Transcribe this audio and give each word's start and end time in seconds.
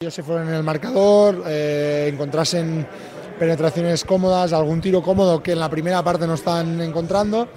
Ellos 0.00 0.14
se 0.14 0.22
fueron 0.22 0.46
en 0.46 0.54
el 0.54 0.62
marcador, 0.62 1.42
eh, 1.48 2.08
encontrasen 2.12 2.86
penetraciones 3.36 4.04
cómodas, 4.04 4.52
algún 4.52 4.80
tiro 4.80 5.02
cómodo 5.02 5.42
que 5.42 5.50
en 5.50 5.58
la 5.58 5.68
primera 5.68 6.04
parte 6.04 6.24
no 6.24 6.34
están 6.34 6.80
encontrando. 6.80 7.48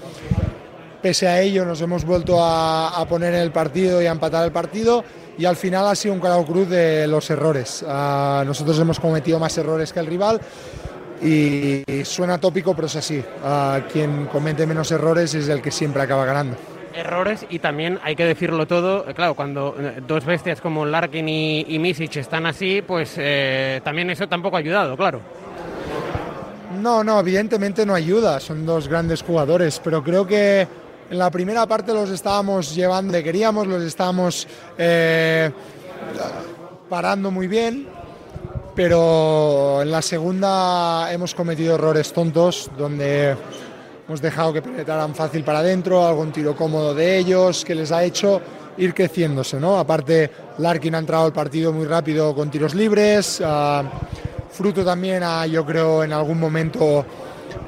Pese 1.04 1.27
a 1.27 1.39
ello 1.39 1.65
nos 1.65 1.79
hemos 1.81 2.04
vuelto 2.04 2.38
a, 2.39 3.05
poner 3.07 3.35
en 3.35 3.41
el 3.41 3.51
partido 3.51 4.01
y 4.01 4.07
a 4.07 4.12
empatar 4.12 4.43
el 4.43 4.51
partido 4.51 5.04
y 5.38 5.46
al 5.46 5.55
final 5.55 5.85
ha 5.88 5.93
sido 5.93 6.15
un 6.15 6.19
carao 6.19 6.43
cruz 6.43 6.67
de 6.67 7.05
los 7.05 7.29
errores. 7.29 7.83
Uh, 7.83 8.44
nosotros 8.44 8.80
hemos 8.80 9.00
cometido 9.00 9.38
más 9.38 9.55
errores 9.60 9.94
que 9.94 10.00
el 10.00 10.08
rival 10.08 10.42
y, 11.21 11.84
y 11.86 12.04
suena 12.05 12.39
tópico, 12.39 12.73
pero 12.73 12.88
es 12.88 12.96
así. 12.96 13.20
Uh, 13.20 13.88
quien 13.94 14.26
comete 14.26 14.66
menos 14.66 14.92
errores 14.92 15.36
es 15.36 15.48
el 15.48 15.62
que 15.62 15.70
siempre 15.70 16.02
acaba 16.02 16.26
ganando 16.26 16.58
errores 16.94 17.46
y 17.50 17.60
también 17.60 18.00
hay 18.04 18.16
que 18.16 18.26
decirlo 18.26 18.68
todo, 18.68 19.08
eh, 19.08 19.14
claro, 19.14 19.34
cuando 19.34 19.76
eh, 19.80 20.02
dos 20.05 20.26
bestias 20.26 20.62
como 20.62 20.86
Larkin 20.86 21.28
y, 21.28 21.66
y 21.68 21.80
Misic 21.80 22.16
están 22.18 22.46
así, 22.46 22.82
pues 22.82 23.16
eh, 23.18 23.82
también 23.84 24.10
eso 24.10 24.28
tampoco 24.28 24.55
ha 24.58 24.59
ayudado, 24.59 24.96
claro. 24.98 25.22
No, 26.80 27.04
no, 27.04 27.20
evidentemente 27.20 27.85
no 27.85 27.94
ayuda, 27.94 28.40
son 28.40 28.66
dos 28.66 28.88
grandes 28.88 29.22
jugadores, 29.22 29.80
pero 29.84 30.04
creo 30.04 30.26
que 30.26 30.68
en 31.09 31.18
la 31.18 31.30
primera 31.30 31.66
parte 31.68 31.94
los 31.94 32.09
estábamos 32.09 32.73
llevando 32.73 33.13
de 33.13 33.23
queríamos, 33.23 33.68
los 33.68 33.84
estábamos 33.84 34.48
parando 36.90 37.30
muy 37.30 37.48
bien, 37.48 37.88
pero 38.76 39.82
en 39.82 39.91
la 39.91 40.02
segunda 40.02 41.12
hemos 41.12 41.35
cometido 41.35 41.76
errores 41.76 42.13
tontos 42.13 42.71
donde 42.77 43.35
hemos 44.08 44.22
dejado 44.22 44.54
que 44.54 44.62
penetraran 44.62 45.16
fácil 45.16 45.44
para 45.44 45.60
adentro, 45.60 46.05
algún 46.05 46.32
tiro 46.32 46.55
cómodo 46.55 46.94
de 46.94 47.18
ellos 47.18 47.64
que 47.64 47.76
les 47.76 47.91
ha 47.91 48.04
hecho 48.04 48.41
ir 48.77 48.94
creciéndose, 48.94 49.60
¿no? 49.60 49.77
Aparte, 49.77 50.30
Larkin 50.58 50.96
ha 50.96 51.00
entrado 51.00 51.26
al 51.26 51.34
partido 51.34 51.72
muy 51.72 51.86
rápido 51.86 52.34
con 52.34 52.50
tiros 52.50 52.74
libres, 52.74 53.41
uh, 53.41 53.84
fruto 54.50 54.84
también, 54.84 55.24
a, 55.24 55.46
yo 55.46 55.66
creo, 55.66 56.04
en 56.04 56.14
algún 56.14 56.40
momento 56.40 57.05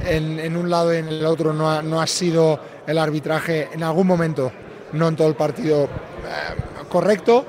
en, 0.05 0.39
en, 0.39 0.57
un 0.57 0.69
lado 0.69 0.93
y 0.93 0.97
en 0.97 1.07
el 1.07 1.25
otro 1.25 1.53
no 1.53 1.69
ha, 1.69 1.81
no 1.81 2.01
ha, 2.01 2.07
sido 2.07 2.59
el 2.85 2.97
arbitraje, 2.97 3.69
en 3.73 3.83
algún 3.83 4.07
momento, 4.07 4.51
no 4.93 5.07
en 5.07 5.15
todo 5.15 5.27
el 5.27 5.35
partido, 5.35 5.83
eh, 5.83 6.87
correcto, 6.89 7.45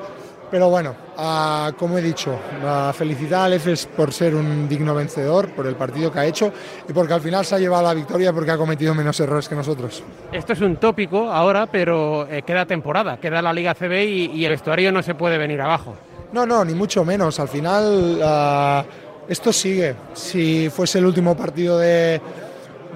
pero 0.50 0.68
bueno, 0.68 0.94
uh, 1.16 1.72
como 1.76 1.98
he 1.98 2.02
dicho, 2.02 2.32
uh, 2.32 2.92
felicitar 2.92 3.46
al 3.46 3.54
EFES 3.54 3.86
por 3.86 4.12
ser 4.12 4.34
un 4.34 4.68
digno 4.68 4.94
vencedor, 4.94 5.50
por 5.50 5.66
el 5.66 5.74
partido 5.74 6.12
que 6.12 6.18
ha 6.20 6.26
hecho 6.26 6.52
y 6.88 6.92
porque 6.92 7.14
al 7.14 7.20
final 7.20 7.44
se 7.44 7.56
ha 7.56 7.58
llevado 7.58 7.82
la 7.82 7.94
victoria 7.94 8.32
porque 8.32 8.50
ha 8.50 8.56
cometido 8.56 8.94
menos 8.94 9.18
errores 9.20 9.48
que 9.48 9.54
nosotros. 9.54 10.02
Esto 10.32 10.52
es 10.52 10.60
un 10.60 10.76
tópico 10.76 11.30
ahora, 11.30 11.66
pero 11.66 12.28
eh, 12.28 12.42
queda 12.42 12.66
temporada, 12.66 13.16
queda 13.18 13.42
la 13.42 13.52
Liga 13.52 13.74
CB 13.74 14.04
y, 14.04 14.26
y, 14.32 14.44
el 14.44 14.52
vestuario 14.52 14.92
no 14.92 15.02
se 15.02 15.14
puede 15.14 15.38
venir 15.38 15.60
abajo. 15.60 15.96
No, 16.32 16.46
no, 16.46 16.64
ni 16.64 16.74
mucho 16.74 17.04
menos. 17.04 17.38
Al 17.40 17.48
final 17.48 18.18
uh, 18.20 19.30
esto 19.30 19.52
sigue. 19.52 19.94
Si 20.12 20.68
fuese 20.70 20.98
el 20.98 21.06
último 21.06 21.36
partido 21.36 21.78
de, 21.78 22.20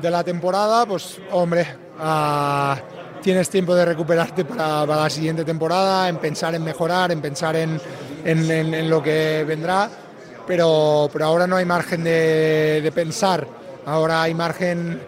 de 0.00 0.10
la 0.10 0.24
temporada, 0.24 0.86
pues 0.86 1.20
hombre, 1.33 1.66
tienes 3.22 3.48
tiempo 3.48 3.74
de 3.74 3.84
recuperarte 3.84 4.44
para, 4.44 4.86
para, 4.86 5.02
la 5.02 5.11
siguiente 5.11 5.44
temporada, 5.44 6.08
en 6.08 6.16
pensar 6.19 6.55
en 6.55 6.64
mejorar, 6.64 7.12
en 7.12 7.20
pensar 7.20 7.56
en, 7.56 7.80
en, 8.24 8.50
en, 8.50 8.74
en 8.74 8.91
lo 8.91 9.02
que 9.02 9.44
vendrá, 9.47 9.91
pero, 10.47 11.08
pero, 11.12 11.24
ahora 11.24 11.46
no 11.46 11.56
hay 11.56 11.64
margen 11.64 12.05
de, 12.05 12.80
de 12.83 12.92
pensar, 12.92 13.46
ahora 13.86 14.22
hay 14.22 14.34
margen 14.34 15.00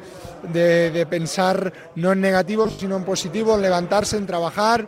de, 0.53 0.91
de, 0.91 1.07
pensar 1.07 1.73
no 1.97 2.13
en 2.13 2.21
negativo, 2.21 2.69
sino 2.69 2.97
en 2.97 3.05
positivo, 3.05 3.55
en 3.55 3.63
levantarse, 3.63 4.17
en 4.17 4.27
trabajar 4.27 4.87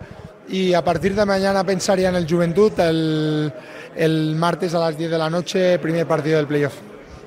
y 0.49 0.75
a 0.75 0.85
partir 0.85 1.15
de 1.15 1.25
mañana 1.25 1.65
pensar 1.65 1.99
ya 1.99 2.09
en 2.09 2.17
el 2.17 2.29
Juventud 2.29 2.73
el, 2.79 3.53
el 3.97 4.35
martes 4.37 4.75
a 4.75 4.79
las 4.79 4.97
10 4.97 5.11
de 5.11 5.19
la 5.19 5.31
noche, 5.31 5.79
primer 5.79 6.07
partido 6.07 6.37
del 6.37 6.47
playoff. 6.47 6.75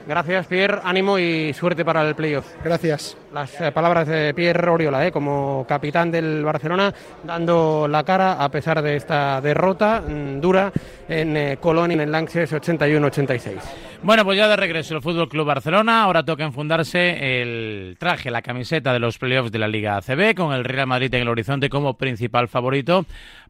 Gracias, 0.08 0.46
Pierre. 0.46 0.82
Ánimo 0.84 1.18
y 1.18 1.54
suerte 1.54 1.84
para 1.84 2.08
el 2.08 2.16
playoff. 2.16 2.46
Gracias. 2.64 3.18
Las 3.36 3.60
eh, 3.60 3.70
palabras 3.74 4.08
de 4.08 4.34
Pierre 4.34 4.70
Oriola, 4.70 5.06
eh, 5.06 5.12
como 5.12 5.66
capitán 5.68 6.10
del 6.10 6.42
Barcelona, 6.42 6.94
dando 7.22 7.86
la 7.86 8.06
cara 8.06 8.42
a 8.42 8.48
pesar 8.48 8.82
de 8.82 8.96
esta 8.96 9.42
derrota 9.42 10.02
mmm, 10.08 10.40
dura 10.40 10.72
en 11.10 11.36
eh, 11.36 11.58
Colón 11.60 11.92
en 11.92 12.00
el 12.00 12.14
Lanxes 12.14 12.54
81-86. 12.54 13.60
Bueno, 14.04 14.24
pues 14.24 14.38
ya 14.38 14.48
de 14.48 14.56
regreso 14.56 14.96
el 14.96 15.02
Fútbol 15.02 15.28
Club 15.28 15.48
Barcelona. 15.48 16.04
Ahora 16.04 16.24
toca 16.24 16.46
enfundarse 16.46 17.42
el 17.42 17.98
traje, 18.00 18.32
la 18.32 18.42
camiseta 18.42 18.94
de 18.94 19.00
los 19.00 19.18
playoffs 19.18 19.52
de 19.52 19.60
la 19.60 19.68
Liga 19.68 19.98
ACB, 19.98 20.34
con 20.34 20.54
el 20.54 20.64
Real 20.64 20.88
Madrid 20.88 21.14
en 21.14 21.24
el 21.24 21.28
horizonte 21.28 21.68
como 21.68 21.98
principal 21.98 22.48
favorito 22.48 23.06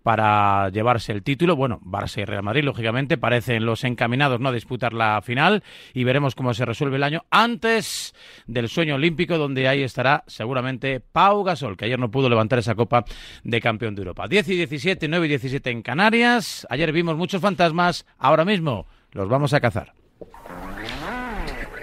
para 0.06 0.70
llevarse 0.70 1.12
el 1.12 1.24
título. 1.24 1.56
Bueno, 1.56 1.80
Barça 1.84 2.22
y 2.22 2.26
Real 2.26 2.44
Madrid, 2.44 2.64
lógicamente, 2.64 3.18
parecen 3.18 3.66
los 3.66 3.84
encaminados 3.84 4.40
¿no? 4.40 4.50
a 4.50 4.52
disputar 4.52 4.94
la 4.94 5.20
final 5.24 5.64
y 5.96 6.04
veremos 6.04 6.36
cómo 6.36 6.54
se 6.54 6.64
resuelve 6.64 6.98
el 6.98 7.04
año 7.04 7.26
antes 7.32 8.14
del 8.46 8.70
sueño 8.70 8.96
olímpico, 8.96 9.40
donde 9.40 9.68
ahí 9.76 9.84
estará 9.84 10.24
seguramente 10.28 11.00
Pau 11.00 11.44
Gasol, 11.44 11.78
que 11.78 11.86
ayer 11.86 12.00
no 12.00 12.12
pudo 12.12 12.30
levantar 12.30 12.60
esa 12.60 12.76
copa 12.76 13.06
de 13.44 13.62
campeón 13.62 13.96
de 13.96 14.02
Europa. 14.02 14.28
10 14.28 14.50
y 14.50 14.56
17, 14.58 15.08
9 15.08 15.26
y 15.26 15.30
17 15.30 15.70
en 15.70 15.82
Canarias. 15.82 16.66
Ayer 16.70 16.92
vimos 16.92 17.18
muchos 17.18 17.42
fantasmas, 17.42 18.06
ahora 18.18 18.46
mismo 18.46 18.88
los 19.12 19.30
vamos 19.30 19.54
a 19.54 19.62
cazar. 19.62 19.94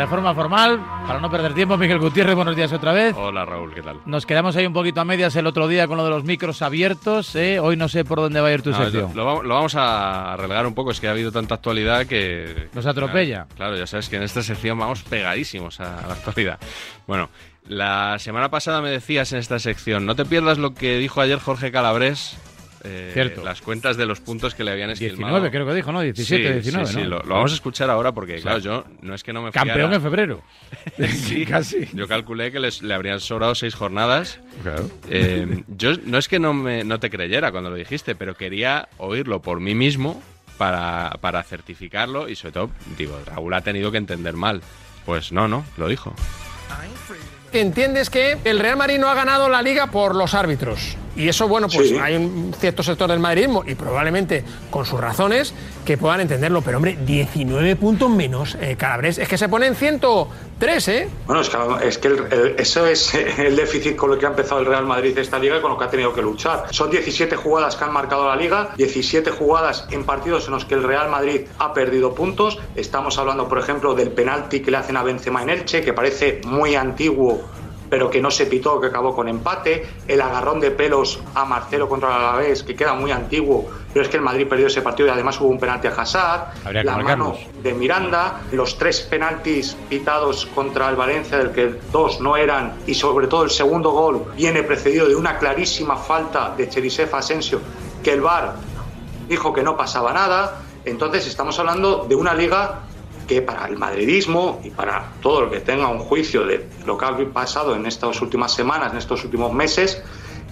De 0.00 0.06
forma 0.06 0.34
formal, 0.34 0.80
para 1.06 1.20
no 1.20 1.30
perder 1.30 1.52
tiempo, 1.52 1.76
Miguel 1.76 1.98
Gutiérrez, 1.98 2.34
buenos 2.34 2.56
días 2.56 2.72
otra 2.72 2.94
vez. 2.94 3.14
Hola 3.14 3.44
Raúl, 3.44 3.74
¿qué 3.74 3.82
tal? 3.82 3.98
Nos 4.06 4.24
quedamos 4.24 4.56
ahí 4.56 4.64
un 4.64 4.72
poquito 4.72 5.02
a 5.02 5.04
medias 5.04 5.36
el 5.36 5.46
otro 5.46 5.68
día 5.68 5.86
con 5.86 5.98
lo 5.98 6.04
de 6.04 6.08
los 6.08 6.24
micros 6.24 6.62
abiertos. 6.62 7.36
¿eh? 7.36 7.60
Hoy 7.60 7.76
no 7.76 7.86
sé 7.86 8.02
por 8.02 8.18
dónde 8.18 8.40
va 8.40 8.48
a 8.48 8.52
ir 8.52 8.62
tu 8.62 8.70
no, 8.70 8.78
sección. 8.78 9.12
Lo, 9.14 9.42
lo, 9.42 9.54
vamos 9.54 9.74
a 9.76 10.38
relegar 10.38 10.66
un 10.66 10.72
poco, 10.72 10.90
es 10.90 11.00
que 11.00 11.08
ha 11.08 11.10
habido 11.10 11.30
tanta 11.30 11.56
actualidad 11.56 12.06
que... 12.06 12.70
Nos 12.72 12.86
atropella. 12.86 13.44
Claro, 13.44 13.56
claro 13.56 13.76
ya 13.76 13.86
sabes 13.86 14.08
que 14.08 14.16
en 14.16 14.22
esta 14.22 14.42
sección 14.42 14.78
vamos 14.78 15.02
pegadísimos 15.02 15.80
a, 15.80 15.98
a 15.98 16.06
la 16.06 16.14
actualidad. 16.14 16.58
Bueno, 17.06 17.28
la 17.68 18.18
semana 18.18 18.48
pasada 18.48 18.80
me 18.80 18.88
decías 18.88 19.34
en 19.34 19.38
esta 19.38 19.58
sección, 19.58 20.06
no 20.06 20.16
te 20.16 20.24
pierdas 20.24 20.56
lo 20.56 20.72
que 20.72 20.96
dijo 20.96 21.20
ayer 21.20 21.38
Jorge 21.38 21.70
Calabres 21.70 22.38
eh, 22.84 23.10
Cierto. 23.12 23.44
las 23.44 23.60
cuentas 23.60 23.96
de 23.96 24.06
los 24.06 24.20
puntos 24.20 24.54
que 24.54 24.64
le 24.64 24.70
habían 24.70 24.90
esquilmado. 24.90 25.40
19 25.40 25.50
creo 25.50 25.66
que 25.66 25.74
dijo, 25.74 25.92
¿no? 25.92 26.00
17, 26.00 26.42
sí, 26.42 26.52
19, 26.52 26.86
sí, 26.86 26.96
¿no? 26.96 27.02
Sí, 27.02 27.08
lo, 27.08 27.18
lo, 27.22 27.34
vamos 27.34 27.52
a 27.52 27.54
escuchar 27.54 27.90
ahora 27.90 28.12
porque, 28.12 28.36
claro, 28.36 28.58
yo 28.58 28.84
no 29.02 29.14
es 29.14 29.22
que 29.22 29.32
no 29.32 29.42
me 29.42 29.52
Campeón 29.52 29.76
fiara. 29.76 29.96
en 29.96 30.02
febrero. 30.02 30.42
sí, 30.98 31.44
casi. 31.46 31.88
Yo 31.92 32.08
calculé 32.08 32.50
que 32.52 32.60
les, 32.60 32.82
le 32.82 32.94
habrían 32.94 33.20
sobrado 33.20 33.54
seis 33.54 33.74
jornadas. 33.74 34.40
Claro. 34.62 34.90
Eh, 35.08 35.64
yo 35.76 35.92
no 36.04 36.18
es 36.18 36.28
que 36.28 36.38
no, 36.38 36.54
me, 36.54 36.84
no 36.84 36.98
te 37.00 37.10
creyera 37.10 37.50
cuando 37.52 37.70
lo 37.70 37.76
dijiste, 37.76 38.14
pero 38.14 38.34
quería 38.34 38.88
oírlo 38.98 39.42
por 39.42 39.60
mí 39.60 39.74
mismo 39.74 40.22
para, 40.58 41.10
para 41.20 41.42
certificarlo 41.42 42.28
y 42.28 42.36
sobre 42.36 42.52
todo, 42.52 42.70
digo, 42.98 43.18
Raúl 43.26 43.52
ha 43.54 43.60
tenido 43.62 43.90
que 43.90 43.98
entender 43.98 44.34
mal. 44.34 44.62
Pues 45.06 45.32
no, 45.32 45.48
no, 45.48 45.64
lo 45.76 45.88
dijo. 45.88 46.14
Entiendes 47.52 48.10
que 48.10 48.38
el 48.44 48.60
Real 48.60 48.76
Madrid 48.76 48.98
no 48.98 49.08
ha 49.08 49.14
ganado 49.14 49.48
la 49.48 49.60
liga 49.60 49.88
por 49.88 50.14
los 50.14 50.34
árbitros. 50.34 50.96
Y 51.16 51.28
eso, 51.28 51.48
bueno, 51.48 51.66
pues 51.72 51.88
sí. 51.88 51.98
hay 51.98 52.16
un 52.16 52.54
cierto 52.58 52.82
sector 52.82 53.10
del 53.10 53.18
madridismo 53.18 53.64
y 53.66 53.74
probablemente 53.74 54.44
con 54.70 54.86
sus 54.86 55.00
razones 55.00 55.52
que 55.84 55.96
puedan 55.96 56.20
entenderlo. 56.20 56.62
Pero, 56.62 56.76
hombre, 56.76 56.96
19 57.04 57.76
puntos 57.76 58.10
menos, 58.10 58.56
eh, 58.60 58.76
Calabres. 58.76 59.18
Es 59.18 59.28
que 59.28 59.36
se 59.36 59.48
pone 59.48 59.66
en 59.66 59.74
103, 59.74 60.88
¿eh? 60.88 61.08
Bueno, 61.26 61.40
es 61.40 61.48
que, 61.48 61.58
es 61.88 61.98
que 61.98 62.08
el, 62.08 62.32
el, 62.32 62.54
eso 62.58 62.86
es 62.86 63.12
el 63.38 63.56
déficit 63.56 63.96
con 63.96 64.10
lo 64.10 64.18
que 64.18 64.26
ha 64.26 64.30
empezado 64.30 64.60
el 64.60 64.66
Real 64.66 64.86
Madrid 64.86 65.16
esta 65.18 65.38
liga 65.38 65.58
y 65.58 65.60
con 65.60 65.72
lo 65.72 65.78
que 65.78 65.84
ha 65.84 65.90
tenido 65.90 66.12
que 66.12 66.22
luchar. 66.22 66.66
Son 66.70 66.90
17 66.90 67.34
jugadas 67.36 67.76
que 67.76 67.84
han 67.84 67.92
marcado 67.92 68.28
la 68.28 68.36
liga, 68.36 68.70
17 68.76 69.30
jugadas 69.30 69.86
en 69.90 70.04
partidos 70.04 70.46
en 70.46 70.52
los 70.52 70.64
que 70.64 70.74
el 70.74 70.84
Real 70.84 71.10
Madrid 71.10 71.42
ha 71.58 71.72
perdido 71.72 72.14
puntos. 72.14 72.58
Estamos 72.76 73.18
hablando, 73.18 73.48
por 73.48 73.58
ejemplo, 73.58 73.94
del 73.94 74.12
penalti 74.12 74.60
que 74.60 74.70
le 74.70 74.76
hacen 74.76 74.96
a 74.96 75.02
Benzema 75.02 75.42
en 75.42 75.50
Elche, 75.50 75.82
que 75.82 75.92
parece 75.92 76.40
muy 76.46 76.76
antiguo 76.76 77.42
pero 77.90 78.08
que 78.08 78.22
no 78.22 78.30
se 78.30 78.46
pitó, 78.46 78.80
que 78.80 78.86
acabó 78.86 79.14
con 79.14 79.28
empate, 79.28 79.84
el 80.06 80.20
agarrón 80.20 80.60
de 80.60 80.70
pelos 80.70 81.20
a 81.34 81.44
Marcelo 81.44 81.88
contra 81.88 82.08
el 82.08 82.14
Alavés, 82.14 82.62
que 82.62 82.76
queda 82.76 82.94
muy 82.94 83.10
antiguo, 83.10 83.68
pero 83.92 84.04
es 84.04 84.08
que 84.08 84.16
el 84.16 84.22
Madrid 84.22 84.46
perdió 84.46 84.68
ese 84.68 84.80
partido 84.80 85.08
y 85.08 85.10
además 85.10 85.40
hubo 85.40 85.48
un 85.48 85.58
penalti 85.58 85.88
a 85.88 85.90
Hazard, 85.90 86.52
Habría 86.64 86.84
la 86.84 86.96
mano 86.98 87.36
de 87.62 87.74
Miranda, 87.74 88.42
los 88.52 88.78
tres 88.78 89.00
penaltis 89.00 89.76
pitados 89.88 90.46
contra 90.46 90.88
el 90.88 90.96
Valencia, 90.96 91.36
del 91.38 91.50
que 91.50 91.74
dos 91.90 92.20
no 92.20 92.36
eran, 92.36 92.76
y 92.86 92.94
sobre 92.94 93.26
todo 93.26 93.42
el 93.42 93.50
segundo 93.50 93.90
gol 93.90 94.32
viene 94.36 94.62
precedido 94.62 95.08
de 95.08 95.16
una 95.16 95.38
clarísima 95.38 95.96
falta 95.96 96.54
de 96.56 96.68
Cherisefa 96.68 97.18
Asensio, 97.18 97.60
que 98.04 98.12
el 98.12 98.20
VAR 98.20 98.54
dijo 99.28 99.52
que 99.52 99.62
no 99.62 99.76
pasaba 99.76 100.12
nada, 100.12 100.62
entonces 100.84 101.26
estamos 101.26 101.58
hablando 101.58 102.06
de 102.08 102.14
una 102.14 102.34
liga 102.34 102.80
que 103.30 103.42
para 103.42 103.64
el 103.68 103.78
madridismo 103.78 104.60
y 104.64 104.70
para 104.70 105.12
todo 105.22 105.44
el 105.44 105.50
que 105.50 105.60
tenga 105.60 105.86
un 105.86 106.00
juicio 106.00 106.44
de 106.44 106.66
lo 106.84 106.98
que 106.98 107.04
ha 107.04 107.16
pasado 107.32 107.76
en 107.76 107.86
estas 107.86 108.20
últimas 108.20 108.52
semanas, 108.52 108.90
en 108.90 108.98
estos 108.98 109.22
últimos 109.22 109.52
meses, 109.52 110.02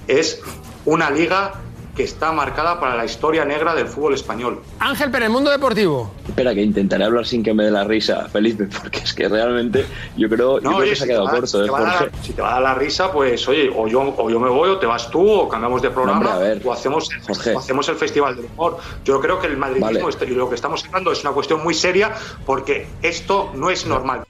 es 0.06 0.40
una 0.84 1.10
liga 1.10 1.54
que 1.98 2.04
está 2.04 2.30
marcada 2.30 2.78
para 2.78 2.94
la 2.94 3.04
historia 3.04 3.44
negra 3.44 3.74
del 3.74 3.88
fútbol 3.88 4.14
español. 4.14 4.62
Ángel, 4.78 5.10
pero 5.10 5.24
el 5.24 5.32
mundo 5.32 5.50
deportivo. 5.50 6.08
Espera, 6.28 6.54
que 6.54 6.62
intentaré 6.62 7.02
hablar 7.02 7.26
sin 7.26 7.42
que 7.42 7.52
me 7.52 7.64
dé 7.64 7.72
la 7.72 7.82
risa, 7.82 8.28
Felipe, 8.28 8.68
porque 8.80 9.00
es 9.00 9.12
que 9.12 9.28
realmente 9.28 9.84
yo 10.16 10.28
creo, 10.28 10.60
yo 10.60 10.70
creo 10.76 10.88
que 10.88 10.94
se 10.94 11.02
ha 11.02 11.06
quedado 11.08 11.28
corto. 11.28 11.46
Si 11.46 11.58
te, 11.58 11.64
¿eh, 11.64 11.84
dar, 11.84 12.10
si 12.22 12.32
te, 12.34 12.40
va 12.40 12.50
a 12.50 12.52
dar 12.52 12.62
la 12.62 12.74
risa, 12.76 13.10
pues 13.10 13.48
oye, 13.48 13.68
o 13.74 13.88
yo, 13.88 14.14
o 14.16 14.30
yo 14.30 14.38
me 14.38 14.48
voy, 14.48 14.70
o 14.70 14.78
te 14.78 14.86
vas 14.86 15.10
tú, 15.10 15.28
o 15.28 15.48
cambiamos 15.48 15.82
de 15.82 15.90
programa, 15.90 16.22
no, 16.22 16.30
hombre, 16.30 16.48
ver, 16.50 16.62
o, 16.64 16.72
hacemos, 16.72 17.10
o 17.28 17.58
hacemos 17.58 17.88
el 17.88 17.96
Festival 17.96 18.36
del 18.36 18.44
Humor. 18.44 18.78
Yo 19.04 19.20
creo 19.20 19.40
que 19.40 19.48
el 19.48 19.56
madridismo 19.56 20.08
vale. 20.08 20.32
y 20.32 20.34
lo 20.36 20.48
que 20.48 20.54
estamos 20.54 20.84
hablando 20.84 21.10
es 21.10 21.22
una 21.22 21.32
cuestión 21.32 21.64
muy 21.64 21.74
seria 21.74 22.14
porque 22.46 22.86
esto 23.02 23.50
no 23.56 23.70
es 23.70 23.86
normal. 23.86 24.24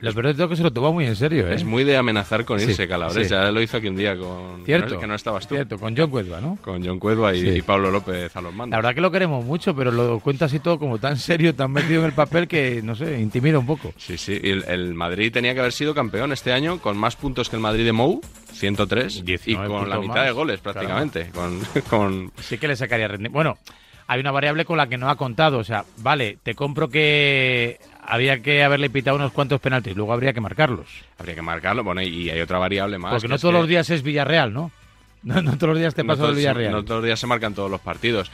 Lo 0.00 0.12
peor 0.12 0.26
de 0.28 0.34
todo 0.34 0.48
que 0.48 0.56
se 0.56 0.62
lo 0.62 0.72
toma 0.72 0.90
muy 0.90 1.04
en 1.06 1.14
serio, 1.16 1.46
¿eh? 1.48 1.54
Es 1.54 1.64
muy 1.64 1.84
de 1.84 1.96
amenazar 1.96 2.44
con 2.44 2.58
irse, 2.60 2.74
Sí, 2.74 2.88
Calabres. 2.88 3.28
sí. 3.28 3.34
Ya 3.34 3.50
lo 3.50 3.60
hizo 3.60 3.76
aquí 3.76 3.88
un 3.88 3.96
día 3.96 4.16
con... 4.16 4.64
Cierto. 4.64 4.98
Que 4.98 5.06
no 5.06 5.14
estabas 5.14 5.46
tú. 5.46 5.54
Cierto, 5.54 5.78
con 5.78 5.96
John 5.96 6.08
Cuelva, 6.10 6.40
¿no? 6.40 6.56
Con 6.62 6.84
John 6.84 6.98
Cuelva 6.98 7.34
y, 7.34 7.40
Sí. 7.42 7.48
y 7.58 7.62
Pablo 7.62 7.90
López 7.90 8.34
a 8.34 8.40
los 8.40 8.54
mandos. 8.54 8.70
La 8.70 8.78
verdad 8.78 8.94
que 8.94 9.00
lo 9.02 9.10
queremos 9.10 9.44
mucho, 9.44 9.74
pero 9.76 9.90
lo 9.92 10.18
cuenta 10.20 10.46
así 10.46 10.58
todo 10.58 10.78
como 10.78 10.98
tan 10.98 11.16
serio, 11.18 11.54
tan 11.54 11.70
metido 11.72 12.00
en 12.00 12.06
el 12.06 12.12
papel 12.12 12.48
que, 12.48 12.80
no 12.82 12.94
sé, 12.94 13.20
intimida 13.20 13.58
un 13.58 13.66
poco. 13.66 13.92
Sí, 13.98 14.16
sí. 14.16 14.40
Y 14.42 14.50
el, 14.50 14.64
el 14.68 14.94
Madrid 14.94 15.30
tenía 15.32 15.52
que 15.54 15.60
haber 15.60 15.72
sido 15.72 15.94
campeón 15.94 16.32
este 16.32 16.52
año 16.52 16.78
con 16.80 16.96
más 16.96 17.16
puntos 17.16 17.50
que 17.50 17.56
el 17.56 17.62
Madrid 17.62 17.84
de 17.84 17.92
Mou, 17.92 18.20
103, 18.52 19.16
y 19.18 19.22
19 19.22 19.68
con 19.68 19.88
la 19.90 19.98
mitad 19.98 20.14
más. 20.14 20.24
de 20.26 20.32
goles 20.32 20.60
prácticamente. 20.60 21.30
Con, 21.34 21.60
con 21.90 22.32
Sí 22.40 22.58
que 22.58 22.68
le 22.68 22.76
sacaría. 22.76 23.08
Bueno, 23.30 23.58
hay 24.06 24.20
una 24.20 24.30
variable 24.30 24.64
con 24.64 24.76
la 24.76 24.88
que 24.88 24.96
no 24.98 25.08
ha 25.10 25.16
contado. 25.16 25.58
O 25.58 25.64
sea, 25.64 25.84
vale, 25.98 26.38
te 26.42 26.54
compro 26.54 26.88
que 26.88 27.78
había 28.04 28.40
que 28.42 28.62
haberle 28.64 28.90
pitado 28.90 29.16
unos 29.16 29.32
cuantos 29.32 29.60
penaltis, 29.60 29.96
luego 29.96 30.12
habría 30.12 30.32
que 30.32 30.40
marcarlos. 30.40 30.86
Habría 31.18 31.34
que 31.34 31.42
marcarlo. 31.42 31.84
Bueno, 31.84 32.02
y 32.02 32.30
hay 32.30 32.40
otra 32.40 32.58
variable 32.58 32.98
más. 32.98 33.10
Porque 33.12 33.26
que 33.26 33.28
no 33.28 33.38
todos 33.38 33.54
que 33.54 33.58
los 33.60 33.68
días 33.68 33.90
es 33.90 34.02
Villarreal, 34.02 34.52
¿no? 34.52 34.70
No, 35.22 35.42
no 35.42 35.52
todos 35.58 35.70
los 35.74 35.78
días 35.78 35.94
te 35.94 36.02
no 36.02 36.08
pasa 36.08 36.22
del 36.22 36.28
todos- 36.30 36.36
Villarreal. 36.38 36.72
No 36.72 36.82
todos 36.82 37.00
los 37.00 37.04
días 37.06 37.20
se 37.20 37.26
marcan 37.26 37.54
todos 37.54 37.70
los 37.70 37.80
partidos, 37.80 38.30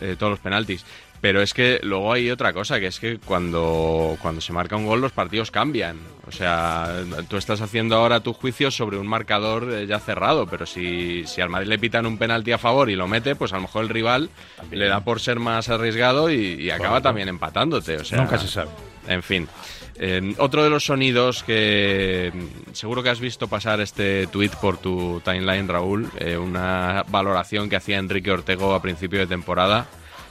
eh, 0.00 0.16
todos 0.18 0.30
los 0.30 0.40
penaltis. 0.40 0.84
Pero 1.20 1.40
es 1.40 1.54
que 1.54 1.78
luego 1.82 2.12
hay 2.12 2.28
otra 2.30 2.52
cosa, 2.52 2.78
que 2.80 2.88
es 2.88 3.00
que 3.00 3.16
cuando, 3.18 4.18
cuando 4.20 4.42
se 4.42 4.52
marca 4.52 4.76
un 4.76 4.84
gol 4.84 5.00
los 5.00 5.12
partidos 5.12 5.50
cambian. 5.50 5.96
O 6.26 6.32
sea, 6.32 6.92
tú 7.30 7.36
estás 7.38 7.62
haciendo 7.62 7.96
ahora 7.96 8.20
tu 8.20 8.34
juicio 8.34 8.70
sobre 8.70 8.98
un 8.98 9.06
marcador 9.06 9.72
eh, 9.72 9.86
ya 9.86 10.00
cerrado, 10.00 10.46
pero 10.46 10.66
si, 10.66 11.24
si 11.26 11.40
al 11.40 11.48
Madrid 11.48 11.68
le 11.68 11.78
pitan 11.78 12.04
un 12.04 12.18
penalti 12.18 12.52
a 12.52 12.58
favor 12.58 12.90
y 12.90 12.96
lo 12.96 13.06
mete, 13.08 13.36
pues 13.36 13.52
a 13.52 13.56
lo 13.56 13.62
mejor 13.62 13.84
el 13.84 13.88
rival 13.90 14.28
le 14.70 14.86
da 14.86 15.00
por 15.00 15.20
ser 15.20 15.38
más 15.38 15.70
arriesgado 15.70 16.30
y, 16.30 16.36
y 16.60 16.70
acaba 16.70 17.00
también 17.00 17.28
empatándote. 17.28 17.96
O 17.98 18.04
sea, 18.04 18.18
Nunca 18.18 18.36
se 18.36 18.48
sabe. 18.48 18.70
En 19.06 19.22
fin. 19.22 19.48
Eh, 19.96 20.34
otro 20.38 20.64
de 20.64 20.70
los 20.70 20.84
sonidos 20.84 21.44
que 21.44 22.32
mm, 22.34 22.72
seguro 22.72 23.02
que 23.02 23.10
has 23.10 23.20
visto 23.20 23.46
pasar 23.48 23.80
este 23.80 24.26
tweet 24.26 24.50
por 24.60 24.76
tu 24.78 25.20
timeline, 25.24 25.68
Raúl, 25.68 26.10
eh, 26.18 26.36
una 26.36 27.04
valoración 27.08 27.68
que 27.68 27.76
hacía 27.76 27.98
Enrique 27.98 28.30
Ortego 28.30 28.74
a 28.74 28.82
principio 28.82 29.20
de 29.20 29.26
temporada 29.26 29.86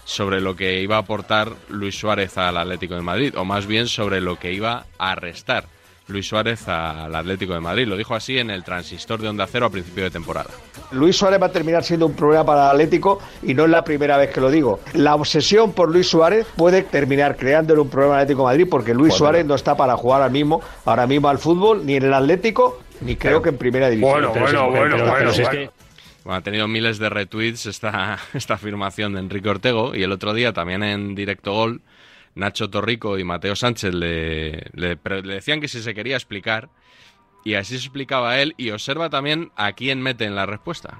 sobre 0.05 0.41
lo 0.41 0.55
que 0.55 0.81
iba 0.81 0.97
a 0.97 0.99
aportar 0.99 1.53
Luis 1.69 1.97
Suárez 1.97 2.37
al 2.37 2.57
Atlético 2.57 2.95
de 2.95 3.01
Madrid, 3.01 3.33
o 3.37 3.45
más 3.45 3.65
bien 3.65 3.87
sobre 3.87 4.19
lo 4.19 4.37
que 4.37 4.51
iba 4.51 4.85
a 4.97 5.15
restar 5.15 5.65
Luis 6.07 6.27
Suárez 6.27 6.67
al 6.67 7.15
Atlético 7.15 7.53
de 7.53 7.59
Madrid. 7.61 7.87
Lo 7.87 7.95
dijo 7.95 8.13
así 8.13 8.37
en 8.37 8.49
el 8.49 8.63
transistor 8.63 9.21
de 9.21 9.29
Onda 9.29 9.47
Cero 9.47 9.67
a 9.67 9.69
principio 9.69 10.03
de 10.03 10.11
temporada. 10.11 10.49
Luis 10.91 11.15
Suárez 11.15 11.41
va 11.41 11.45
a 11.47 11.51
terminar 11.51 11.83
siendo 11.83 12.05
un 12.05 12.13
problema 12.13 12.45
para 12.45 12.65
el 12.65 12.69
Atlético 12.71 13.19
y 13.41 13.53
no 13.53 13.63
es 13.63 13.69
la 13.69 13.83
primera 13.83 14.17
vez 14.17 14.29
que 14.31 14.41
lo 14.41 14.51
digo. 14.51 14.79
La 14.93 15.15
obsesión 15.15 15.71
por 15.73 15.89
Luis 15.91 16.07
Suárez 16.07 16.45
puede 16.55 16.83
terminar 16.83 17.37
creándole 17.37 17.79
un 17.81 17.89
problema 17.89 18.15
al 18.15 18.21
Atlético 18.23 18.41
de 18.41 18.45
Madrid 18.53 18.67
porque 18.69 18.93
Luis 18.93 19.13
Suárez 19.13 19.45
no 19.45 19.55
está 19.55 19.75
para 19.77 19.95
jugar 19.95 20.21
ahora 20.21 20.31
mismo, 20.31 20.61
ahora 20.85 21.07
mismo 21.07 21.29
al 21.29 21.39
fútbol, 21.39 21.85
ni 21.85 21.95
en 21.95 22.03
el 22.03 22.13
Atlético, 22.13 22.81
ni 23.01 23.15
creo 23.15 23.41
que 23.41 23.49
en 23.49 23.57
primera 23.57 23.89
división. 23.89 24.11
Bueno, 24.11 24.31
Pero 24.33 24.45
bueno, 24.45 24.59
pero- 24.59 24.71
bueno, 24.71 24.95
pero- 24.95 25.03
bueno, 25.05 25.15
pero 25.19 25.33
si 25.33 25.41
es 25.41 25.47
bueno. 25.47 25.61
que- 25.71 25.83
Bueno, 26.25 26.37
ha 26.37 26.41
tenido 26.41 26.67
miles 26.69 26.99
de 26.99 27.09
retweets 27.09 27.65
esta, 27.65 28.17
esta 28.33 28.53
afirmación 28.53 29.13
de 29.13 29.19
Enrique 29.19 29.49
Ortego 29.49 29.95
y 29.95 30.03
el 30.03 30.11
otro 30.11 30.33
día 30.33 30.53
también 30.53 30.83
en 30.83 31.15
Directo 31.15 31.51
Gol, 31.53 31.81
Nacho 32.35 32.69
Torrico 32.69 33.17
y 33.19 33.23
Mateo 33.23 33.55
Sánchez 33.55 33.93
le, 33.93 34.69
decían 35.23 35.61
que 35.61 35.67
si 35.67 35.81
se 35.81 35.93
quería 35.93 36.15
explicar 36.15 36.69
y 37.43 37.55
así 37.55 37.77
se 37.77 37.85
explicaba 37.85 38.39
él 38.39 38.55
y 38.57 38.71
observa 38.71 39.09
también 39.09 39.51
a 39.55 39.73
quién 39.73 40.01
mete 40.01 40.25
en 40.25 40.35
la 40.35 40.45
respuesta. 40.45 40.97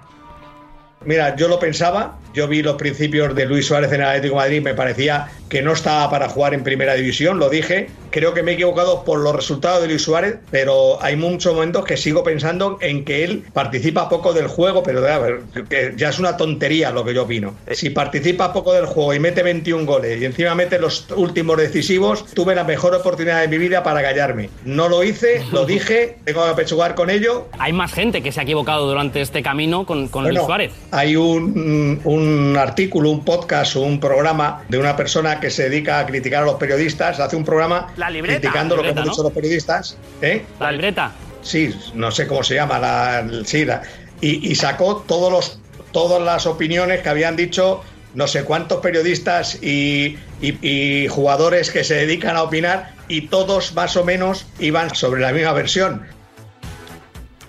Mira, 1.05 1.35
yo 1.35 1.47
lo 1.47 1.59
pensaba, 1.59 2.17
yo 2.33 2.47
vi 2.47 2.63
los 2.63 2.75
principios 2.75 3.35
de 3.35 3.45
Luis 3.45 3.67
Suárez 3.67 3.91
en 3.91 4.01
el 4.01 4.07
Atlético 4.07 4.35
de 4.35 4.41
Madrid, 4.41 4.61
me 4.61 4.73
parecía 4.73 5.29
que 5.49 5.61
no 5.61 5.73
estaba 5.73 6.09
para 6.09 6.29
jugar 6.29 6.55
en 6.55 6.63
primera 6.63 6.95
división, 6.95 7.37
lo 7.37 7.47
dije. 7.47 7.87
Creo 8.09 8.33
que 8.33 8.41
me 8.41 8.51
he 8.51 8.53
equivocado 8.55 9.03
por 9.03 9.19
los 9.19 9.35
resultados 9.35 9.81
de 9.81 9.87
Luis 9.87 10.01
Suárez, 10.01 10.37
pero 10.49 11.01
hay 11.01 11.15
muchos 11.15 11.53
momentos 11.53 11.85
que 11.85 11.95
sigo 11.95 12.23
pensando 12.23 12.77
en 12.81 13.05
que 13.05 13.23
él 13.23 13.43
participa 13.53 14.09
poco 14.09 14.33
del 14.33 14.47
juego, 14.47 14.81
pero 14.81 15.07
a 15.07 15.19
ver, 15.19 15.41
que 15.69 15.93
ya 15.95 16.09
es 16.09 16.17
una 16.17 16.37
tontería 16.37 16.89
lo 16.89 17.05
que 17.05 17.13
yo 17.13 17.23
opino. 17.23 17.53
Si 17.71 17.91
participa 17.91 18.51
poco 18.51 18.73
del 18.73 18.87
juego 18.87 19.13
y 19.13 19.19
mete 19.19 19.43
21 19.43 19.85
goles 19.85 20.19
y 20.19 20.25
encima 20.25 20.55
mete 20.55 20.79
los 20.79 21.07
últimos 21.15 21.57
decisivos, 21.57 22.25
tuve 22.33 22.55
la 22.55 22.63
mejor 22.63 22.95
oportunidad 22.95 23.41
de 23.41 23.47
mi 23.47 23.59
vida 23.59 23.83
para 23.83 24.01
callarme. 24.01 24.49
No 24.65 24.89
lo 24.89 25.03
hice, 25.03 25.43
lo 25.51 25.65
dije, 25.67 26.17
tengo 26.23 26.43
que 26.45 26.49
apechugar 26.49 26.95
con 26.95 27.11
ello, 27.11 27.47
Hay 27.59 27.73
más 27.73 27.93
gente 27.93 28.23
que 28.23 28.31
se 28.31 28.39
ha 28.39 28.43
equivocado 28.43 28.87
durante 28.87 29.21
este 29.21 29.43
camino 29.43 29.85
con, 29.85 30.07
con 30.07 30.27
Luis 30.27 30.39
Suárez. 30.39 30.71
Hay 30.93 31.15
un, 31.15 31.99
un 32.03 32.55
artículo, 32.57 33.09
un 33.09 33.25
podcast 33.25 33.75
un 33.75 33.99
programa 33.99 34.63
de 34.69 34.77
una 34.77 34.95
persona 34.95 35.39
que 35.39 35.49
se 35.49 35.63
dedica 35.69 35.97
a 35.99 36.05
criticar 36.05 36.43
a 36.43 36.45
los 36.45 36.55
periodistas, 36.55 37.19
hace 37.19 37.35
un 37.35 37.43
programa 37.43 37.87
La 37.97 38.09
libreta, 38.11 38.39
criticando 38.39 38.75
lo 38.75 38.83
que 38.83 38.89
han 38.89 39.03
dicho 39.03 39.23
los 39.23 39.31
periodistas. 39.33 39.97
¿eh? 40.21 40.45
La 40.59 40.71
libreta. 40.71 41.11
Sí, 41.41 41.73
no 41.95 42.11
sé 42.11 42.27
cómo 42.27 42.43
se 42.43 42.55
llama, 42.55 42.77
la, 42.79 43.25
sí, 43.43 43.65
la- 43.65 43.81
y, 44.21 44.49
y 44.51 44.55
sacó 44.55 44.97
todos 45.07 45.31
los, 45.31 45.59
todas 45.91 46.21
las 46.21 46.45
opiniones 46.45 47.01
que 47.01 47.09
habían 47.09 47.35
dicho 47.35 47.83
no 48.13 48.27
sé 48.27 48.43
cuántos 48.43 48.79
periodistas 48.79 49.57
y, 49.63 50.17
y- 50.41 50.57
y 50.61 51.07
jugadores 51.07 51.71
que 51.71 51.83
se 51.83 51.95
dedican 51.95 52.35
a 52.37 52.43
opinar 52.43 52.93
y 53.07 53.21
todos 53.29 53.73
más 53.73 53.97
o 53.97 54.03
menos 54.05 54.45
iban 54.59 54.93
sobre 54.93 55.21
la 55.21 55.33
misma 55.33 55.53
versión. 55.53 56.03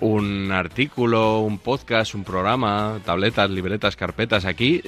Un 0.05 0.51
artículo, 0.51 1.39
un 1.39 1.57
podcast, 1.57 2.13
un 2.13 2.23
programa, 2.23 2.99
tabletas, 3.05 3.49
libretas, 3.49 3.95
carpetas. 3.95 4.45
Aquí 4.45 4.83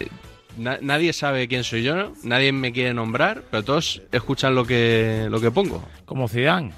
na- 0.58 0.78
nadie 0.80 1.12
sabe 1.12 1.48
quién 1.48 1.64
soy 1.64 1.82
yo, 1.82 2.14
nadie 2.24 2.52
me 2.52 2.72
quiere 2.72 2.94
nombrar, 2.94 3.42
pero 3.50 3.64
todos 3.64 4.00
escuchan 4.12 4.54
lo 4.54 4.64
que, 4.66 5.26
lo 5.32 5.42
que 5.42 5.50
pongo. 5.50 5.84
Como 6.06 6.28
Zidane. 6.28 6.72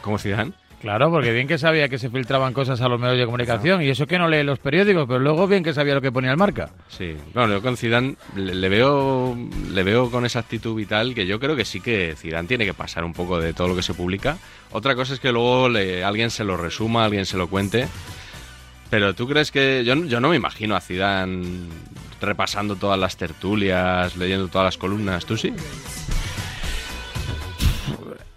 Como 0.00 0.18
Zidane. 0.18 0.52
Claro, 0.80 1.10
porque 1.10 1.30
bien 1.32 1.46
que 1.46 1.58
sabía 1.58 1.90
que 1.90 1.98
se 1.98 2.08
filtraban 2.08 2.54
cosas 2.54 2.80
a 2.80 2.88
los 2.88 2.98
medios 2.98 3.18
de 3.18 3.26
comunicación 3.26 3.82
y 3.82 3.90
eso 3.90 4.06
que 4.06 4.18
no 4.18 4.28
lee 4.28 4.42
los 4.42 4.58
periódicos, 4.58 5.04
pero 5.06 5.18
luego 5.20 5.46
bien 5.46 5.62
que 5.62 5.74
sabía 5.74 5.92
lo 5.94 6.00
que 6.00 6.10
ponía 6.10 6.30
el 6.30 6.38
marca. 6.38 6.70
Sí, 6.88 7.14
bueno, 7.34 7.52
yo 7.52 7.60
con 7.62 7.76
Zidane 7.76 8.16
le, 8.34 8.68
veo 8.70 9.36
le 9.72 9.82
veo 9.82 10.10
con 10.10 10.24
esa 10.24 10.38
actitud 10.38 10.74
vital 10.74 11.14
que 11.14 11.26
yo 11.26 11.38
creo 11.38 11.54
que 11.54 11.66
sí 11.66 11.82
que 11.82 12.14
Zidane 12.16 12.48
tiene 12.48 12.64
que 12.64 12.72
pasar 12.72 13.04
un 13.04 13.12
poco 13.12 13.38
de 13.38 13.52
todo 13.52 13.68
lo 13.68 13.76
que 13.76 13.82
se 13.82 13.92
publica. 13.92 14.38
Otra 14.72 14.94
cosa 14.94 15.12
es 15.12 15.20
que 15.20 15.32
luego 15.32 15.68
le- 15.68 16.02
alguien 16.02 16.30
se 16.30 16.44
lo 16.44 16.56
resuma, 16.56 17.04
alguien 17.04 17.26
se 17.26 17.36
lo 17.36 17.48
cuente. 17.48 17.86
Pero 18.88 19.14
tú 19.14 19.28
crees 19.28 19.52
que 19.52 19.84
yo, 19.84 19.94
yo 20.06 20.18
no 20.18 20.30
me 20.30 20.36
imagino 20.36 20.76
a 20.76 20.80
Zidane 20.80 21.46
repasando 22.22 22.76
todas 22.76 22.98
las 22.98 23.16
tertulias, 23.18 24.16
leyendo 24.16 24.48
todas 24.48 24.64
las 24.64 24.78
columnas, 24.78 25.26
¿tú 25.26 25.36
sí? 25.36 25.52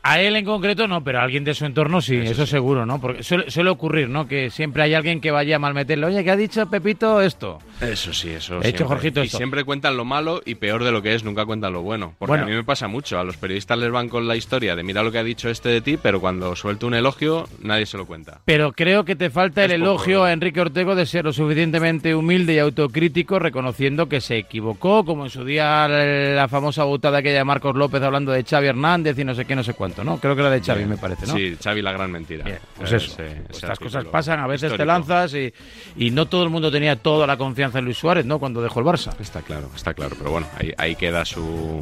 A 0.05 0.19
él 0.19 0.35
en 0.35 0.43
concreto 0.43 0.85
no, 0.87 1.01
pero 1.03 1.19
a 1.19 1.23
alguien 1.23 1.45
de 1.45 1.53
su 1.53 1.65
entorno 1.65 2.01
sí, 2.01 2.17
eso, 2.17 2.45
seguro, 2.45 2.85
¿no? 2.85 2.99
Porque 2.99 3.23
suele, 3.23 3.49
suele 3.49 3.69
ocurrir, 3.69 4.09
¿no? 4.09 4.27
Que 4.27 4.49
siempre 4.49 4.83
hay 4.83 4.93
alguien 4.93 5.21
que 5.21 5.31
vaya 5.31 5.55
a 5.55 5.59
malmeterle, 5.59 6.05
oye, 6.05 6.23
¿qué 6.25 6.31
ha 6.31 6.35
dicho 6.35 6.69
Pepito 6.69 7.21
esto? 7.21 7.59
Eso 7.79 8.11
sí, 8.13 8.29
eso. 8.31 8.61
He 8.61 8.67
hecho. 8.69 8.85
Jorgito 8.85 9.21
y 9.23 9.27
esto. 9.27 9.37
siempre 9.37 9.63
cuentan 9.63 9.95
lo 9.95 10.03
malo 10.03 10.41
y 10.45 10.55
peor 10.55 10.83
de 10.83 10.91
lo 10.91 11.01
que 11.01 11.15
es, 11.15 11.23
nunca 11.23 11.45
cuentan 11.45 11.71
lo 11.71 11.81
bueno. 11.83 12.15
Porque 12.19 12.31
Bueno. 12.31 12.43
a 12.43 12.47
mí 12.47 12.53
me 12.53 12.63
pasa 12.65 12.87
mucho. 12.89 13.17
A 13.17 13.23
los 13.23 13.37
periodistas 13.37 13.77
les 13.77 13.91
van 13.91 14.09
con 14.09 14.27
la 14.27 14.35
historia 14.35 14.75
de 14.75 14.83
mira 14.83 15.03
lo 15.03 15.11
que 15.11 15.19
ha 15.19 15.23
dicho 15.23 15.49
este 15.49 15.69
de 15.69 15.79
ti, 15.79 15.95
pero 15.95 16.19
cuando 16.19 16.53
suelto 16.55 16.85
un 16.87 16.95
elogio, 16.95 17.47
nadie 17.61 17.85
se 17.85 17.97
lo 17.97 18.05
cuenta. 18.05 18.41
Pero 18.43 18.73
creo 18.73 19.05
que 19.05 19.15
te 19.15 19.29
falta 19.29 19.63
el 19.63 19.71
Es 19.71 19.75
elogio 19.75 20.23
a 20.25 20.33
Enrique 20.33 20.59
Ortego 20.59 20.95
de 20.95 21.05
ser 21.05 21.23
lo 21.23 21.31
suficientemente 21.31 22.13
humilde 22.13 22.53
y 22.55 22.59
autocrítico, 22.59 23.39
reconociendo 23.39 24.09
que 24.09 24.19
se 24.19 24.37
equivocó, 24.37 25.05
como 25.05 25.23
en 25.23 25.29
su 25.29 25.45
día 25.45 25.87
la 25.87 26.47
famosa 26.49 26.83
botada 26.83 27.19
aquella 27.19 27.37
de 27.37 27.43
Marcos 27.45 27.75
López 27.75 28.01
hablando 28.01 28.31
de 28.33 28.43
Xavi 28.43 28.67
Hernández 28.67 29.17
y 29.17 29.23
no 29.23 29.33
sé 29.33 29.45
qué, 29.45 29.55
no 29.55 29.63
sé 29.63 29.73
cuánto, 29.73 29.92
¿no? 30.03 30.17
Creo 30.17 30.33
que 30.33 30.41
era 30.41 30.49
de 30.49 30.61
Xavi, 30.61 30.85
me 30.85 30.95
parece, 30.95 31.27
¿no? 31.27 31.33
Sí, 31.35 31.57
Xavi 31.61 31.81
la 31.81 31.91
gran 31.91 32.09
mentira. 32.09 32.45
Bien, 32.45 32.59
pues 32.77 32.93
eso. 32.93 33.11
ese- 33.21 33.41
Pues 33.47 33.57
estas 33.63 33.77
cosas 33.79 34.05
pasan, 34.05 34.39
a 34.39 34.47
veces 34.47 34.71
te 34.77 34.85
lanzas 34.85 35.33
y, 35.33 35.53
y 35.97 36.11
no 36.11 36.27
todo 36.27 36.43
el 36.43 36.49
mundo 36.49 36.71
tenía 36.71 36.95
toda 36.95 37.27
la 37.27 37.35
confianza 37.35 37.79
en 37.79 37.85
Luis 37.85 37.97
Suárez, 37.97 38.25
¿no? 38.25 38.39
Cuando 38.39 38.61
dejó 38.61 38.79
el 38.79 38.85
Barça. 38.85 39.13
Está 39.19 39.41
claro, 39.41 39.69
está 39.75 39.93
claro. 39.93 40.15
Pero 40.17 40.31
bueno, 40.31 40.47
ahí, 40.57 40.71
ahí 40.77 40.95
queda 40.95 41.25
su, 41.25 41.81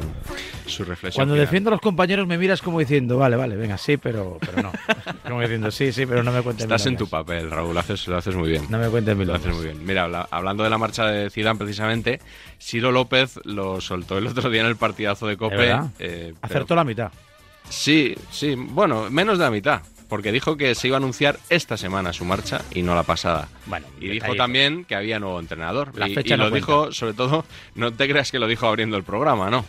su 0.66 0.84
reflexión. 0.84 1.20
Cuando 1.20 1.34
final. 1.34 1.46
defiendo 1.46 1.70
a 1.70 1.72
los 1.72 1.80
compañeros 1.80 2.26
me 2.26 2.36
miras 2.38 2.60
como 2.60 2.80
diciendo, 2.80 3.18
vale, 3.18 3.36
vale, 3.36 3.54
venga, 3.56 3.78
sí, 3.78 3.96
pero, 3.98 4.38
pero 4.40 4.62
no. 4.62 4.72
como 5.28 5.40
diciendo, 5.40 5.70
sí, 5.70 5.92
sí, 5.92 6.06
pero 6.06 6.22
no 6.24 6.32
me 6.32 6.42
cuentes 6.42 6.64
Estás 6.64 6.86
en 6.86 6.96
tu 6.96 7.06
papel, 7.08 7.50
Raúl, 7.50 7.74
lo 7.74 7.80
haces, 7.80 8.08
lo 8.08 8.16
haces 8.16 8.34
muy 8.34 8.48
bien. 8.50 8.66
No 8.68 8.78
me 8.78 8.88
cuentes 8.88 9.14
Lo 9.14 9.20
milongas. 9.20 9.42
haces 9.42 9.54
muy 9.56 9.64
bien. 9.66 9.84
Mira, 9.86 10.04
habla- 10.04 10.26
hablando 10.30 10.64
de 10.64 10.70
la 10.70 10.78
marcha 10.78 11.06
de 11.06 11.30
Zidane 11.30 11.58
precisamente, 11.58 12.20
Ciro 12.60 12.90
López 12.90 13.38
lo 13.44 13.80
soltó 13.80 14.18
el 14.18 14.26
otro 14.26 14.50
día 14.50 14.62
en 14.62 14.66
el 14.68 14.76
partidazo 14.76 15.26
de 15.26 15.32
¿De 15.32 15.36
Cope. 15.36 15.70
eh, 15.70 15.80
pero- 15.98 16.36
Acertó 16.42 16.74
la 16.74 16.84
mitad. 16.84 17.10
Sí, 17.68 18.14
sí, 18.30 18.54
bueno, 18.56 19.08
menos 19.10 19.38
de 19.38 19.44
la 19.44 19.50
mitad. 19.50 19.82
porque 20.08 20.30
dijo 20.30 20.58
que 20.58 20.74
se 20.74 20.88
iba 20.88 20.96
a 20.96 20.98
anunciar 20.98 21.38
esta 21.48 21.78
semana 21.78 22.12
su 22.12 22.26
marcha 22.26 22.60
y 22.74 22.82
no 22.82 22.94
la 22.94 23.02
pasada. 23.02 23.48
Bueno, 23.64 23.86
y 23.98 24.08
dijo 24.08 24.34
también 24.34 24.84
que 24.84 24.94
había 24.94 25.18
nuevo 25.18 25.40
entrenador. 25.40 25.92
La 25.96 26.06
y, 26.06 26.14
fecha 26.14 26.34
y 26.34 26.36
no 26.38 26.44
lo 26.44 26.50
cuenta. 26.50 26.66
dijo, 26.66 26.92
sobre 26.92 27.14
todo, 27.14 27.46
no 27.76 27.92
te 27.94 28.06
creas 28.06 28.30
que 28.30 28.38
lo 28.38 28.46
dijo 28.46 28.66
abriendo 28.66 28.98
el 28.98 29.04
programa, 29.04 29.48
¿no? 29.50 29.64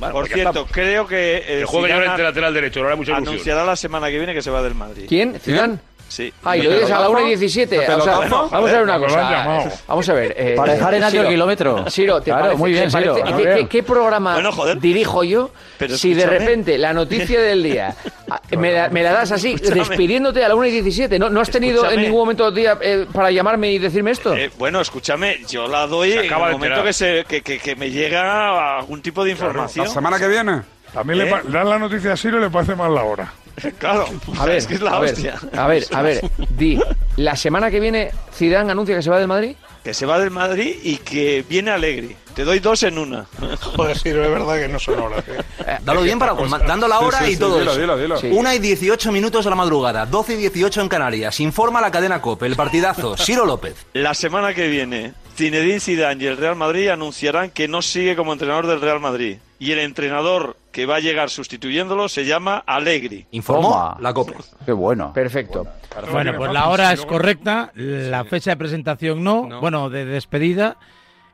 Por 0.00 0.28
cierto, 0.28 0.64
creo 0.70 1.06
que. 1.06 1.38
eh, 1.38 1.60
El 1.60 1.66
Zidane 1.68 1.88
Llorente, 1.88 2.22
lateral 2.22 2.54
derecho, 2.54 2.80
no 2.80 2.86
hará 2.86 2.96
mucha 2.96 3.10
ilusión. 3.12 3.34
Anunciará 3.34 3.64
la 3.64 3.76
semana 3.76 4.08
que 4.08 4.16
viene 4.16 4.32
que 4.32 4.40
se 4.42 4.50
va 4.50 4.62
del 4.62 4.74
Madrid. 4.76 5.04
¿Quién? 5.08 5.38
¿Zidane? 5.40 5.78
Sí. 6.08 6.32
Ah, 6.42 6.56
y 6.56 6.62
lo 6.62 6.72
dices 6.72 6.90
a 6.90 7.00
la 7.00 7.08
1 7.10 7.20
y 7.20 7.28
17. 7.36 7.68
¿Te 7.76 7.82
O 7.82 7.86
sea, 8.00 8.18
pelotazo? 8.18 8.48
vamos 8.50 8.70
a 8.70 8.72
ver 8.74 8.82
una 8.82 8.98
cosa. 8.98 9.70
Vamos 9.86 10.08
a 10.08 10.12
ver. 10.14 10.34
eh, 10.38 10.54
Para 10.56 10.72
dejar 10.72 10.94
en 10.94 11.02
alto 11.04 11.20
el 11.20 11.28
kilómetro. 11.28 11.90
Siro, 11.90 12.18
¿te 12.20 12.24
Claro, 12.30 12.40
parece- 12.44 12.58
muy 12.58 12.70
bien, 12.72 12.84
te 12.86 12.92
parece- 12.92 13.14
Siro, 13.36 13.68
¿qué- 13.68 13.82
programa 13.82 14.34
Bueno, 14.34 14.50
joder. 14.52 14.78
dirijo 14.80 15.22
yo 15.24 15.50
Pero 15.78 15.96
si 15.96 16.14
de 16.14 16.26
repente 16.26 16.78
la 16.78 16.92
noticia 16.94 17.40
del 17.40 17.62
día 17.62 17.94
ah, 18.30 18.40
me 18.56 18.72
la, 18.72 18.88
me 18.88 19.02
la 19.02 19.12
das 19.12 19.32
así, 19.32 19.52
Escúchame. 19.52 19.80
despidiéndote 19.80 20.44
a 20.44 20.48
la 20.48 20.54
1 20.54 20.66
y 20.66 20.70
17? 20.70 21.18
¿No, 21.18 21.28
no 21.30 21.40
has 21.40 21.50
tenido 21.50 21.76
Escúchame. 21.82 21.94
en 21.96 22.02
ningún 22.02 22.20
momento 22.20 22.46
del 22.46 22.54
día 22.54 22.78
eh, 22.80 23.06
para 23.12 23.30
llamarme 23.30 23.70
y 23.72 23.78
decirme 23.78 24.10
esto? 24.12 24.34
Eh, 24.34 24.50
bueno, 24.58 24.80
escúchame, 24.80 25.38
yo 25.48 25.68
la 25.68 25.86
doy 25.86 26.12
Se 26.12 26.18
en 26.26 26.32
el 26.32 26.38
momento 26.52 26.82
que, 26.82 26.92
se, 26.92 27.24
que, 27.28 27.42
que, 27.42 27.58
que 27.58 27.76
me 27.76 27.90
llega 27.90 28.78
algún 28.78 29.02
tipo 29.02 29.24
de 29.24 29.30
información. 29.32 29.86
La 29.86 29.92
semana 29.92 30.18
que 30.18 30.28
viene. 30.28 30.62
También 30.92 31.20
¿Eh? 31.20 31.24
le 31.44 31.52
dan 31.52 31.68
la 31.68 31.78
noticia 31.78 32.14
a 32.14 32.16
Siro 32.16 32.38
y 32.38 32.40
le 32.40 32.50
parece 32.50 32.74
mal 32.74 32.94
la 32.94 33.02
hora. 33.04 33.30
Claro, 33.78 34.06
A 34.38 34.46
ver, 34.46 34.56
es 34.56 34.66
que 34.66 34.74
es 34.74 34.80
la 34.80 34.92
a 34.92 35.00
ver, 35.00 35.12
hostia. 35.14 35.38
a 35.56 35.66
ver, 35.66 35.84
a 35.92 36.02
ver, 36.02 36.30
di, 36.50 36.78
la 37.16 37.36
semana 37.36 37.70
que 37.70 37.80
viene 37.80 38.10
Zidane 38.34 38.72
anuncia 38.72 38.96
que 38.96 39.02
se 39.02 39.10
va 39.10 39.18
del 39.18 39.28
Madrid. 39.28 39.56
Que 39.84 39.94
se 39.94 40.06
va 40.06 40.18
del 40.18 40.30
Madrid 40.30 40.76
y 40.82 40.96
que 40.98 41.44
viene 41.48 41.70
Alegri. 41.70 42.14
Te 42.34 42.44
doy 42.44 42.58
dos 42.60 42.82
en 42.82 42.98
una. 42.98 43.26
Joder, 43.60 43.98
Siro, 43.98 44.24
es 44.24 44.30
verdad 44.30 44.56
que 44.58 44.68
no 44.68 44.78
son 44.78 44.98
horas. 45.00 45.24
¿eh? 45.28 45.78
Dalo 45.82 46.02
bien 46.02 46.18
para 46.18 46.34
dando 46.66 46.86
la 46.86 47.00
hora 47.00 47.18
Sí, 47.18 47.24
sí, 47.26 47.30
y 47.30 47.34
sí, 47.34 47.40
todo 47.40 47.58
dilo, 47.58 47.70
eso. 47.72 47.80
dilo, 47.80 47.96
dilo. 47.96 48.18
Sí. 48.20 48.28
Una 48.32 48.54
y 48.54 48.58
18 48.58 49.10
minutos 49.12 49.44
de 49.44 49.50
la 49.50 49.56
madrugada, 49.56 50.04
12 50.06 50.34
y 50.34 50.36
18 50.36 50.82
en 50.82 50.88
Canarias. 50.88 51.40
Informa 51.40 51.80
la 51.80 51.90
cadena 51.90 52.20
COPE, 52.20 52.46
el 52.46 52.56
partidazo, 52.56 53.16
Siro 53.16 53.44
López. 53.46 53.74
La 53.94 54.14
semana 54.14 54.52
que 54.54 54.68
viene, 54.68 55.14
Zinedine 55.36 55.80
Zidane 55.80 56.22
y 56.22 56.26
el 56.26 56.36
Real 56.36 56.56
Madrid 56.56 56.88
anunciarán 56.88 57.50
que 57.50 57.66
no 57.66 57.80
sigue 57.82 58.14
como 58.14 58.32
entrenador 58.32 58.66
del 58.66 58.80
Real 58.80 59.00
Madrid. 59.00 59.38
Y 59.58 59.72
el 59.72 59.80
entrenador 59.80 60.56
que 60.70 60.86
va 60.86 60.96
a 60.96 61.00
llegar 61.00 61.30
sustituyéndolo 61.30 62.08
se 62.08 62.24
llama 62.24 62.62
Alegri. 62.66 63.26
Informó 63.32 63.96
la 63.98 64.14
COPE. 64.14 64.34
Qué 64.64 64.72
bueno. 64.72 65.12
Perfecto. 65.12 65.66
Bueno, 66.12 66.34
pues 66.36 66.52
la 66.52 66.68
hora 66.68 66.92
es 66.92 67.04
correcta, 67.04 67.72
la 67.74 68.24
fecha 68.24 68.50
de 68.50 68.56
presentación 68.56 69.24
no, 69.24 69.60
bueno, 69.60 69.90
de 69.90 70.04
despedida, 70.04 70.76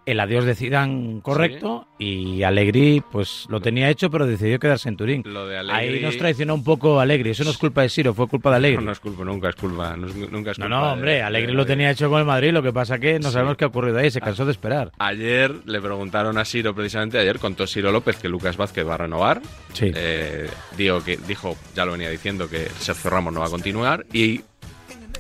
el 0.07 0.21
adiós 0.21 0.45
de 0.45 0.55
Zidane 0.55 1.21
correcto 1.23 1.87
y 1.99 2.43
Alegri 2.43 3.03
pues 3.11 3.47
lo 3.49 3.61
tenía 3.61 3.89
hecho 3.89 4.11
pero 4.11 4.27
decidió 4.27 4.59
quedarse 4.59 4.89
en 4.89 4.97
Turín. 4.97 5.23
Lo 5.25 5.47
de 5.47 5.59
Ahí 5.59 5.69
Allegri- 5.89 6.03
nos 6.03 6.17
traicionó 6.19 6.55
un 6.55 6.63
poco 6.65 7.01
Alegri, 7.01 7.31
eso 7.31 7.43
no 7.45 7.51
es 7.51 7.57
culpa 7.59 7.83
de 7.83 7.89
Siro, 7.89 8.13
fue 8.13 8.29
culpa 8.29 8.51
de 8.51 8.57
Alegri. 8.57 8.77
No, 8.77 8.83
no 8.87 8.93
es 8.93 9.01
culpa, 9.01 9.25
nunca 9.25 9.49
es 9.49 9.55
culpa. 9.55 9.97
No, 9.97 10.07
es- 10.07 10.15
nunca 10.15 10.51
es 10.51 10.59
No, 10.59 10.67
culpa 10.67 10.69
no, 10.81 10.87
de- 10.87 10.93
hombre, 10.93 11.13
de- 11.15 11.23
Alegri 11.23 11.53
de- 11.53 11.55
lo 11.57 11.65
tenía 11.67 11.91
hecho 11.91 12.11
con 12.11 12.19
el 12.21 12.27
Madrid, 12.27 12.53
lo 12.53 12.63
que 12.63 12.73
pasa 12.73 12.99
que 12.99 13.19
no 13.19 13.29
Sí. 13.29 13.33
sabemos 13.35 13.57
qué 13.57 13.65
ha 13.65 13.69
ocurrido 13.69 13.99
ahí, 13.99 14.11
se 14.11 14.21
cansó 14.21 14.45
de 14.45 14.53
esperar. 14.53 14.93
Ayer 14.99 15.53
le 15.65 15.81
preguntaron 15.81 16.37
a 16.39 16.45
Siro, 16.45 16.75
precisamente 16.75 17.19
ayer, 17.19 17.39
contó 17.39 17.67
Siro 17.67 17.91
López 17.91 18.17
que 18.17 18.29
Lucas 18.29 18.57
Vázquez 18.57 18.87
va 18.87 18.95
a 18.95 18.99
renovar. 18.99 19.41
Sí. 19.73 19.91
Eh, 19.95 20.49
digo 20.77 21.03
que, 21.03 21.17
dijo, 21.17 21.57
ya 21.75 21.85
lo 21.87 21.93
venía 21.93 22.11
diciendo, 22.11 22.49
que 22.49 22.69
Sergio 22.79 23.11
Ramos 23.11 23.33
no 23.33 23.41
va 23.41 23.47
a 23.47 23.51
continuar. 23.51 24.05
Y 24.13 24.43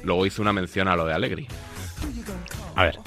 luego 0.03 0.27
hizo 0.27 0.43
una 0.43 0.53
mención 0.53 0.89
a 0.89 0.97
lo 0.97 1.07
de 1.07 1.15
Alegri. 1.15 1.47
A 2.77 2.85
ver. 2.85 2.99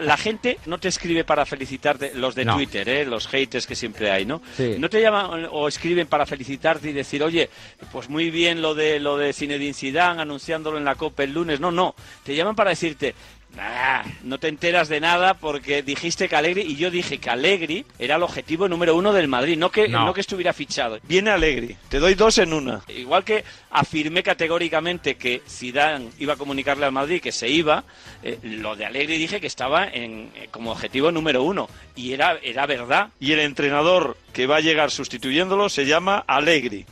La 0.00 0.16
gente 0.16 0.58
no 0.66 0.78
te 0.78 0.88
escribe 0.88 1.24
para 1.24 1.46
felicitarte, 1.46 2.12
los 2.14 2.34
de 2.34 2.44
No. 2.44 2.56
Twitter, 2.56 2.88
¿eh? 2.88 3.04
los 3.06 3.26
haters 3.28 3.66
que 3.66 3.74
siempre 3.74 4.10
hay, 4.10 4.24
¿no? 4.26 4.42
Sí. 4.56 4.76
No 4.78 4.88
te 4.88 5.00
llaman 5.00 5.46
o 5.50 5.68
escriben 5.68 6.06
para 6.06 6.26
felicitarte 6.26 6.90
y 6.90 6.92
decir, 6.92 7.22
oye, 7.22 7.48
pues 7.92 8.08
muy 8.08 8.30
bien 8.30 8.62
lo 8.62 8.74
de 8.74 8.98
lo 9.00 9.16
de 9.16 9.32
Zinedine 9.32 9.74
Zidane 9.74 10.22
anunciándolo 10.22 10.78
en 10.78 10.84
la 10.84 10.94
Copa 10.94 11.22
el 11.24 11.32
lunes. 11.32 11.60
No, 11.60 11.70
no. 11.70 11.94
Te 12.24 12.34
llaman 12.34 12.56
para 12.56 12.70
decirte, 12.70 13.14
"Ah, 13.58 14.04
no 14.22 14.38
te 14.38 14.48
enteras 14.48 14.88
de 14.88 15.00
nada 15.00 15.34
porque 15.34 15.82
dijiste 15.82 16.28
que 16.28 16.36
Alegri 16.36 16.62
y 16.62 16.76
yo 16.76 16.90
dije 16.90 17.18
que 17.18 17.30
Alegri 17.30 17.84
era 17.98 18.16
el 18.16 18.22
objetivo 18.22 18.68
número 18.68 18.94
uno 18.96 19.12
del 19.12 19.28
Madrid, 19.28 19.56
no 19.58 19.70
que 19.70 19.88
No. 19.88 20.06
no, 20.06 20.14
que 20.14 20.20
estuviera 20.20 20.52
fichado. 20.52 20.98
Viene 21.02 21.30
Alegri, 21.30 21.76
te 21.88 21.98
doy 21.98 22.14
dos 22.14 22.38
en 22.38 22.52
una. 22.52 22.82
Igual 22.88 23.24
que 23.24 23.44
afirmé 23.70 24.22
categóricamente 24.22 25.16
que 25.16 25.42
Zidane 25.48 26.10
iba 26.18 26.34
a 26.34 26.36
comunicarle 26.36 26.86
al 26.86 26.92
Madrid 26.92 27.20
que 27.20 27.32
se 27.32 27.48
iba, 27.48 27.84
eh, 28.22 28.38
lo 28.42 28.76
de 28.76 28.86
Alegri 28.86 29.18
dije 29.18 29.40
que 29.40 29.46
estaba 29.46 29.86
en, 29.86 30.30
eh, 30.34 30.48
como 30.50 30.70
objetivo 30.72 31.10
número 31.10 31.42
uno 31.42 31.68
y 31.96 32.12
era, 32.12 32.38
era 32.42 32.66
verdad. 32.66 33.08
Y 33.20 33.32
el 33.32 33.40
entrenador 33.40 34.16
que 34.32 34.46
va 34.46 34.56
a 34.56 34.60
llegar 34.60 34.90
sustituyéndolo 34.90 35.68
se 35.68 35.86
llama 35.86 36.24
Alegri. 36.26 36.86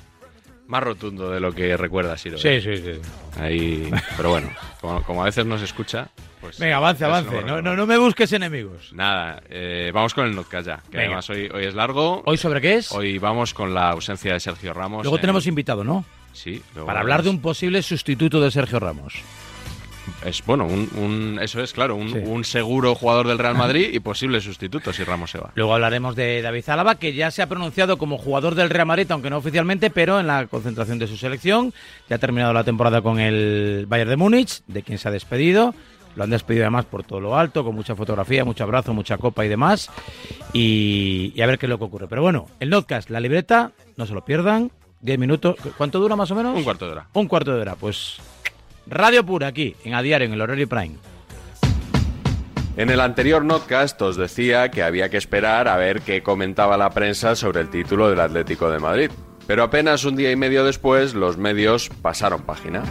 Más 0.68 0.82
rotundo 0.82 1.30
de 1.30 1.40
lo 1.40 1.52
que 1.52 1.76
recuerda 1.76 2.16
Siro. 2.16 2.38
Sí, 2.38 2.48
¿eh? 2.48 2.60
sí, 2.60 2.76
sí. 2.76 3.40
Ahí, 3.40 3.90
pero 4.16 4.30
bueno, 4.30 4.50
como, 4.80 5.02
como 5.02 5.22
a 5.22 5.24
veces 5.24 5.44
no 5.46 5.58
se 5.58 5.64
escucha, 5.64 6.08
pues... 6.40 6.58
Venga, 6.58 6.76
avance, 6.76 7.04
avance, 7.04 7.42
no, 7.42 7.60
no, 7.62 7.74
no 7.74 7.86
me 7.86 7.96
busques 7.96 8.30
enemigos. 8.34 8.92
Nada, 8.92 9.42
eh, 9.48 9.90
vamos 9.94 10.12
con 10.14 10.26
el 10.26 10.34
notcast 10.34 10.66
ya, 10.66 10.76
que 10.90 10.98
Venga. 10.98 11.06
además 11.06 11.30
hoy, 11.30 11.48
hoy 11.52 11.64
es 11.64 11.74
largo. 11.74 12.22
¿Hoy 12.26 12.36
sobre 12.36 12.60
qué 12.60 12.74
es? 12.76 12.92
Hoy 12.92 13.18
vamos 13.18 13.54
con 13.54 13.72
la 13.74 13.90
ausencia 13.90 14.34
de 14.34 14.40
Sergio 14.40 14.74
Ramos. 14.74 15.02
Luego 15.04 15.16
en- 15.16 15.20
tenemos 15.22 15.46
invitado, 15.46 15.82
¿no? 15.84 16.04
Sí, 16.34 16.62
luego 16.74 16.86
Para 16.86 17.00
hablar 17.00 17.22
de 17.22 17.30
un 17.30 17.40
posible 17.40 17.82
sustituto 17.82 18.40
de 18.40 18.50
Sergio 18.50 18.78
Ramos. 18.78 19.14
Es 20.24 20.44
bueno, 20.44 20.64
un, 20.66 20.88
un- 20.96 21.38
eso 21.40 21.60
es 21.62 21.72
claro, 21.72 21.94
un, 21.94 22.10
Sí. 22.10 22.18
un 22.24 22.44
seguro 22.44 22.94
jugador 22.96 23.28
del 23.28 23.38
Real 23.38 23.54
Madrid 23.56 23.88
y 23.92 24.00
posible 24.00 24.40
sustituto 24.40 24.92
si 24.92 25.04
Ramos 25.04 25.30
se 25.30 25.38
va. 25.38 25.52
Luego 25.54 25.74
hablaremos 25.74 26.16
de 26.16 26.42
David 26.42 26.68
Álava, 26.68 26.96
que 26.96 27.14
ya 27.14 27.30
se 27.30 27.40
ha 27.40 27.46
pronunciado 27.48 27.98
como 27.98 28.18
jugador 28.18 28.54
del 28.56 28.68
Real 28.70 28.86
Madrid, 28.86 29.06
aunque 29.10 29.30
no 29.30 29.36
oficialmente, 29.38 29.90
pero 29.90 30.18
en 30.18 30.26
la 30.26 30.46
concentración 30.48 30.98
de 30.98 31.06
su 31.06 31.16
selección. 31.16 31.72
Ya 32.08 32.16
ha 32.16 32.18
terminado 32.18 32.52
la 32.52 32.64
temporada 32.64 33.00
con 33.00 33.20
el 33.20 33.86
Bayern 33.88 34.10
de 34.10 34.16
Múnich, 34.16 34.62
de 34.66 34.82
quien 34.82 34.98
se 34.98 35.08
ha 35.08 35.12
despedido. 35.12 35.72
Lo 36.16 36.24
han 36.24 36.30
despedido 36.30 36.64
además 36.64 36.86
por 36.86 37.04
todo 37.04 37.20
lo 37.20 37.38
alto, 37.38 37.62
con 37.62 37.76
mucha 37.76 37.94
fotografía, 37.94 38.44
mucho 38.44 38.64
abrazo, 38.64 38.92
mucha 38.92 39.18
copa 39.18 39.44
y 39.44 39.48
demás. 39.48 39.88
Y, 40.52 41.32
y 41.36 41.42
a 41.42 41.46
ver 41.46 41.58
qué 41.58 41.66
es 41.66 41.70
lo 41.70 41.78
que 41.78 41.84
ocurre. 41.84 42.08
Pero 42.08 42.22
bueno, 42.22 42.46
el 42.60 42.70
notcast, 42.70 43.10
la 43.10 43.20
libreta, 43.20 43.72
no 43.96 44.06
se 44.06 44.14
lo 44.14 44.24
pierdan. 44.24 44.70
10 45.00 45.16
minutos. 45.18 45.54
¿Cuánto 45.76 46.00
dura 46.00 46.16
más 46.16 46.28
o 46.32 46.34
menos? 46.34 46.56
Un 46.56 46.64
cuarto 46.64 46.86
de 46.86 46.92
hora. 46.92 47.06
Un 47.12 47.28
cuarto 47.28 47.54
de 47.54 47.60
hora. 47.60 47.76
Pues 47.76 48.16
Radio 48.88 49.24
Pura 49.24 49.48
aquí, 49.48 49.76
en 49.84 49.94
A 49.94 50.02
Diario, 50.02 50.26
en 50.26 50.32
el 50.32 50.40
horario 50.40 50.68
Prime. 50.68 50.96
En 52.76 52.90
el 52.90 53.00
anterior 53.00 53.44
notcast 53.44 54.00
os 54.02 54.16
decía 54.16 54.70
que 54.70 54.82
había 54.82 55.08
que 55.08 55.16
esperar 55.16 55.66
a 55.68 55.76
ver 55.76 56.00
qué 56.00 56.22
comentaba 56.22 56.76
la 56.76 56.90
prensa 56.90 57.34
sobre 57.34 57.60
el 57.60 57.70
título 57.70 58.08
del 58.08 58.20
Atlético 58.20 58.70
de 58.70 58.78
Madrid. 58.78 59.10
Pero 59.46 59.64
apenas 59.64 60.04
un 60.04 60.14
día 60.14 60.30
y 60.30 60.36
medio 60.36 60.64
después, 60.64 61.14
los 61.14 61.38
medios 61.38 61.90
pasaron 62.02 62.42
página. 62.42 62.84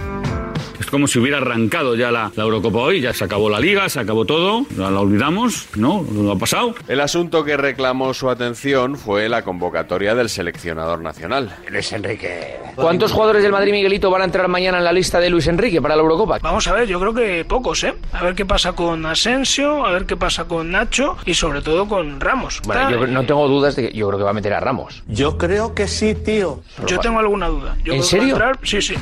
Es 0.79 0.85
como 0.87 1.07
si 1.07 1.19
hubiera 1.19 1.37
arrancado 1.37 1.95
ya 1.95 2.11
la, 2.11 2.31
la 2.35 2.43
Eurocopa 2.43 2.77
hoy, 2.79 3.01
ya 3.01 3.13
se 3.13 3.23
acabó 3.23 3.49
la 3.49 3.59
liga, 3.59 3.89
se 3.89 3.99
acabó 3.99 4.25
todo, 4.25 4.65
ya 4.77 4.89
la 4.91 4.99
olvidamos, 4.99 5.67
¿no? 5.75 6.05
Lo 6.13 6.31
ha 6.31 6.37
pasado. 6.37 6.75
El 6.87 7.01
asunto 7.01 7.43
que 7.43 7.57
reclamó 7.57 8.13
su 8.13 8.29
atención 8.29 8.95
fue 8.95 9.27
la 9.27 9.41
convocatoria 9.43 10.13
del 10.15 10.29
seleccionador 10.29 11.01
nacional. 11.01 11.55
Luis 11.69 11.91
Enrique. 11.91 12.57
¿Cuántos 12.75 13.11
jugadores 13.11 13.41
del 13.43 13.51
Madrid, 13.51 13.71
Miguelito, 13.71 14.11
van 14.11 14.21
a 14.21 14.25
entrar 14.25 14.47
mañana 14.47 14.77
en 14.77 14.83
la 14.83 14.93
lista 14.93 15.19
de 15.19 15.29
Luis 15.31 15.47
Enrique 15.47 15.81
para 15.81 15.95
la 15.95 16.01
Eurocopa? 16.03 16.37
Vamos 16.41 16.67
a 16.67 16.73
ver, 16.73 16.87
yo 16.87 16.99
creo 16.99 17.13
que 17.13 17.43
pocos, 17.43 17.83
¿eh? 17.83 17.95
A 18.13 18.23
ver 18.23 18.35
qué 18.35 18.45
pasa 18.45 18.73
con 18.73 19.05
Asensio, 19.05 19.85
a 19.85 19.91
ver 19.91 20.05
qué 20.05 20.15
pasa 20.15 20.45
con 20.45 20.71
Nacho 20.71 21.17
y 21.25 21.33
sobre 21.33 21.61
todo 21.61 21.87
con 21.87 22.19
Ramos. 22.21 22.61
Bueno, 22.65 22.91
yo 22.91 23.07
no 23.07 23.25
tengo 23.25 23.47
dudas 23.47 23.75
de 23.75 23.89
que 23.89 23.97
yo 23.97 24.07
creo 24.07 24.19
que 24.19 24.23
va 24.25 24.29
a 24.29 24.33
meter 24.33 24.53
a 24.53 24.59
Ramos. 24.59 25.03
Yo 25.07 25.37
creo 25.37 25.73
que 25.73 25.87
sí, 25.87 26.13
tío. 26.13 26.61
Yo 26.85 26.99
tengo 26.99 27.19
alguna 27.19 27.47
duda. 27.47 27.75
Yo 27.83 27.93
¿En 27.93 28.01
creo 28.01 28.01
que 28.01 28.01
va 28.01 28.03
a 28.03 28.03
serio? 28.03 28.35
entrar- 28.35 28.59
Sí, 28.63 28.81
sí. 28.81 28.93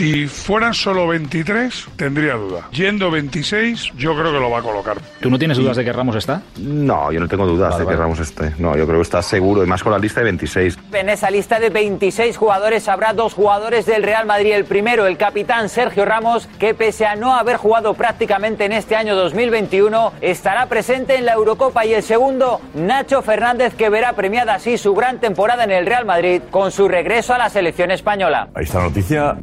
Si 0.00 0.26
fueran 0.26 0.72
solo 0.72 1.06
23, 1.08 1.88
tendría 1.94 2.32
duda. 2.32 2.66
Yendo 2.72 3.10
26, 3.10 3.92
yo 3.98 4.14
creo 4.14 4.32
que 4.32 4.40
lo 4.40 4.48
va 4.48 4.60
a 4.60 4.62
colocar. 4.62 4.96
¿Tú 5.20 5.28
no 5.28 5.38
tienes 5.38 5.58
dudas 5.58 5.76
de 5.76 5.84
que 5.84 5.92
Ramos 5.92 6.16
está? 6.16 6.40
No, 6.56 7.12
yo 7.12 7.20
no 7.20 7.28
tengo 7.28 7.46
dudas 7.46 7.78
de 7.78 7.84
que 7.84 7.94
Ramos 7.94 8.18
esté. 8.18 8.54
No, 8.56 8.74
yo 8.78 8.86
creo 8.86 8.96
que 8.96 9.02
está 9.02 9.20
seguro, 9.20 9.62
y 9.62 9.66
más 9.66 9.82
con 9.82 9.92
la 9.92 9.98
lista 9.98 10.20
de 10.20 10.24
26. 10.24 10.78
En 10.94 11.10
esa 11.10 11.30
lista 11.30 11.60
de 11.60 11.68
26 11.68 12.34
jugadores 12.38 12.88
habrá 12.88 13.12
dos 13.12 13.34
jugadores 13.34 13.84
del 13.84 14.02
Real 14.02 14.24
Madrid. 14.24 14.52
El 14.54 14.64
primero, 14.64 15.06
el 15.06 15.18
capitán 15.18 15.68
Sergio 15.68 16.06
Ramos, 16.06 16.46
que 16.58 16.72
pese 16.72 17.04
a 17.04 17.14
no 17.14 17.34
haber 17.34 17.58
jugado 17.58 17.92
prácticamente 17.92 18.64
en 18.64 18.72
este 18.72 18.96
año 18.96 19.14
2021, 19.14 20.14
estará 20.22 20.64
presente 20.64 21.16
en 21.16 21.26
la 21.26 21.34
Eurocopa. 21.34 21.84
Y 21.84 21.92
el 21.92 22.02
segundo, 22.02 22.62
Nacho 22.72 23.20
Fernández, 23.20 23.74
que 23.74 23.90
verá 23.90 24.14
premiada 24.14 24.54
así 24.54 24.78
su 24.78 24.94
gran 24.94 25.20
temporada 25.20 25.64
en 25.64 25.72
el 25.72 25.84
Real 25.84 26.06
Madrid 26.06 26.40
con 26.50 26.70
su 26.70 26.88
regreso 26.88 27.34
a 27.34 27.38
la 27.38 27.50
selección 27.50 27.90
española. 27.90 28.48
Ahí 28.54 28.64
está 28.64 28.78
la 28.78 28.84
noticia. 28.84 29.36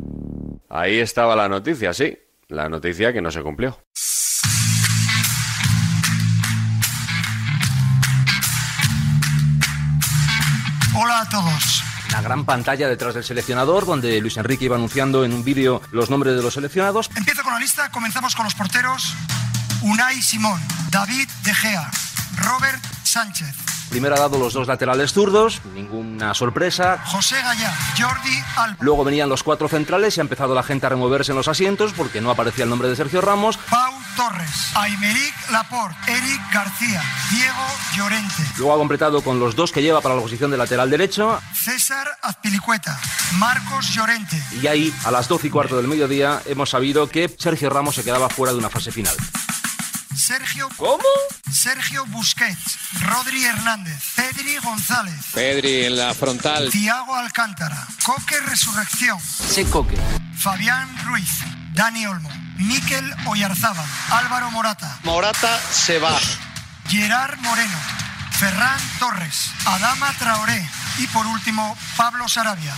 Ahí 0.69 0.99
estaba 0.99 1.35
la 1.35 1.47
noticia, 1.47 1.93
sí. 1.93 2.17
La 2.49 2.69
noticia 2.69 3.13
que 3.13 3.21
no 3.21 3.31
se 3.31 3.41
cumplió. 3.41 3.79
Hola 10.95 11.21
a 11.21 11.29
todos. 11.29 11.83
La 12.11 12.21
gran 12.21 12.45
pantalla 12.45 12.87
detrás 12.87 13.13
del 13.13 13.23
seleccionador, 13.23 13.85
donde 13.85 14.19
Luis 14.21 14.37
Enrique 14.37 14.65
iba 14.65 14.75
anunciando 14.75 15.23
en 15.23 15.33
un 15.33 15.43
vídeo 15.43 15.81
los 15.91 16.09
nombres 16.09 16.35
de 16.35 16.41
los 16.41 16.53
seleccionados. 16.53 17.09
Empiezo 17.15 17.43
con 17.43 17.53
la 17.53 17.59
lista, 17.59 17.89
comenzamos 17.91 18.35
con 18.35 18.45
los 18.45 18.55
porteros. 18.55 19.13
Unai 19.81 20.21
Simón, 20.21 20.59
David 20.89 21.29
De 21.43 21.53
Gea, 21.53 21.91
Robert 22.37 22.96
Sánchez, 23.07 23.55
Primero 23.89 24.15
ha 24.15 24.19
dado 24.19 24.37
los 24.37 24.53
dos 24.53 24.67
laterales 24.67 25.13
zurdos, 25.13 25.61
ninguna 25.73 26.33
sorpresa. 26.33 27.01
José 27.05 27.41
Gallá, 27.41 27.73
Jordi 27.97 28.43
Alba. 28.57 28.77
Luego 28.81 29.03
venían 29.05 29.29
los 29.29 29.43
cuatro 29.43 29.69
centrales 29.69 30.17
y 30.17 30.19
ha 30.19 30.23
empezado 30.23 30.53
la 30.53 30.63
gente 30.63 30.85
a 30.85 30.89
removerse 30.89 31.31
en 31.31 31.37
los 31.37 31.47
asientos 31.47 31.93
porque 31.93 32.19
no 32.19 32.29
aparecía 32.29 32.65
el 32.65 32.69
nombre 32.69 32.89
de 32.89 32.95
Sergio 32.97 33.21
Ramos. 33.21 33.57
Pau 33.69 33.93
Torres, 34.17 34.75
Aymeric 34.75 35.51
Laporte, 35.51 35.95
Eric 36.07 36.41
García, 36.51 37.01
Diego 37.31 37.65
Llorente. 37.95 38.43
Luego 38.57 38.73
ha 38.73 38.77
completado 38.77 39.21
con 39.21 39.39
los 39.39 39.55
dos 39.55 39.71
que 39.71 39.81
lleva 39.81 40.01
para 40.01 40.15
la 40.15 40.21
posición 40.21 40.51
de 40.51 40.57
lateral 40.57 40.89
derecho. 40.89 41.39
César 41.53 42.07
Azpilicueta, 42.21 42.99
Marcos 43.37 43.87
Llorente. 43.93 44.41
Y 44.61 44.67
ahí, 44.67 44.93
a 45.05 45.11
las 45.11 45.27
12 45.29 45.47
y 45.47 45.49
cuarto 45.49 45.77
del 45.77 45.87
mediodía, 45.87 46.41
hemos 46.45 46.69
sabido 46.69 47.07
que 47.07 47.33
Sergio 47.39 47.69
Ramos 47.69 47.95
se 47.95 48.03
quedaba 48.03 48.27
fuera 48.29 48.51
de 48.51 48.59
una 48.59 48.69
fase 48.69 48.91
final. 48.91 49.15
Sergio. 50.17 50.69
¿Cómo? 50.77 51.03
Sergio 51.51 52.05
Busquets, 52.07 52.77
Rodri 53.01 53.45
Hernández, 53.45 54.01
Pedri 54.15 54.57
González, 54.57 55.15
Pedri 55.33 55.85
en 55.85 55.95
la 55.97 56.13
frontal. 56.13 56.69
Tiago 56.71 57.15
Alcántara, 57.15 57.87
Coque 58.05 58.39
Resurrección, 58.41 59.19
Sí, 59.21 59.63
Coque. 59.65 59.97
Fabián 60.37 60.89
Ruiz, 61.05 61.29
Dani 61.73 62.05
Olmo, 62.07 62.29
Miquel 62.57 63.05
Oyarzábal, 63.27 63.85
Álvaro 64.09 64.51
Morata, 64.51 64.99
Morata 65.03 65.59
se 65.71 65.99
va. 65.99 66.17
Gerard 66.89 67.37
Moreno, 67.39 67.77
Ferran 68.31 68.79
Torres, 68.99 69.51
Adama 69.65 70.13
Traoré 70.17 70.67
y 70.99 71.07
por 71.07 71.25
último 71.27 71.75
Pablo 71.95 72.27
Sarabia. 72.27 72.73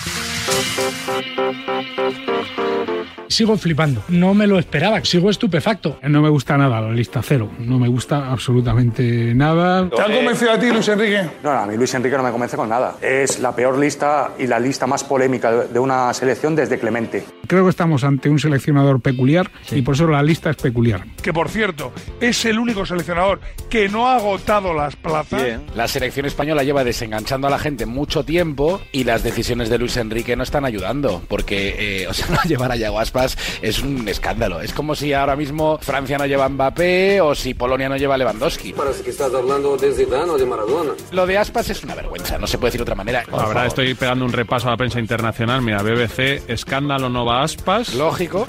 Sigo 3.27 3.57
flipando, 3.57 4.03
no 4.09 4.33
me 4.33 4.47
lo 4.47 4.57
esperaba, 4.57 5.05
sigo 5.05 5.29
estupefacto. 5.29 5.99
No 6.01 6.21
me 6.21 6.29
gusta 6.29 6.57
nada 6.57 6.81
la 6.81 6.91
lista 6.91 7.21
cero, 7.21 7.51
no 7.59 7.77
me 7.77 7.87
gusta 7.87 8.31
absolutamente 8.31 9.35
nada. 9.35 9.87
¿Te 9.87 10.01
han 10.01 10.13
convencido 10.13 10.51
a 10.51 10.59
ti, 10.59 10.71
Luis 10.71 10.87
Enrique? 10.87 11.21
No, 11.43 11.53
no, 11.53 11.59
a 11.59 11.65
mí 11.67 11.77
Luis 11.77 11.93
Enrique 11.93 12.17
no 12.17 12.23
me 12.23 12.31
convence 12.31 12.57
con 12.57 12.67
nada. 12.67 12.95
Es 13.01 13.39
la 13.39 13.55
peor 13.55 13.77
lista 13.77 14.31
y 14.39 14.47
la 14.47 14.59
lista 14.59 14.87
más 14.87 15.03
polémica 15.03 15.51
de 15.51 15.79
una 15.79 16.11
selección 16.13 16.55
desde 16.55 16.79
Clemente. 16.79 17.23
Creo 17.45 17.63
que 17.63 17.69
estamos 17.69 18.03
ante 18.03 18.29
un 18.29 18.39
seleccionador 18.39 18.99
peculiar 18.99 19.51
y 19.71 19.83
por 19.83 19.93
eso 19.93 20.07
la 20.07 20.23
lista 20.23 20.49
es 20.49 20.57
peculiar. 20.57 21.05
Que 21.21 21.31
por 21.31 21.49
cierto, 21.49 21.93
es 22.19 22.43
el 22.45 22.57
único 22.57 22.85
seleccionador 22.85 23.41
que 23.69 23.89
no 23.89 24.07
ha 24.07 24.15
agotado 24.15 24.73
las 24.73 24.95
plazas. 24.95 25.59
La 25.75 25.87
selección 25.87 26.25
española 26.25 26.63
lleva 26.63 26.83
desenganchando 26.83 27.45
a 27.45 27.51
la 27.51 27.59
gente 27.59 27.85
mucho 27.85 28.08
tiempo 28.09 28.81
y 28.91 29.03
las 29.03 29.23
decisiones 29.23 29.69
de 29.69 29.77
Luis 29.77 29.95
Enrique 29.97 30.35
no 30.35 30.43
están 30.43 30.65
ayudando, 30.65 31.21
porque 31.27 32.01
eh, 32.01 32.07
o 32.07 32.13
sea, 32.13 32.27
no 32.29 32.41
llevar 32.43 32.71
a 32.71 32.75
Yago 32.75 32.99
Aspas 32.99 33.37
es 33.61 33.81
un 33.81 34.07
escándalo. 34.07 34.61
Es 34.61 34.73
como 34.73 34.95
si 34.95 35.13
ahora 35.13 35.35
mismo 35.35 35.77
Francia 35.81 36.17
no 36.17 36.25
lleva 36.25 36.45
a 36.45 36.49
Mbappé 36.49 37.21
o 37.21 37.35
si 37.35 37.53
Polonia 37.53 37.87
no 37.87 37.97
lleva 37.97 38.15
a 38.15 38.17
Lewandowski. 38.17 38.73
Parece 38.73 39.03
que 39.03 39.11
estás 39.11 39.33
hablando 39.33 39.77
de 39.77 39.93
Zidane 39.93 40.31
o 40.31 40.37
de 40.37 40.45
Maradona. 40.45 40.93
Lo 41.11 41.25
de 41.25 41.37
Aspas 41.37 41.69
es 41.69 41.83
una 41.83 41.95
vergüenza, 41.95 42.37
no 42.37 42.47
se 42.47 42.57
puede 42.57 42.69
decir 42.69 42.79
de 42.79 42.83
otra 42.83 42.95
manera. 42.95 43.23
La 43.31 43.45
verdad, 43.45 43.67
estoy 43.67 43.93
pegando 43.93 44.25
un 44.25 44.33
repaso 44.33 44.67
a 44.67 44.71
la 44.71 44.77
prensa 44.77 44.99
internacional. 44.99 45.61
Mira, 45.61 45.81
BBC, 45.83 46.49
escándalo 46.49 47.09
no 47.09 47.25
va 47.25 47.43
aspas. 47.43 47.93
Lógico. 47.93 48.47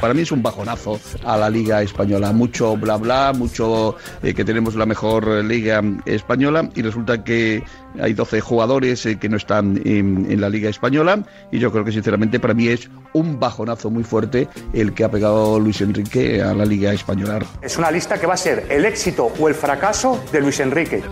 Para 0.00 0.14
mí 0.14 0.22
es 0.22 0.32
un 0.32 0.42
bajonazo 0.42 1.00
a 1.24 1.36
la 1.36 1.50
Liga 1.50 1.82
Española. 1.82 2.32
Mucho 2.32 2.76
bla 2.76 2.96
bla, 2.96 3.32
mucho 3.32 3.96
eh, 4.22 4.34
que 4.34 4.44
tenemos 4.44 4.74
la 4.74 4.86
mejor 4.86 5.28
eh, 5.28 5.42
Liga 5.42 5.82
Española 6.04 6.68
y 6.74 6.82
resulta 6.82 7.24
que 7.24 7.62
hay 8.00 8.12
12 8.12 8.40
jugadores 8.40 9.06
eh, 9.06 9.18
que 9.18 9.28
no 9.28 9.36
están 9.36 9.80
en, 9.84 10.30
en 10.30 10.40
la 10.40 10.48
Liga 10.48 10.68
Española 10.68 11.24
y 11.50 11.58
yo 11.58 11.72
creo 11.72 11.84
que 11.84 11.92
sinceramente 11.92 12.38
para 12.40 12.54
mí 12.54 12.68
es 12.68 12.90
un 13.12 13.40
bajonazo 13.40 13.90
muy 13.90 14.04
fuerte 14.04 14.48
el 14.72 14.92
que 14.92 15.04
ha 15.04 15.10
pegado 15.10 15.58
Luis 15.58 15.80
Enrique 15.80 16.42
a 16.42 16.52
la 16.54 16.64
Liga 16.64 16.92
Española. 16.92 17.40
Es 17.62 17.78
una 17.78 17.90
lista 17.90 18.20
que 18.20 18.26
va 18.26 18.34
a 18.34 18.38
ser 18.38 18.66
el 18.68 18.84
éxito 18.84 19.32
o 19.38 19.48
el 19.48 19.54
fracaso 19.54 20.22
de 20.32 20.40
Luis 20.40 20.60
Enrique. 20.60 21.02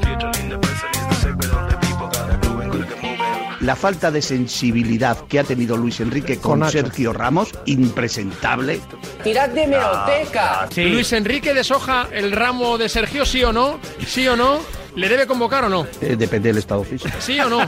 La 3.65 3.77
falta 3.77 4.11
de 4.11 4.21
sensibilidad 4.21 5.27
que 5.27 5.39
ha 5.39 5.45
tenido 5.45 5.79
Luis 5.79 5.99
Enrique 6.01 6.37
con. 6.37 6.69
Sergio 6.69 7.15
Ramos, 7.15 7.51
impresentable. 7.65 8.79
Tirad 9.23 9.49
de 9.49 9.67
meroteca. 9.67 10.69
Luis 10.77 11.11
Enrique 11.15 11.55
deshoja 11.55 12.09
el 12.13 12.33
ramo 12.33 12.77
de 12.77 12.91
Sergio, 12.91 13.25
sí 13.25 13.43
o 13.43 13.55
no. 13.55 13.79
Sí 14.07 14.29
o 14.29 14.37
no. 14.37 14.59
¿Le 14.97 15.09
debe 15.09 15.27
convocar 15.27 15.65
o 15.65 15.71
no? 15.71 15.87
Eh, 16.03 16.15
depende 16.15 16.51
del 16.51 16.59
estado 16.59 16.85
físico. 16.85 17.17
Sí 17.21 17.41
o 17.41 17.49
no. 17.49 17.63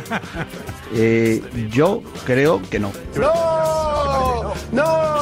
Eh, 0.94 1.42
yo 1.72 2.00
creo 2.24 2.62
que 2.70 2.78
no. 2.78 2.92
¡No! 3.16 4.52
¡No! 4.70 5.16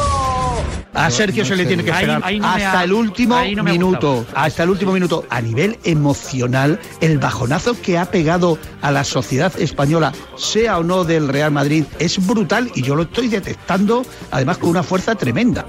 A 0.95 1.11
Sergio 1.11 1.45
se 1.45 1.57
le 1.57 1.67
tiene 1.67 1.83
que 1.85 1.91
esperar 1.91 2.23
ahí 2.25 2.39
no 2.39 2.47
me 2.55 2.65
hasta 2.65 2.81
ha- 2.81 2.85
el 2.85 2.93
último 2.93 3.37
minuto, 3.65 4.25
hasta 4.35 4.63
el 4.63 4.71
último 4.71 4.93
minuto. 4.93 5.25
A 5.29 5.41
nivel 5.41 5.79
emocional, 5.85 6.79
el 7.01 7.19
bajonazo 7.19 7.81
que 7.81 7.99
ha 7.99 8.07
pegado 8.11 8.59
a 8.81 8.91
la 8.93 9.05
sociedad 9.05 9.53
española, 9.59 10.13
sea 10.37 10.79
o 10.79 10.83
no 10.85 11.05
del 11.05 11.29
Real 11.29 11.51
Madrid, 11.51 11.85
es 11.99 12.25
brutal 12.25 12.71
y 12.75 12.83
yo 12.83 12.95
lo 12.95 13.03
estoy 13.03 13.29
detectando, 13.29 14.05
además 14.31 14.59
con 14.59 14.71
una 14.71 14.83
fuerza 14.83 15.15
tremenda. 15.15 15.67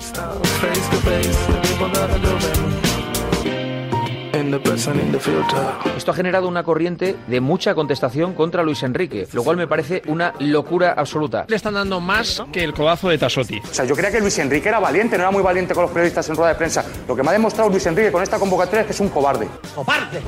Esto 5.97 6.11
ha 6.11 6.13
generado 6.13 6.47
una 6.47 6.63
corriente 6.63 7.15
de 7.27 7.41
mucha 7.41 7.75
contestación 7.75 8.33
contra 8.33 8.63
Luis 8.63 8.83
Enrique, 8.83 9.27
lo 9.33 9.43
cual 9.43 9.57
me 9.57 9.67
parece 9.67 10.01
una 10.07 10.33
locura 10.39 10.93
absoluta. 10.97 11.45
Le 11.47 11.55
están 11.55 11.73
dando 11.73 11.99
más 11.99 12.43
que 12.51 12.63
el 12.63 12.73
codazo 12.73 13.09
de 13.09 13.17
Tasotti. 13.17 13.59
O 13.59 13.73
sea, 13.73 13.85
yo 13.85 13.95
creía 13.95 14.11
que 14.11 14.19
Luis 14.19 14.37
Enrique 14.39 14.69
era 14.69 14.79
valiente, 14.79 15.17
no 15.17 15.23
era 15.23 15.31
muy 15.31 15.41
valiente 15.43 15.73
con 15.73 15.83
los 15.83 15.91
periodistas 15.91 16.27
en 16.29 16.35
rueda 16.35 16.49
de 16.49 16.55
prensa. 16.55 16.85
Lo 17.07 17.15
que 17.15 17.23
me 17.23 17.29
ha 17.29 17.33
demostrado 17.33 17.69
Luis 17.69 17.85
Enrique 17.85 18.11
con 18.11 18.23
esta 18.23 18.39
convocatoria 18.39 18.81
es 18.81 18.87
que 18.87 18.93
es 18.93 18.99
un 18.99 19.09
cobarde. 19.09 19.47
¡Cobarde! 19.73 20.21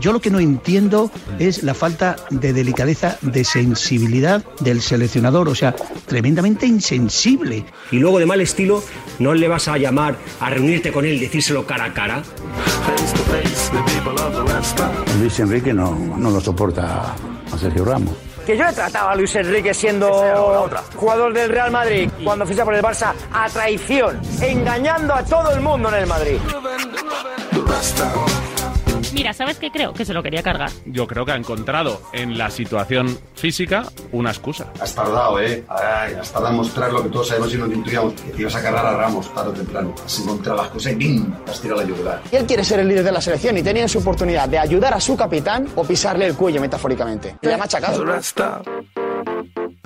Yo 0.00 0.12
lo 0.12 0.20
que 0.20 0.30
no 0.30 0.38
entiendo 0.38 1.10
es 1.38 1.62
la 1.62 1.74
falta 1.74 2.16
de 2.30 2.52
delicadeza, 2.52 3.18
de 3.20 3.44
sensibilidad 3.44 4.44
del 4.60 4.80
seleccionador, 4.80 5.48
o 5.48 5.54
sea, 5.54 5.74
tremendamente 6.06 6.66
insensible. 6.66 7.64
Y 7.90 7.98
luego 7.98 8.18
de 8.18 8.26
mal 8.26 8.40
estilo, 8.40 8.82
no 9.18 9.34
le 9.34 9.48
vas 9.48 9.68
a 9.68 9.76
llamar 9.76 10.16
a 10.40 10.50
reunirte 10.50 10.92
con 10.92 11.04
él, 11.04 11.18
decírselo 11.18 11.66
cara 11.66 11.86
a 11.86 11.92
cara. 11.92 12.22
Luis 15.20 15.40
Enrique 15.40 15.74
no, 15.74 15.94
no 15.94 16.30
lo 16.30 16.40
soporta 16.40 17.14
a 17.52 17.58
Sergio 17.58 17.84
Ramos. 17.84 18.14
Que 18.46 18.56
yo 18.56 18.64
he 18.64 18.72
tratado 18.72 19.10
a 19.10 19.16
Luis 19.16 19.34
Enrique 19.34 19.74
siendo 19.74 20.08
jugador 20.96 21.34
del 21.34 21.50
Real 21.50 21.70
Madrid 21.70 22.08
cuando 22.24 22.46
ficha 22.46 22.64
por 22.64 22.74
el 22.74 22.82
Barça 22.82 23.12
a 23.30 23.48
traición, 23.50 24.20
engañando 24.40 25.12
a 25.12 25.22
todo 25.22 25.50
el 25.50 25.60
mundo 25.60 25.88
en 25.90 25.94
el 25.96 26.06
Madrid. 26.06 26.38
Mira, 29.18 29.32
¿sabes 29.32 29.58
qué 29.58 29.72
creo? 29.72 29.92
Que 29.92 30.04
se 30.04 30.14
lo 30.14 30.22
quería 30.22 30.44
cargar. 30.44 30.70
Yo 30.86 31.08
creo 31.08 31.26
que 31.26 31.32
ha 31.32 31.34
encontrado 31.34 32.00
en 32.12 32.38
la 32.38 32.50
situación 32.50 33.18
física 33.34 33.82
una 34.12 34.30
excusa. 34.30 34.72
Has 34.80 34.94
tardado, 34.94 35.40
¿eh? 35.40 35.64
Ay, 35.68 36.14
has 36.14 36.30
tardado 36.30 36.52
en 36.52 36.58
mostrar 36.58 36.92
lo 36.92 37.02
que 37.02 37.08
todos 37.08 37.26
sabemos 37.26 37.52
y 37.52 37.56
no 37.56 37.66
intuíamos, 37.66 38.14
que 38.14 38.30
te 38.30 38.40
ibas 38.42 38.54
a 38.54 38.62
cargar 38.62 38.86
a 38.86 38.96
Ramos 38.96 39.34
tarde 39.34 39.50
o 39.50 39.52
temprano. 39.52 39.92
Has 40.04 40.20
encontrado 40.20 40.58
las 40.58 40.68
cosas 40.68 40.92
y 40.92 40.94
¡bim! 40.94 41.34
Has 41.48 41.60
tirado 41.60 41.80
la 41.80 41.88
yugular. 41.88 42.22
Y 42.30 42.36
él 42.36 42.46
quiere 42.46 42.62
ser 42.62 42.78
el 42.78 42.86
líder 42.86 43.02
de 43.02 43.10
la 43.10 43.20
selección 43.20 43.58
y 43.58 43.62
tenía 43.64 43.88
su 43.88 43.98
oportunidad 43.98 44.48
de 44.48 44.60
ayudar 44.60 44.94
a 44.94 45.00
su 45.00 45.16
capitán 45.16 45.66
o 45.74 45.82
pisarle 45.82 46.24
el 46.24 46.36
cuello 46.36 46.60
metafóricamente. 46.60 47.38
Le 47.42 47.54
ha 47.54 47.58
machacado. 47.58 48.04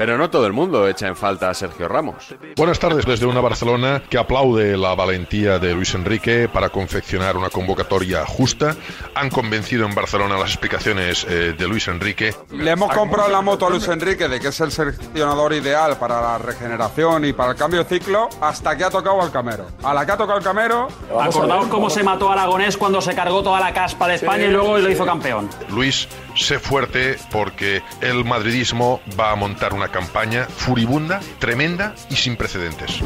Pero 0.02 0.18
no 0.18 0.28
todo 0.30 0.48
el 0.48 0.52
mundo 0.52 0.88
echa 0.88 1.06
en 1.06 1.14
falta 1.14 1.48
a 1.48 1.54
Sergio 1.54 1.86
Ramos. 1.86 2.34
Buenas 2.56 2.80
tardes 2.80 3.06
desde 3.06 3.24
una 3.24 3.40
Barcelona 3.40 4.02
que 4.10 4.18
aplaude 4.18 4.76
la 4.76 4.96
valentía 4.96 5.60
de 5.60 5.74
Luis 5.74 5.94
Enrique 5.94 6.48
para 6.52 6.70
confeccionar 6.70 7.36
una 7.36 7.50
convocatoria 7.50 8.26
justa. 8.26 8.74
Han 9.14 9.30
convencido 9.30 9.86
en 9.86 9.94
Barcelona 9.94 10.36
las 10.38 10.48
explicaciones 10.50 11.24
eh, 11.30 11.54
de 11.56 11.68
Luis 11.68 11.86
Enrique. 11.86 12.34
Le 12.50 12.72
hemos 12.72 12.92
comprado 12.92 13.28
la 13.30 13.42
moto 13.42 13.68
a 13.68 13.70
Luis 13.70 13.86
Enrique 13.86 14.26
de 14.26 14.40
que 14.40 14.48
es 14.48 14.60
el 14.60 14.72
seleccionador 14.72 15.52
ideal 15.52 15.96
para 15.98 16.20
la 16.20 16.38
regeneración 16.38 17.24
y 17.24 17.32
para 17.32 17.52
el 17.52 17.56
cambio 17.56 17.84
de 17.84 17.88
ciclo 17.88 18.28
hasta 18.40 18.76
que 18.76 18.82
ha 18.82 18.90
tocado 18.90 19.22
al 19.22 19.30
camero. 19.30 19.68
A 19.84 19.94
la 19.94 20.04
que 20.04 20.10
ha 20.10 20.16
tocado 20.16 20.38
el 20.38 20.44
camero... 20.44 20.88
Acordaos 21.16 21.68
cómo 21.68 21.88
se 21.88 22.02
mató 22.02 22.28
a 22.28 22.32
Aragonés 22.32 22.76
cuando 22.76 23.00
se 23.00 23.14
cargó 23.14 23.40
toda 23.44 23.60
la 23.60 23.72
caspa 23.72 24.08
de 24.08 24.16
España 24.16 24.46
Sí. 24.46 24.48
y 24.48 24.52
luego 24.52 24.78
lo 24.78 24.90
hizo 24.90 25.06
campeón. 25.06 25.48
Luis, 25.70 26.08
sé 26.34 26.58
fuerte 26.58 27.16
porque 27.30 27.82
el 28.00 28.24
madridismo 28.24 29.00
va 29.18 29.32
a 29.32 29.36
montar 29.36 29.74
una 29.74 29.88
campaña 29.88 30.44
furibunda, 30.44 31.20
tremenda 31.38 31.94
y 32.10 32.16
sin 32.16 32.36
precedentes. 32.36 33.00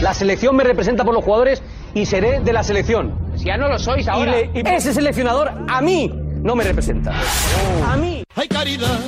La 0.00 0.12
selección 0.12 0.54
me 0.56 0.62
representa 0.64 1.04
por 1.04 1.14
los 1.14 1.24
jugadores 1.24 1.62
y 1.94 2.04
seré 2.06 2.40
de 2.40 2.52
la 2.52 2.62
selección. 2.62 3.18
Si 3.36 3.44
ya 3.46 3.56
no 3.56 3.68
lo 3.68 3.78
sois 3.78 4.06
ahora. 4.08 4.40
Y, 4.40 4.48
le- 4.48 4.60
y 4.60 4.74
ese 4.74 4.92
seleccionador 4.92 5.50
a 5.68 5.80
mí 5.80 6.12
no 6.42 6.54
me 6.54 6.64
representa. 6.64 7.12
A 7.90 7.96
mí. 7.96 8.22
Ay 8.34 8.48
caridad, 8.48 9.00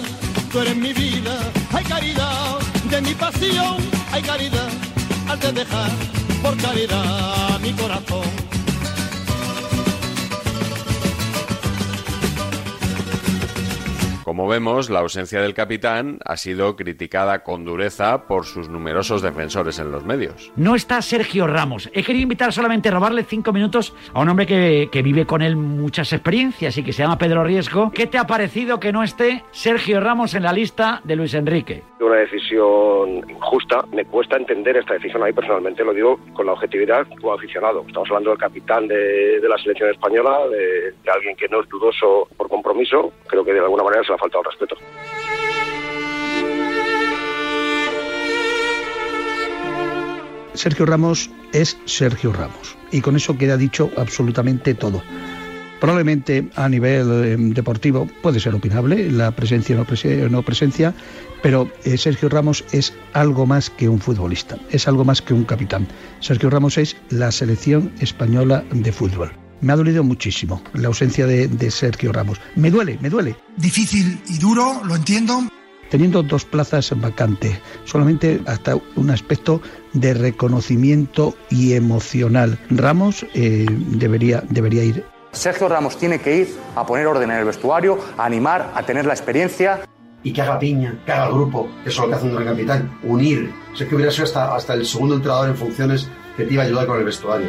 tú 0.51 0.61
eres 0.61 0.75
mi 0.77 0.93
vida, 0.95 1.37
ay 1.75 1.85
caridad, 1.85 2.59
de 2.91 3.01
mi 3.03 3.15
pasión, 3.15 3.77
ay 4.13 4.23
caridad, 4.23 4.69
al 5.29 5.39
de 5.41 5.53
dejar 5.53 5.91
por 6.43 6.57
caridad 6.57 7.61
mi 7.61 7.73
corazón. 7.75 8.48
Como 14.29 14.47
vemos, 14.47 14.91
la 14.91 14.99
ausencia 14.99 15.41
del 15.41 15.55
capitán 15.55 16.19
ha 16.23 16.37
sido 16.37 16.77
criticada 16.77 17.43
con 17.43 17.64
dureza 17.64 18.27
por 18.27 18.45
sus 18.45 18.69
numerosos 18.69 19.23
defensores 19.23 19.79
en 19.79 19.91
los 19.91 20.05
medios. 20.05 20.53
No 20.55 20.75
está 20.75 21.01
Sergio 21.01 21.47
Ramos. 21.47 21.88
He 21.95 22.03
querido 22.03 22.25
invitar 22.25 22.53
solamente 22.53 22.91
a 22.91 22.93
robarle 22.93 23.25
cinco 23.25 23.55
minutos 23.55 23.95
a 24.12 24.21
un 24.21 24.29
hombre 24.29 24.45
que, 24.45 24.91
que 24.93 25.01
vive 25.01 25.25
con 25.25 25.41
él 25.41 25.57
muchas 25.57 26.12
experiencias 26.12 26.77
y 26.77 26.85
que 26.85 26.93
se 26.93 27.05
llama 27.05 27.17
Pedro 27.17 27.43
Riesgo. 27.43 27.91
¿Qué 27.91 28.07
te 28.07 28.19
ha 28.19 28.27
parecido 28.27 28.79
que 28.79 28.93
no 28.93 29.03
esté 29.03 29.45
Sergio 29.51 29.99
Ramos 29.99 30.35
en 30.35 30.43
la 30.43 30.53
lista 30.53 31.01
de 31.05 31.17
Luis 31.17 31.33
Enrique? 31.33 31.83
Una 31.99 32.17
decisión 32.17 33.25
injusta. 33.31 33.83
Me 33.95 34.05
cuesta 34.05 34.37
entender 34.37 34.77
esta 34.77 34.93
decisión. 34.93 35.23
Ahí 35.23 35.33
personalmente 35.33 35.83
lo 35.83 35.95
digo 35.95 36.21
con 36.35 36.45
la 36.45 36.53
objetividad 36.53 37.07
como 37.19 37.33
aficionado. 37.33 37.83
Estamos 37.87 38.11
hablando 38.11 38.29
del 38.29 38.38
capitán 38.38 38.88
de, 38.88 39.41
de 39.41 39.49
la 39.49 39.57
selección 39.57 39.88
española, 39.88 40.47
de, 40.49 40.93
de 41.03 41.11
alguien 41.11 41.35
que 41.35 41.49
no 41.49 41.62
es 41.62 41.69
dudoso 41.71 42.29
por 42.37 42.51
compromiso. 42.51 43.11
Creo 43.27 43.43
que 43.43 43.55
de 43.55 43.61
alguna 43.61 43.85
manera 43.85 44.05
se 44.05 44.18
ha 44.19 44.21
faltado 44.21 44.43
respeto. 44.43 44.77
Sergio 50.55 50.87
Ramos 50.87 51.31
es 51.53 51.79
Sergio 51.85 52.33
Ramos 52.33 52.77
y 52.91 53.01
con 53.01 53.15
eso 53.15 53.39
queda 53.39 53.57
dicho 53.57 53.91
absolutamente 53.97 54.75
todo. 54.75 55.03
Probablemente 55.81 56.49
a 56.57 56.69
nivel 56.69 57.25
eh, 57.25 57.37
deportivo 57.39 58.09
puede 58.21 58.41
ser 58.41 58.57
opinable 58.57 59.13
la 59.13 59.31
presencia 59.31 59.81
o 59.81 59.85
no, 59.85 60.29
no 60.29 60.43
presencia, 60.43 60.93
pero 61.41 61.71
eh, 61.85 61.97
Sergio 61.97 62.29
Ramos 62.29 62.65
es 62.73 62.93
algo 63.13 63.47
más 63.47 63.71
que 63.71 63.89
un 63.89 64.01
futbolista, 64.01 64.57
es 64.71 64.89
algo 64.89 65.05
más 65.05 65.23
que 65.23 65.35
un 65.35 65.45
capitán. 65.45 65.87
Sergio 66.19 66.51
Ramos 66.51 66.77
es 66.79 66.97
la 67.11 67.31
selección 67.31 67.93
española 68.01 68.65
de 68.73 68.91
fútbol. 68.91 69.48
Me 69.61 69.73
ha 69.73 69.77
dolido 69.77 70.05
muchísimo 70.05 70.62
la 70.75 70.88
ausencia 70.88 71.27
de, 71.27 71.49
de 71.49 71.71
Sergio 71.71 72.12
Ramos. 72.12 72.40
Me 72.57 72.71
duele, 72.71 72.99
me 73.01 73.11
duele. 73.11 73.37
Difícil 73.57 74.21
y 74.29 74.38
duro, 74.38 74.81
lo 74.85 74.97
entiendo. 74.97 75.40
Teniendo 75.90 76.23
dos 76.23 76.44
plazas 76.44 76.92
vacantes, 77.01 77.59
solamente 77.85 78.42
hasta 78.47 78.77
un 78.97 79.11
aspecto 79.11 79.62
de 79.94 80.12
reconocimiento 80.12 81.35
y 81.49 81.73
emocional. 81.73 82.59
Ramos 82.68 83.25
eh, 83.35 83.66
debería, 83.71 84.42
debería 84.51 84.85
ir 84.85 85.05
Sergio 85.33 85.68
Ramos 85.68 85.97
tiene 85.97 86.21
que 86.21 86.37
ir 86.37 86.57
a 86.75 86.87
poner 86.87 87.07
orden 87.07 87.31
en 87.31 87.38
el 87.38 87.44
vestuario, 87.44 87.99
a 88.16 88.25
animar, 88.25 88.73
a 88.75 88.83
tener 88.83 89.07
la 89.07 89.12
experiencia. 89.12 89.81
Y 90.23 90.33
que 90.33 90.42
haga 90.42 90.59
piña, 90.59 90.99
que 91.07 91.12
haga 91.12 91.29
grupo, 91.29 91.68
que 91.85 91.90
eso 91.90 92.03
es 92.03 92.07
lo 92.07 92.09
que 92.09 92.14
hace 92.16 92.27
un 92.27 92.35
gran 92.35 92.47
capitán. 92.47 92.99
Unir. 93.03 93.53
Sé 93.75 93.87
que 93.87 93.94
hubiera 93.94 94.11
sido 94.11 94.25
hasta, 94.25 94.55
hasta 94.55 94.75
el 94.75 94.85
segundo 94.85 95.14
entrenador 95.14 95.49
en 95.49 95.57
funciones 95.57 96.09
que 96.37 96.44
te 96.44 96.55
iba 96.55 96.64
a 96.64 96.66
ayudar 96.66 96.87
con 96.87 96.99
el 96.99 97.05
vestuario. 97.05 97.49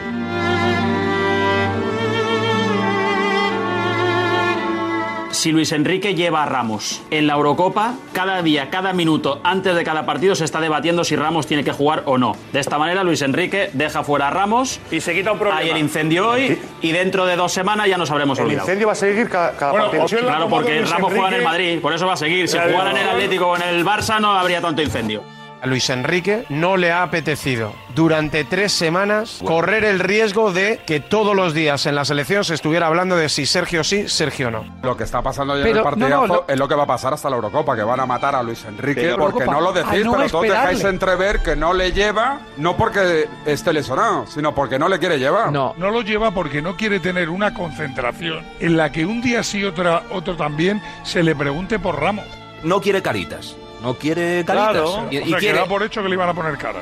Si 5.40 5.54
Luis 5.54 5.72
Enrique 5.72 6.16
lleva 6.16 6.44
a 6.44 6.46
Ramos 6.46 7.02
en 7.12 7.26
la 7.26 7.36
Eurocopa, 7.36 7.94
cada 8.12 8.42
día, 8.42 8.70
cada 8.70 8.92
minuto, 8.92 9.40
antes 9.46 9.74
de 9.74 9.86
cada 9.86 10.06
partido 10.06 10.36
se 10.36 10.44
está 10.44 10.60
debatiendo 10.60 11.06
si 11.06 11.16
Ramos 11.16 11.48
tiene 11.48 11.64
que 11.64 11.72
jugar 11.72 12.04
o 12.08 12.18
no. 12.18 12.36
De 12.52 12.60
esta 12.60 12.78
manera 12.78 13.06
Luis 13.06 13.22
Enrique 13.22 13.70
deja 13.72 14.04
fuera 14.04 14.28
a 14.28 14.32
Ramos 14.32 14.82
y 14.92 15.00
se 15.00 15.14
quita 15.14 15.32
un 15.32 15.40
problema. 15.40 15.62
Hay 15.62 15.70
el 15.70 15.78
incendio 15.78 16.28
hoy 16.28 16.60
y 16.82 16.92
dentro 16.92 17.26
de 17.26 17.38
dos 17.38 17.54
semanas 17.54 17.88
ya 17.88 17.98
nos 17.98 18.12
habremos 18.12 18.38
El 18.38 18.48
olvidado. 18.48 18.66
incendio 18.66 18.88
va 18.88 18.92
a 18.92 18.96
seguir 18.98 19.30
cada, 19.30 19.54
cada 19.54 19.72
partido. 19.72 20.06
Claro, 20.08 20.50
porque 20.50 20.82
Ramos 20.82 21.14
juega 21.14 21.30
en 21.30 21.34
el 21.36 21.44
Madrid, 21.44 21.80
por 21.80 21.94
eso 21.94 22.06
va 22.06 22.16
a 22.16 22.18
seguir. 22.18 22.46
Si 22.50 22.58
jugara 22.58 22.92
en 22.92 22.98
el. 22.98 23.08
Atlético 23.08 23.48
o 23.48 23.56
en 23.56 23.62
el 23.62 23.86
Barça 23.86 24.20
no 24.20 24.34
habría 24.34 24.60
tanto 24.60 24.82
incendio. 24.82 25.24
A 25.62 25.68
Luis 25.68 25.90
Enrique 25.90 26.46
no 26.48 26.78
le 26.78 26.90
ha 26.92 27.04
apetecido 27.04 27.74
durante 27.94 28.46
tres 28.46 28.72
semanas 28.72 29.40
correr 29.46 29.84
el 29.84 30.00
riesgo 30.00 30.54
de 30.54 30.80
que 30.88 31.02
todos 31.02 31.36
los 31.36 31.54
días 31.54 31.86
en 31.86 31.96
la 31.96 32.06
selección 32.06 32.46
se 32.46 32.54
estuviera 32.54 32.88
hablando 32.88 33.18
de 33.18 33.28
si 33.28 33.46
Sergio 33.46 33.84
sí, 33.84 34.08
Sergio 34.08 34.50
no. 34.52 34.64
Lo 34.84 34.96
que 34.96 35.04
está 35.04 35.22
pasando 35.22 35.56
hoy 35.56 35.62
en 35.62 35.76
el 35.76 35.84
partidazo 35.84 36.16
no, 36.16 36.28
no, 36.28 36.34
lo- 36.36 36.46
es 36.48 36.58
lo 36.58 36.66
que 36.68 36.76
va 36.76 36.84
a 36.84 36.88
pasar 36.88 37.14
hasta 37.14 37.30
la 37.30 37.36
Eurocopa, 37.36 37.76
que 37.76 37.84
van 37.84 38.00
a 38.00 38.06
matar 38.06 38.36
a 38.36 38.44
Luis 38.44 38.64
Enrique 38.64 39.02
Pero- 39.02 39.18
porque 39.18 39.44
Eurocopa. 39.44 39.52
no 39.54 39.62
lo 39.62 39.74
decís, 39.74 40.06
no 40.06 40.14
pero 40.14 40.30
todos 40.30 40.44
dejáis 40.44 40.84
entrever 40.86 41.40
que 41.42 41.58
no 41.58 41.74
le 41.74 41.92
lleva, 41.92 42.40
no 42.56 42.78
porque 42.78 43.28
esté 43.46 43.74
lesionado, 43.74 44.28
sino 44.28 44.56
porque 44.56 44.80
no 44.80 44.88
le 44.88 44.98
quiere 44.98 45.20
llevar. 45.20 45.52
No. 45.52 45.74
No 45.78 45.90
lo 45.92 46.02
lleva 46.04 46.32
porque 46.32 46.62
no 46.62 46.78
quiere 46.78 47.02
tener 47.02 47.30
una 47.30 47.54
concentración 47.54 48.46
en 48.62 48.78
la 48.78 48.94
que 48.94 49.06
un 49.06 49.22
día 49.22 49.44
sí, 49.44 49.66
otra, 49.66 50.04
otro 50.12 50.38
también, 50.38 50.82
se 51.04 51.22
le 51.22 51.36
pregunte 51.36 51.80
por 51.80 52.00
Ramos. 52.00 52.26
No 52.64 52.80
quiere 52.80 53.02
caritas. 53.02 53.58
No 53.82 53.94
quiere 53.96 54.44
caritas. 54.46 54.72
Claro. 54.74 55.08
Y, 55.12 55.18
o 55.18 55.22
y 55.22 55.30
sea, 55.30 55.36
que 55.36 55.40
quiere. 55.46 55.60
da 55.60 55.66
por 55.66 55.84
hecho 55.84 56.02
que 56.02 56.10
le 56.10 56.16
iban 56.16 56.30
a 56.30 56.34
poner 56.34 56.58
cara. 56.58 56.80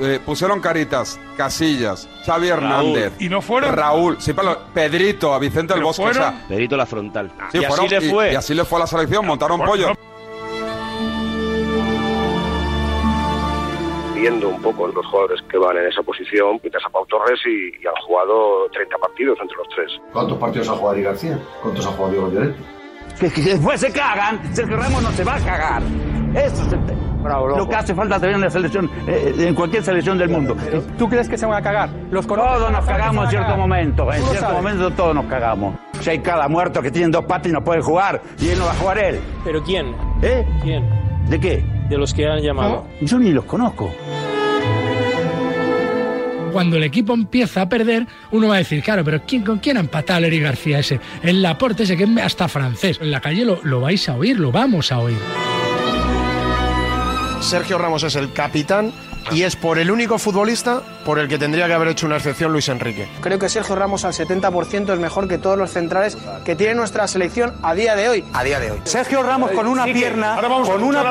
Eh, 0.00 0.20
pusieron 0.24 0.60
caritas, 0.60 1.18
Casillas, 1.36 2.08
Xavi 2.24 2.48
Hernández. 2.48 3.12
¿Y 3.18 3.28
no 3.28 3.42
fueron? 3.42 3.74
Raúl, 3.74 4.16
sí, 4.20 4.32
pero 4.32 4.56
Pedrito, 4.72 5.34
a 5.34 5.40
Vicente 5.40 5.74
del 5.74 5.80
¿Pero 5.80 5.86
Bosque. 5.88 6.02
o 6.02 6.06
fueron? 6.06 6.22
sea, 6.22 6.46
Perito 6.48 6.76
la 6.76 6.86
frontal. 6.86 7.32
sí, 7.50 7.58
y 7.58 7.64
así 7.64 7.88
le 7.88 8.00
fue. 8.02 8.32
Y, 8.32 8.36
así 8.36 8.54
le 8.54 8.64
fue 8.64 8.78
a 8.78 8.80
la 8.82 8.86
selección, 8.86 9.26
montaron 9.26 9.60
pollo. 9.60 9.88
Viendo 14.14 14.48
un 14.48 14.60
poco 14.62 14.88
los 14.88 15.06
jugadores 15.06 15.40
que 15.48 15.58
van 15.58 15.76
en 15.78 15.86
esa 15.86 16.02
posición, 16.02 16.58
quitas 16.58 16.82
a 16.84 16.90
Pau 16.90 17.06
Torres 17.06 17.38
y, 17.46 17.68
y 17.82 17.86
han 17.86 17.94
jugado 18.04 18.68
30 18.72 18.98
partidos 18.98 19.38
entre 19.40 19.56
los 19.56 19.68
tres. 19.74 19.92
¿Cuántos 20.12 20.38
partidos 20.38 20.68
ha 20.68 20.72
jugado 20.72 20.90
Ari 20.90 21.02
García? 21.02 21.38
¿Cuántos 21.62 21.86
ha 21.86 21.90
jugado 21.90 22.12
Diego 22.12 22.30
Llorente? 22.32 22.58
Que, 23.18 23.30
que 23.30 23.42
después 23.42 23.80
se 23.80 23.90
cagan, 23.90 24.40
Sergio 24.54 24.76
Ramos 24.76 25.02
no 25.02 25.10
se 25.12 25.24
va 25.24 25.34
a 25.36 25.40
cagar. 25.40 25.82
Eso 26.34 26.62
es 26.66 26.72
el 26.72 26.86
tema. 26.86 27.00
lo 27.56 27.68
que 27.68 27.74
hace 27.74 27.94
falta 27.94 28.20
tener 28.20 28.36
en 28.36 28.40
la 28.42 28.50
selección, 28.50 28.88
eh, 29.08 29.34
en 29.38 29.54
cualquier 29.54 29.82
selección 29.82 30.18
del 30.18 30.28
mundo. 30.28 30.56
¿Tú 30.96 31.08
crees 31.08 31.28
que 31.28 31.36
se 31.36 31.44
van 31.46 31.58
a 31.58 31.62
cagar? 31.62 31.90
Los 32.10 32.26
Todos 32.26 32.70
nos 32.70 32.84
cagamos 32.84 33.24
en 33.24 33.30
cierto 33.30 33.56
momento, 33.56 34.12
en 34.12 34.22
cierto 34.22 34.40
sabes. 34.40 34.56
momento 34.56 34.90
todos 34.92 35.14
nos 35.14 35.24
cagamos. 35.26 35.74
Si 36.00 36.10
hay 36.10 36.20
cada 36.20 36.48
muerto 36.48 36.80
que 36.80 36.90
tienen 36.90 37.10
dos 37.10 37.24
patas 37.24 37.48
y 37.48 37.52
no 37.52 37.62
pueden 37.62 37.82
jugar, 37.82 38.22
y 38.40 38.50
él 38.50 38.58
no 38.58 38.66
va 38.66 38.70
a 38.72 38.74
jugar 38.74 38.98
él. 38.98 39.20
¿Pero 39.44 39.62
quién? 39.62 39.86
¿Eh? 40.22 40.46
¿Quién? 40.62 40.88
¿De 41.28 41.40
qué? 41.40 41.64
De 41.88 41.98
los 41.98 42.14
que 42.14 42.26
han 42.26 42.40
llamado. 42.40 42.86
Yo 43.00 43.18
ni 43.18 43.32
los 43.32 43.44
conozco. 43.44 43.90
Cuando 46.52 46.76
el 46.76 46.84
equipo 46.84 47.14
empieza 47.14 47.62
a 47.62 47.68
perder, 47.68 48.06
uno 48.30 48.48
va 48.48 48.56
a 48.56 48.58
decir, 48.58 48.82
claro, 48.82 49.04
pero 49.04 49.22
¿quién, 49.26 49.42
¿con 49.42 49.58
quién 49.58 49.76
ha 49.76 49.80
empatado 49.80 50.26
Eric 50.26 50.42
García 50.42 50.78
ese? 50.78 51.00
El 51.22 51.42
Laporte 51.42 51.84
ese 51.84 51.96
que 51.96 52.04
es 52.04 52.10
hasta 52.18 52.48
francés. 52.48 52.98
En 53.00 53.10
la 53.10 53.20
calle 53.20 53.44
lo, 53.44 53.60
lo 53.62 53.80
vais 53.80 54.08
a 54.08 54.16
oír, 54.16 54.38
lo 54.38 54.50
vamos 54.50 54.90
a 54.92 54.98
oír. 54.98 55.18
Sergio 57.40 57.78
Ramos 57.78 58.02
es 58.02 58.16
el 58.16 58.32
capitán 58.32 58.92
y 59.32 59.42
es 59.42 59.56
por 59.56 59.78
el 59.78 59.90
único 59.90 60.18
futbolista 60.18 60.82
por 61.04 61.18
el 61.18 61.28
que 61.28 61.38
tendría 61.38 61.66
que 61.66 61.72
haber 61.72 61.88
hecho 61.88 62.06
una 62.06 62.16
excepción 62.16 62.52
Luis 62.52 62.68
Enrique. 62.68 63.08
Creo 63.20 63.38
que 63.38 63.48
Sergio 63.48 63.76
Ramos 63.76 64.04
al 64.04 64.12
70% 64.12 64.92
es 64.92 64.98
mejor 64.98 65.28
que 65.28 65.38
todos 65.38 65.58
los 65.58 65.70
centrales 65.70 66.16
que 66.44 66.56
tiene 66.56 66.74
nuestra 66.74 67.06
selección 67.06 67.54
a 67.62 67.74
día 67.74 67.96
de 67.96 68.08
hoy. 68.08 68.24
A 68.32 68.44
día 68.44 68.60
de 68.60 68.70
hoy. 68.70 68.78
Sergio 68.84 69.22
Ramos 69.22 69.50
con 69.52 69.66
una 69.66 69.84
Sí 69.84 69.92
pierna, 69.92 70.38
con 70.40 70.82
una, 70.82 71.10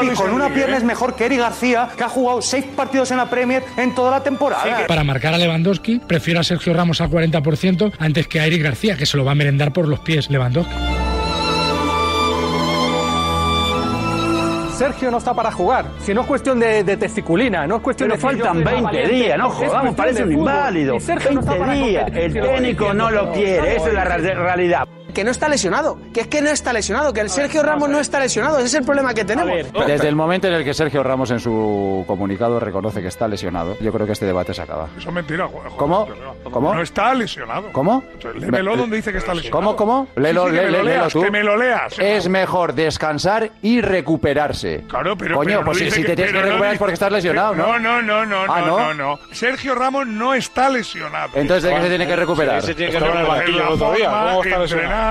pierna 0.49 0.75
¿eh? 0.75 0.77
es 0.77 0.83
mejor 0.83 1.15
que 1.15 1.25
Eric 1.25 1.39
García, 1.39 1.89
que 1.97 2.03
ha 2.03 2.09
jugado 2.09 2.41
seis 2.41 2.65
partidos 2.75 3.11
en 3.11 3.17
la 3.17 3.29
Premier 3.29 3.63
en 3.77 3.95
toda 3.95 4.11
la 4.11 4.23
temporada. 4.23 4.87
Para 4.87 5.03
marcar 5.03 5.33
a 5.33 5.37
Lewandowski, 5.37 5.99
prefiero 5.99 6.39
a 6.39 6.43
Sergio 6.43 6.73
Ramos 6.73 7.01
al 7.01 7.09
40% 7.09 7.93
antes 7.97 8.27
que 8.27 8.39
a 8.39 8.45
Eric 8.45 8.63
García, 8.63 8.97
que 8.97 9.05
se 9.05 9.17
lo 9.17 9.25
va 9.25 9.31
a 9.31 9.35
merendar 9.35 9.73
por 9.73 9.87
los 9.87 9.99
pies 9.99 10.29
Lewandowski. 10.29 10.96
Sergio 14.77 15.09
no 15.09 15.17
está 15.17 15.33
para 15.33 15.51
jugar. 15.51 15.85
Si 15.99 16.13
no 16.13 16.21
es 16.21 16.27
cuestión 16.27 16.59
de, 16.59 16.83
de 16.83 16.97
testiculina, 16.97 17.65
no 17.65 17.77
es 17.77 17.81
cuestión 17.81 18.09
Pero 18.09 18.17
de. 18.17 18.21
faltan 18.21 18.57
sea 18.57 18.65
20 18.65 18.81
valiente, 18.83 19.13
días, 19.13 19.37
no 19.37 19.49
jodamos, 19.49 19.95
parece 19.95 20.23
un 20.23 20.33
inválido. 20.33 20.95
Y 20.95 20.99
Sergio 20.99 21.31
no 21.31 21.39
está 21.39 21.51
20 21.53 21.65
para 21.65 21.73
días, 21.73 22.11
el 22.13 22.31
si 22.33 22.39
técnico 22.39 22.93
no 22.93 23.09
lo 23.09 23.31
quiere, 23.31 23.75
esa 23.75 23.87
es 23.87 23.93
la 23.93 24.03
realidad. 24.05 24.87
Que 25.17 25.23
no 25.23 25.31
está 25.31 25.49
lesionado, 25.49 25.97
que 26.13 26.21
es 26.21 26.27
que 26.27 26.43
no 26.43 26.51
está 26.51 26.71
lesionado, 26.71 27.11
que 27.11 27.21
el 27.21 27.31
Sergio 27.31 27.63
Ramos 27.63 27.89
no 27.89 27.99
está 27.99 28.19
lesionado, 28.19 28.59
ese 28.59 28.67
es 28.67 28.73
el 28.75 28.83
problema 28.83 29.15
que 29.15 29.25
tenemos. 29.25 29.51
Desde 29.87 30.07
el 30.07 30.15
momento 30.15 30.47
en 30.47 30.53
el 30.53 30.63
que 30.63 30.75
Sergio 30.75 31.01
Ramos 31.01 31.31
en 31.31 31.39
su 31.39 32.03
comunicado 32.05 32.59
reconoce 32.59 33.01
que 33.01 33.07
está 33.07 33.27
lesionado, 33.27 33.75
yo 33.81 33.91
creo 33.91 34.05
que 34.05 34.11
este 34.11 34.27
debate 34.27 34.53
se 34.53 34.61
acaba. 34.61 34.89
Eso 34.95 35.09
es 35.09 35.15
mentira, 35.15 35.47
joder. 35.47 35.71
¿Cómo? 35.75 36.07
¿Cómo? 36.51 36.71
No 36.75 36.81
está 36.83 37.15
lesionado. 37.15 37.71
¿Cómo? 37.71 38.03
Lémelo 38.35 38.73
Me- 38.73 38.77
donde 38.77 38.95
dice 38.97 39.11
que 39.11 39.17
está 39.17 39.33
lesionado. 39.33 39.59
¿Cómo, 39.59 39.75
cómo? 39.75 40.07
Léelo, 40.17 40.43
Sí, 40.45 40.51
sí, 40.51 40.55
que 40.57 40.61
me 40.61 40.67
lé- 40.67 40.71
lo 40.77 40.83
léelo 40.83 40.99
leas, 41.01 41.13
tú. 41.13 41.21
que 41.23 41.31
me 41.31 41.43
lo 41.43 41.57
leas. 41.57 41.97
Es 41.97 42.29
mejor 42.29 42.73
descansar 42.75 43.49
y 43.63 43.81
recuperarse. 43.81 44.83
Claro, 44.87 45.17
pero. 45.17 45.35
Coño, 45.37 45.47
pero 45.47 45.59
no 45.61 45.65
pues 45.65 45.77
si, 45.79 45.85
dice 45.85 45.95
si 45.97 46.03
te 46.03 46.15
tienes 46.15 46.31
que 46.33 46.41
recuperar 46.43 46.73
es 46.73 46.79
porque 46.79 46.93
estás 46.93 47.11
lesionado, 47.11 47.55
¿no? 47.55 47.79
No, 47.79 47.79
no, 47.79 48.01
no, 48.03 48.23
no, 48.27 48.53
Ah, 48.53 48.61
no, 48.61 48.93
¿no? 48.93 49.19
Sergio 49.31 49.73
Ramos 49.73 50.05
no 50.05 50.35
está 50.35 50.69
lesionado. 50.69 51.31
Entonces, 51.33 51.63
¿de 51.63 51.75
qué 51.75 51.81
se 51.81 51.89
tiene 51.89 52.05
que 52.05 52.15
recuperar? 52.15 52.61
Sí, 52.61 52.67
se 52.67 52.75
tiene 52.75 52.91
que 52.91 52.97
el 52.97 53.03
recuperar 53.03 53.27
banquillo 53.27 53.61
el 53.63 53.67
otro 53.73 53.93
día, 53.93 54.09
forma, 54.11 54.29
¿cómo 54.29 54.43
está 54.43 54.59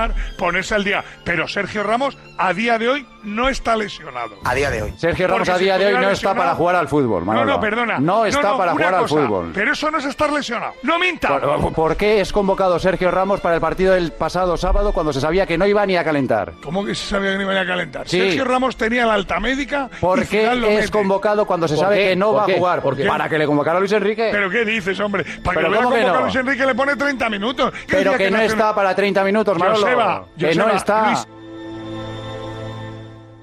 entrenar, 0.05 0.35
ponerse 0.37 0.75
al 0.75 0.83
día. 0.83 1.03
Pero 1.23 1.47
Sergio 1.47 1.83
Ramos, 1.83 2.17
a 2.37 2.53
día 2.53 2.77
de 2.77 2.89
hoy, 2.89 3.05
no 3.23 3.49
está 3.49 3.75
lesionado. 3.75 4.35
A 4.43 4.53
día 4.55 4.69
de 4.69 4.83
hoy. 4.83 4.93
Sergio 4.97 5.27
Ramos 5.27 5.39
Porque 5.39 5.51
a 5.51 5.57
si 5.57 5.63
día 5.65 5.77
de 5.77 5.87
hoy 5.87 5.93
no 6.01 6.09
está 6.09 6.33
para 6.35 6.55
jugar 6.55 6.75
al 6.75 6.87
fútbol, 6.87 7.21
No, 7.21 7.25
Manolo. 7.25 7.53
no, 7.53 7.59
perdona. 7.59 7.99
No 7.99 8.25
está 8.25 8.57
para 8.57 8.71
jugar 8.73 8.95
al 8.95 9.07
fútbol. 9.07 9.51
Pero 9.53 9.73
eso 9.73 9.91
no 9.91 9.97
es 9.97 10.05
estar 10.05 10.31
lesionado. 10.31 10.73
¡No 10.83 10.99
minta! 10.99 11.39
¿Por, 11.39 11.73
por 11.73 11.97
qué 11.97 12.21
es 12.21 12.31
convocado 12.31 12.79
Sergio 12.79 13.11
Ramos 13.11 13.39
para 13.41 13.55
el 13.55 13.61
partido 13.61 13.93
del 13.93 14.11
pasado 14.11 14.55
sábado 14.57 14.93
cuando 14.93 15.11
se 15.13 15.21
sabía 15.21 15.45
que 15.45 15.57
no 15.57 15.65
iba 15.65 15.85
ni 15.85 15.97
a 15.97 16.03
calentar? 16.03 16.53
¿Cómo 16.63 16.85
que 16.85 16.95
se 16.95 17.07
sabía 17.07 17.31
que 17.31 17.37
no 17.37 17.43
iban 17.43 17.57
a 17.57 17.65
calentar? 17.65 18.07
Sí. 18.07 18.19
Sergio 18.19 18.45
Ramos 18.45 18.77
tenía 18.77 19.05
la 19.05 19.13
alta 19.13 19.39
médica. 19.39 19.89
¿Por 19.99 20.19
y 20.23 20.27
qué 20.27 20.51
es 20.51 20.57
mete. 20.59 20.89
convocado 20.89 21.45
cuando 21.45 21.67
se 21.67 21.75
¿Por 21.75 21.83
sabe 21.83 21.95
qué? 21.97 22.09
que 22.09 22.15
no 22.15 22.31
¿Por 22.31 22.41
va 22.41 22.45
qué? 22.45 22.55
a 22.55 22.57
jugar? 22.57 22.81
¿Por 22.81 22.95
qué? 22.95 23.05
¿Para 23.05 23.27
que 23.29 23.37
le 23.37 23.45
convocara 23.45 23.77
a 23.77 23.79
Luis 23.79 23.91
Enrique? 23.91 24.29
¿Pero 24.31 24.49
qué 24.49 24.63
dices, 24.65 24.99
hombre? 24.99 25.23
Para 25.43 25.59
que 25.61 25.65
¿Pero 25.65 25.67
lo 25.67 25.69
vea 25.71 25.77
cómo 25.83 25.89
que 25.95 26.01
convocar 26.01 26.15
a 26.15 26.19
no? 26.19 26.25
Luis 26.25 26.35
Enrique 26.35 26.65
le 26.65 26.75
pone 26.75 26.95
30 26.95 27.29
minutos. 27.29 27.73
¿Qué 27.87 27.97
Pero 27.97 28.17
que 28.17 28.31
no 28.31 28.39
está 28.39 28.73
para 28.75 28.95
30 28.95 29.23
minutos, 29.23 29.57
Manolo. 29.57 29.86
Joseba, 29.95 30.25
que 30.37 30.55
no 30.55 30.69
está. 30.69 31.07
Luis, 31.07 31.27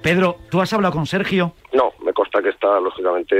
Pedro, 0.03 0.37
¿tú 0.51 0.61
has 0.61 0.73
hablado 0.73 0.93
con 0.95 1.07
Sergio? 1.07 1.55
No, 1.73 1.93
me 2.05 2.13
consta 2.13 2.43
que 2.43 2.51
está 2.51 2.79
lógicamente 2.79 3.35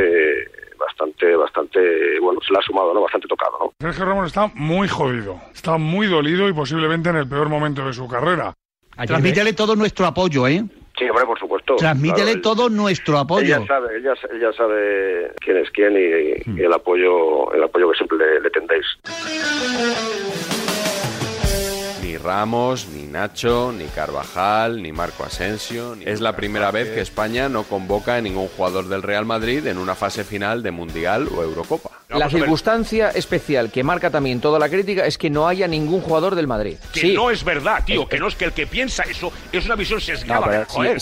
bastante, 0.79 1.37
bastante, 1.37 2.19
bueno, 2.21 2.41
se 2.47 2.53
le 2.53 2.59
ha 2.59 2.63
sumado, 2.63 2.95
¿no? 2.95 3.03
Bastante 3.03 3.29
tocado, 3.29 3.53
¿no? 3.61 3.73
Sergio 3.81 4.05
Ramos 4.07 4.27
está 4.29 4.51
muy 4.55 4.89
jodido, 4.89 5.39
está 5.53 5.77
muy 5.77 6.07
dolido 6.07 6.49
y 6.49 6.53
posiblemente 6.55 7.11
en 7.11 7.17
el 7.17 7.29
peor 7.29 7.49
momento 7.51 7.87
de 7.87 7.93
su 7.93 8.09
carrera. 8.09 8.55
Transmítele 9.07 9.53
todo 9.53 9.77
nuestro 9.77 10.07
apoyo, 10.07 10.47
¿eh? 10.49 10.65
Sí, 10.97 11.05
hombre, 11.09 11.27
por 11.27 11.39
supuesto. 11.39 11.75
Transmítele 11.77 12.23
Claro, 12.23 12.37
él- 12.37 12.43
todo 12.43 12.69
nuestro 12.71 13.19
apoyo. 13.19 13.57
Ella 13.57 13.67
sabe, 13.67 13.99
ella, 13.99 14.15
ella 14.33 14.53
sabe 14.53 15.33
quién 15.41 15.57
es 15.59 15.71
quién 15.73 15.93
y, 15.97 16.59
y 16.61 16.63
el 16.65 16.73
apoyo, 16.73 17.53
el 17.53 17.63
apoyo 17.65 17.91
que 17.91 17.97
siempre 17.99 18.17
le, 18.19 18.41
le 18.41 18.51
tendéis. 18.51 18.87
Ni 22.15 22.19
Ramos, 22.19 22.87
ni 22.95 23.03
Nacho, 23.09 23.73
ni 23.77 23.87
Carvajal, 23.87 24.81
ni 24.81 24.93
Marco 24.93 25.25
Asensio. 25.25 25.97
ni- 25.97 26.05
Es 26.05 26.21
la 26.21 26.37
primera 26.37 26.71
vez 26.71 26.91
que 26.95 27.01
España 27.01 27.49
no 27.49 27.65
convoca 27.65 28.15
a 28.15 28.21
ningún 28.21 28.47
jugador 28.47 28.87
del 28.89 29.03
Real 29.03 29.25
Madrid 29.25 29.67
en 29.67 29.79
una 29.79 29.97
fase 29.97 30.23
final 30.23 30.63
de 30.63 30.71
Mundial 30.71 31.27
o 31.37 31.43
Eurocopa. 31.43 31.91
La 32.11 32.31
circunstancia 32.31 33.11
especial 33.11 33.73
que 33.73 33.83
marca 33.83 34.11
también 34.11 34.41
toda 34.41 34.61
la 34.61 34.69
crítica 34.69 35.05
es 35.07 35.19
que 35.19 35.29
no 35.29 35.49
haya 35.49 35.67
ningún 35.67 36.03
jugador 36.03 36.37
del 36.37 36.47
Madrid. 36.47 36.77
Que 36.93 37.01
Sí. 37.01 37.15
no 37.15 37.33
es 37.33 37.43
verdad, 37.43 37.83
tío, 37.85 38.09
que 38.09 38.21
no 38.21 38.29
es 38.29 38.37
que 38.37 38.45
el 38.45 38.53
que 38.53 38.69
piensa 38.69 39.03
eso 39.03 39.33
es 39.51 39.65
una 39.67 39.75
visión 39.75 40.01
sesgada. 40.01 40.41
No, 40.47 40.47
pero 40.53 40.65
joder. 40.69 41.01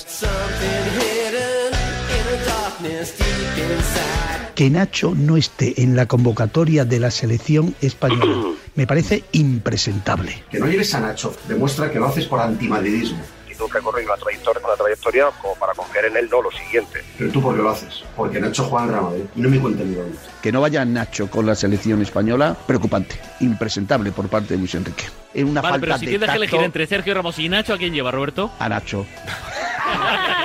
Que 4.54 4.70
Nacho 4.70 5.14
no 5.16 5.36
esté 5.36 5.82
en 5.82 5.96
la 5.96 6.06
convocatoria 6.06 6.84
de 6.84 7.00
la 7.00 7.10
selección 7.10 7.74
española 7.80 8.54
me 8.74 8.86
parece 8.86 9.24
impresentable. 9.32 10.44
Que 10.50 10.58
no 10.58 10.66
lleves 10.66 10.94
a 10.94 11.00
Nacho 11.00 11.34
demuestra 11.48 11.90
que 11.90 11.98
lo 11.98 12.06
haces 12.06 12.26
por 12.26 12.40
antimadridismo. 12.40 13.20
Y 13.50 13.54
tú 13.54 13.68
que 13.68 13.78
has 13.78 13.84
corrido 13.84 14.12
una 14.12 14.22
trayectoria, 14.22 14.62
una 14.64 14.76
trayectoria 14.76 15.26
como 15.40 15.54
para 15.56 15.72
confiar 15.74 16.06
en 16.06 16.16
él, 16.16 16.28
no 16.30 16.42
lo 16.42 16.50
siguiente. 16.50 17.02
Pero 17.18 17.30
tú 17.30 17.42
por 17.42 17.54
qué 17.56 17.62
lo 17.62 17.70
haces? 17.70 18.02
Porque 18.16 18.40
Nacho 18.40 18.64
juega 18.64 18.84
en 18.86 18.90
Real 18.92 19.02
Madrid 19.04 19.22
y 19.36 19.40
no 19.40 19.48
me 19.48 19.58
cuenta 19.58 19.84
ni 19.84 19.94
dónde. 19.94 20.16
Que 20.42 20.52
no 20.52 20.60
vaya 20.60 20.84
Nacho 20.84 21.30
con 21.30 21.46
la 21.46 21.54
selección 21.54 22.00
española, 22.02 22.56
preocupante, 22.66 23.18
impresentable 23.40 24.12
por 24.12 24.28
parte 24.28 24.54
de 24.54 24.58
Luis 24.58 24.74
Enrique. 24.74 25.04
Es 25.34 25.44
una 25.44 25.60
Vale, 25.62 25.72
falta 25.74 25.86
pero 25.86 25.98
si 25.98 26.06
de 26.06 26.10
tienes 26.12 26.20
que 26.20 26.26
tacto 26.26 26.42
elegir 26.42 26.60
entre 26.62 26.86
Sergio 26.86 27.14
Ramos 27.14 27.38
y 27.38 27.48
Nacho, 27.48 27.74
¿a 27.74 27.78
quién 27.78 27.92
lleva, 27.94 28.10
Roberto? 28.10 28.50
a 28.58 28.68
Nacho. 28.68 29.06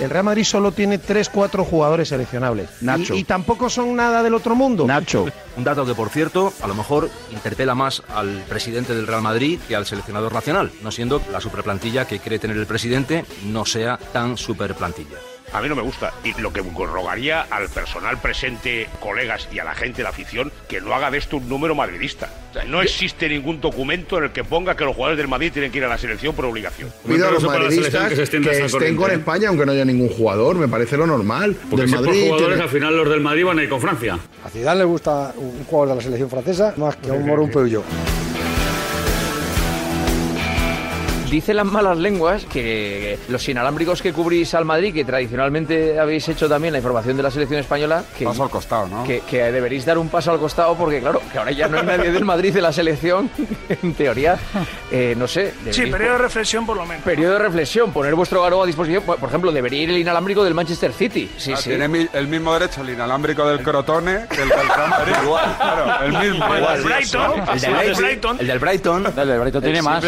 El 0.00 0.10
Real 0.10 0.24
Madrid 0.24 0.44
solo 0.44 0.72
tiene 0.72 1.00
3-4 1.00 1.64
jugadores 1.64 2.08
seleccionables. 2.08 2.68
Nacho. 2.82 3.14
Y, 3.14 3.18
y 3.20 3.24
tampoco 3.24 3.68
son 3.68 3.96
nada 3.96 4.22
del 4.22 4.34
otro 4.34 4.54
mundo. 4.54 4.86
Nacho. 4.86 5.26
Un 5.56 5.64
dato 5.64 5.84
que, 5.84 5.94
por 5.94 6.08
cierto, 6.08 6.52
a 6.62 6.68
lo 6.68 6.74
mejor 6.74 7.10
interpela 7.32 7.74
más 7.74 8.02
al 8.14 8.44
presidente 8.48 8.94
del 8.94 9.06
Real 9.06 9.22
Madrid 9.22 9.58
que 9.66 9.74
al 9.74 9.86
seleccionador 9.86 10.32
nacional, 10.32 10.70
no 10.82 10.92
siendo 10.92 11.20
la 11.32 11.40
superplantilla 11.40 12.06
que 12.06 12.20
quiere 12.20 12.38
tener 12.38 12.56
el 12.56 12.66
presidente 12.66 13.24
no 13.44 13.64
sea 13.64 13.98
tan 14.12 14.36
superplantilla. 14.36 15.16
A 15.52 15.60
mí 15.60 15.68
no 15.68 15.74
me 15.76 15.82
gusta. 15.82 16.12
Y 16.24 16.38
lo 16.40 16.52
que 16.52 16.62
rogaría 16.62 17.42
al 17.50 17.68
personal 17.68 18.20
presente, 18.20 18.88
colegas 19.00 19.48
y 19.52 19.58
a 19.58 19.64
la 19.64 19.74
gente 19.74 19.98
de 19.98 20.02
la 20.04 20.10
afición, 20.10 20.52
que 20.68 20.80
no 20.80 20.94
haga 20.94 21.10
de 21.10 21.18
esto 21.18 21.38
un 21.38 21.48
número 21.48 21.74
madridista. 21.74 22.28
O 22.50 22.54
sea, 22.54 22.64
no 22.64 22.80
existe 22.82 23.28
ningún 23.28 23.60
documento 23.60 24.18
en 24.18 24.24
el 24.24 24.30
que 24.32 24.44
ponga 24.44 24.76
que 24.76 24.84
los 24.84 24.94
jugadores 24.94 25.18
del 25.18 25.28
Madrid 25.28 25.52
tienen 25.52 25.70
que 25.70 25.78
ir 25.78 25.84
a 25.84 25.88
la 25.88 25.98
selección 25.98 26.34
por 26.34 26.44
obligación. 26.44 26.90
Cuida 27.04 27.28
a 27.28 27.30
los 27.30 27.42
madridistas 27.44 28.12
que, 28.12 28.22
estén 28.22 28.96
con 28.96 29.10
España, 29.10 29.48
aunque 29.48 29.66
no 29.66 29.72
haya 29.72 29.84
ningún 29.84 30.08
jugador, 30.08 30.56
me 30.56 30.68
parece 30.68 30.96
lo 30.96 31.06
normal. 31.06 31.56
Porque 31.70 31.86
Del 31.86 31.90
si 31.90 31.96
por 31.96 32.06
jugadores, 32.06 32.46
tiene- 32.48 32.62
al 32.62 32.68
final 32.68 32.96
los 32.96 33.08
del 33.08 33.20
Madrid 33.20 33.44
van 33.44 33.58
a 33.58 33.62
ir 33.62 33.68
con 33.68 33.80
Francia. 33.80 34.18
A 34.44 34.48
Zidane 34.50 34.78
le 34.80 34.84
gusta 34.84 35.32
un 35.36 35.64
jugador 35.64 35.88
de 35.90 35.94
la 35.96 36.02
selección 36.02 36.30
francesa 36.30 36.74
más 36.76 36.96
que 36.96 37.10
a 37.10 37.12
un 37.12 37.26
Moro 37.26 37.44
un 37.44 37.50
Peugeot. 37.50 37.84
Dicen 41.30 41.56
las 41.56 41.66
malas 41.66 41.98
lenguas 41.98 42.44
que 42.46 43.18
los 43.28 43.46
inalámbricos 43.48 44.00
que 44.00 44.12
cubrís 44.14 44.54
al 44.54 44.64
Madrid, 44.64 44.94
que 44.94 45.04
tradicionalmente 45.04 45.98
habéis 45.98 46.26
hecho 46.28 46.48
también 46.48 46.72
la 46.72 46.78
información 46.78 47.16
de 47.18 47.22
la 47.22 47.30
selección 47.30 47.60
española, 47.60 48.02
que, 48.16 48.24
Paso 48.24 48.44
al 48.44 48.50
costado, 48.50 48.86
¿no? 48.88 49.04
que, 49.04 49.20
que 49.20 49.52
deberéis 49.52 49.84
dar 49.84 49.98
un 49.98 50.08
paso 50.08 50.30
al 50.30 50.38
costado 50.38 50.74
porque, 50.76 51.00
claro, 51.00 51.20
que 51.30 51.38
ahora 51.38 51.50
ya 51.52 51.68
no 51.68 51.78
hay 51.78 51.84
nadie 51.86 52.10
del 52.12 52.24
Madrid 52.24 52.54
de 52.54 52.62
la 52.62 52.72
selección, 52.72 53.30
en 53.82 53.94
teoría, 53.94 54.38
eh, 54.90 55.14
no 55.18 55.28
sé. 55.28 55.52
Sí, 55.70 55.86
periodo 55.86 56.12
de 56.14 56.18
reflexión 56.18 56.64
por 56.64 56.76
lo 56.78 56.86
menos. 56.86 57.04
Periodo 57.04 57.34
de 57.34 57.38
reflexión, 57.40 57.92
poner 57.92 58.14
vuestro 58.14 58.42
garo 58.42 58.62
a 58.62 58.66
disposición. 58.66 59.02
Por 59.02 59.22
ejemplo, 59.28 59.52
debería 59.52 59.82
ir 59.82 59.90
el 59.90 59.98
inalámbrico 59.98 60.42
del 60.44 60.54
Manchester 60.54 60.92
City. 60.92 61.30
Sí, 61.36 61.52
Ah, 61.52 61.56
sí. 61.56 61.68
Tiene 61.70 61.88
mi- 61.88 62.08
el 62.12 62.26
mismo 62.26 62.52
derecho 62.54 62.80
el 62.80 62.90
inalámbrico 62.90 63.46
del 63.46 63.62
Crotone 63.62 64.26
que 64.30 64.42
el 64.42 64.48
del 64.48 64.58
Real 64.68 64.88
Madrid. 64.90 65.12
Claro, 65.58 66.04
el 66.06 66.12
mismo. 66.30 66.54
El 66.54 66.64
del 66.64 66.82
Brighton. 66.84 67.32
El 67.52 67.60
del 67.60 67.94
Brighton. 67.94 68.36
El 68.40 68.46
del 68.46 68.58
Brighton. 68.58 69.06
El 69.06 69.28
del 69.28 69.40
Brighton 69.40 69.62
tiene 69.62 69.82
más. 69.82 70.04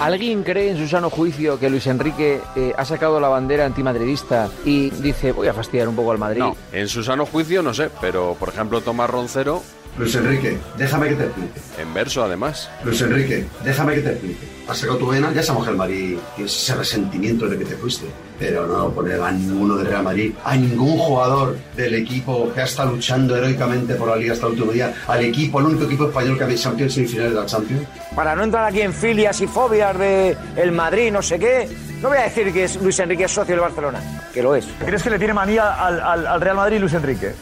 ¿Alguien 0.00 0.42
cree 0.44 0.70
en 0.70 0.78
su 0.78 0.88
sano 0.88 1.10
juicio 1.10 1.58
que 1.58 1.68
Luis 1.68 1.86
Enrique 1.86 2.40
eh, 2.56 2.72
ha 2.76 2.84
sacado 2.86 3.20
la 3.20 3.28
bandera 3.28 3.66
antimadridista 3.66 4.48
y 4.64 4.88
dice 4.90 5.32
voy 5.32 5.46
a 5.48 5.52
fastidiar 5.52 5.88
un 5.88 5.96
poco 5.96 6.12
al 6.12 6.18
Madrid? 6.18 6.40
No, 6.40 6.56
en 6.72 6.88
su 6.88 7.02
sano 7.02 7.26
juicio 7.26 7.62
no 7.62 7.74
sé, 7.74 7.90
pero 8.00 8.34
por 8.40 8.48
ejemplo 8.48 8.80
Tomás 8.80 9.10
Roncero, 9.10 9.62
Luis 9.98 10.14
Enrique, 10.14 10.56
déjame 10.78 11.10
que 11.10 11.14
te 11.16 11.24
explique. 11.24 11.60
en 11.78 11.92
verso 11.92 12.24
además. 12.24 12.70
Luis 12.82 13.00
Enrique, 13.02 13.46
déjame 13.62 13.96
que 13.96 14.00
te 14.00 14.10
explique. 14.12 14.59
Has 14.70 14.78
sacado 14.78 14.98
tu 14.98 15.08
vena, 15.08 15.32
ya 15.32 15.42
sabemos 15.42 15.64
que 15.66 15.72
el 15.72 15.76
Madrid 15.76 16.16
tienes 16.36 16.56
ese 16.56 16.74
resentimiento 16.76 17.48
de 17.48 17.58
que 17.58 17.64
te 17.64 17.74
fuiste. 17.74 18.06
Pero 18.38 18.66
no 18.68 18.90
poner 18.90 19.20
a 19.20 19.32
ninguno 19.32 19.74
del 19.76 19.86
Real 19.88 20.04
Madrid, 20.04 20.32
a 20.44 20.54
ningún 20.56 20.96
jugador 20.96 21.56
del 21.76 21.94
equipo 21.94 22.52
que 22.54 22.60
ha 22.60 22.64
estado 22.64 22.92
luchando 22.92 23.36
heroicamente 23.36 23.94
por 23.96 24.08
la 24.08 24.16
liga 24.16 24.32
hasta 24.32 24.46
el 24.46 24.52
último 24.52 24.70
día, 24.72 24.94
al 25.08 25.24
equipo, 25.24 25.58
el 25.58 25.66
único 25.66 25.84
equipo 25.86 26.04
español 26.06 26.38
que 26.38 26.44
ha 26.44 26.48
hecho 26.48 26.70
en 26.78 26.88
semifinales 26.90 27.34
de 27.34 27.40
la 27.40 27.46
Champions. 27.46 27.82
Para 28.14 28.36
no 28.36 28.44
entrar 28.44 28.64
aquí 28.64 28.80
en 28.80 28.92
filias 28.94 29.40
y 29.40 29.46
fobias 29.48 29.98
de 29.98 30.36
el 30.56 30.70
Madrid, 30.72 31.10
no 31.10 31.20
sé 31.20 31.38
qué, 31.40 31.68
no 32.00 32.08
voy 32.08 32.18
a 32.18 32.22
decir 32.22 32.52
que 32.52 32.64
es 32.64 32.80
Luis 32.80 32.98
Enrique 33.00 33.24
es 33.24 33.32
socio 33.32 33.52
del 33.54 33.60
Barcelona, 33.62 34.00
que 34.32 34.40
lo 34.42 34.54
es. 34.54 34.66
¿Crees 34.84 35.02
que 35.02 35.10
le 35.10 35.18
tiene 35.18 35.34
manía 35.34 35.74
al, 35.84 36.00
al- 36.00 36.26
al 36.28 36.40
Real 36.40 36.56
Madrid 36.56 36.78
Luis 36.78 36.94
Enrique? 36.94 37.32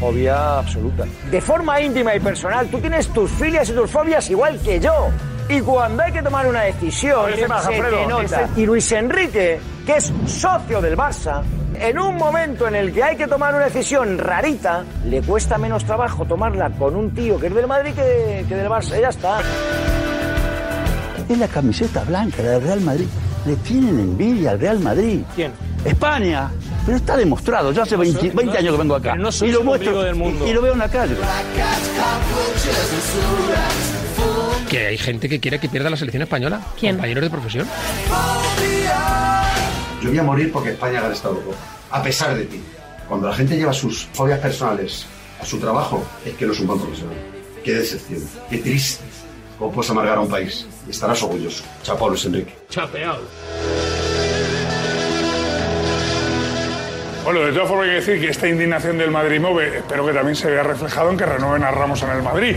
Fobia 0.00 0.58
absoluta. 0.58 1.04
De 1.30 1.40
forma 1.40 1.80
íntima 1.80 2.14
y 2.14 2.20
personal, 2.20 2.66
tú 2.68 2.80
tienes 2.80 3.08
tus 3.08 3.30
filias 3.30 3.68
y 3.70 3.72
tus 3.72 3.90
fobias 3.90 4.28
igual 4.30 4.58
que 4.60 4.78
yo. 4.80 5.08
Y 5.48 5.60
cuando 5.60 6.02
hay 6.02 6.12
que 6.12 6.22
tomar 6.22 6.46
una 6.46 6.62
decisión, 6.62 7.20
A 7.20 7.26
ver, 7.26 7.34
¿qué 7.36 7.48
más, 7.48 7.64
se 7.64 7.74
Alfredo? 7.74 7.98
te 7.98 8.06
nota. 8.06 8.48
Y 8.56 8.66
Luis 8.66 8.90
Enrique, 8.92 9.60
que 9.86 9.96
es 9.96 10.12
socio 10.26 10.80
del 10.80 10.96
Barça, 10.96 11.42
en 11.78 11.98
un 11.98 12.16
momento 12.16 12.66
en 12.66 12.74
el 12.74 12.92
que 12.92 13.02
hay 13.02 13.16
que 13.16 13.28
tomar 13.28 13.54
una 13.54 13.66
decisión 13.66 14.18
rarita, 14.18 14.84
le 15.04 15.22
cuesta 15.22 15.56
menos 15.58 15.84
trabajo 15.84 16.24
tomarla 16.24 16.70
con 16.70 16.96
un 16.96 17.14
tío 17.14 17.38
que 17.38 17.46
es 17.46 17.54
del 17.54 17.66
Madrid 17.66 17.92
que, 17.94 18.44
que 18.48 18.54
del 18.56 18.68
Barça. 18.68 19.00
Ya 19.00 19.08
está. 19.08 19.38
Es 21.28 21.38
la 21.38 21.48
camiseta 21.48 22.02
blanca 22.04 22.42
del 22.42 22.62
Real 22.62 22.80
Madrid. 22.80 23.06
Le 23.46 23.54
tienen 23.56 24.00
envidia 24.00 24.52
al 24.52 24.60
Real 24.60 24.80
Madrid. 24.80 25.22
¿Quién? 25.34 25.52
España. 25.84 26.50
Pero 26.84 26.96
está 26.98 27.16
demostrado. 27.16 27.70
Yo 27.72 27.82
hace 27.82 27.96
20, 27.96 28.30
20 28.30 28.58
años 28.58 28.72
que 28.72 28.78
vengo 28.78 28.94
acá. 28.96 29.14
No 29.14 29.30
sois 29.30 29.50
y 29.50 29.54
lo 29.54 29.60
el 29.60 29.66
muestro 29.66 30.02
del 30.02 30.14
mundo. 30.16 30.44
Y, 30.46 30.50
y 30.50 30.54
lo 30.54 30.62
veo 30.62 30.72
en 30.72 30.78
la 30.80 30.88
calle. 30.88 31.14
Que 34.68 34.86
hay 34.86 34.98
gente 34.98 35.28
que 35.28 35.38
quiere 35.40 35.60
que 35.60 35.68
pierda 35.68 35.90
la 35.90 35.96
selección 35.96 36.22
española. 36.22 36.60
¿Quién? 36.78 36.96
Compañeros 36.96 37.24
de 37.24 37.30
profesión. 37.30 37.68
Yo 40.02 40.08
voy 40.10 40.18
a 40.18 40.22
morir 40.22 40.52
porque 40.52 40.70
España 40.70 41.00
gane 41.00 41.14
esta 41.14 41.28
Eurocopa. 41.28 41.56
A 41.90 42.02
pesar 42.02 42.34
de 42.34 42.44
ti. 42.46 42.60
Cuando 43.08 43.28
la 43.28 43.34
gente 43.34 43.56
lleva 43.56 43.72
sus 43.72 44.06
fobias 44.12 44.40
personales 44.40 45.06
a 45.40 45.44
su 45.44 45.58
trabajo, 45.58 46.04
es 46.24 46.34
que 46.34 46.46
no 46.46 46.52
es 46.52 46.60
un 46.60 46.66
buen 46.66 46.80
profesional. 46.80 47.16
Qué 47.64 47.74
decepción. 47.74 48.22
Qué 48.50 48.58
triste. 48.58 49.04
¿Cómo 49.58 49.72
puedes 49.72 49.90
amargar 49.90 50.18
a 50.18 50.20
un 50.20 50.28
país? 50.28 50.66
Y 50.86 50.90
estarás 50.90 51.22
orgulloso. 51.22 51.64
Chapó 51.82 52.08
Luis 52.08 52.24
Enrique. 52.24 52.54
Chapeado. 52.68 53.22
Bueno, 57.24 57.40
de 57.40 57.52
todas 57.52 57.68
formas 57.68 57.86
hay 57.86 57.90
que 57.90 57.96
decir 57.96 58.20
que 58.20 58.30
esta 58.30 58.48
indignación 58.48 58.98
del 58.98 59.10
Madrid 59.10 59.40
Move 59.40 59.78
espero 59.78 60.06
que 60.06 60.12
también 60.12 60.36
se 60.36 60.48
vea 60.48 60.62
reflejado 60.62 61.10
en 61.10 61.16
que 61.16 61.26
renueven 61.26 61.64
a 61.64 61.70
Ramos 61.72 62.02
en 62.02 62.10
el 62.10 62.22
Madrid. 62.22 62.56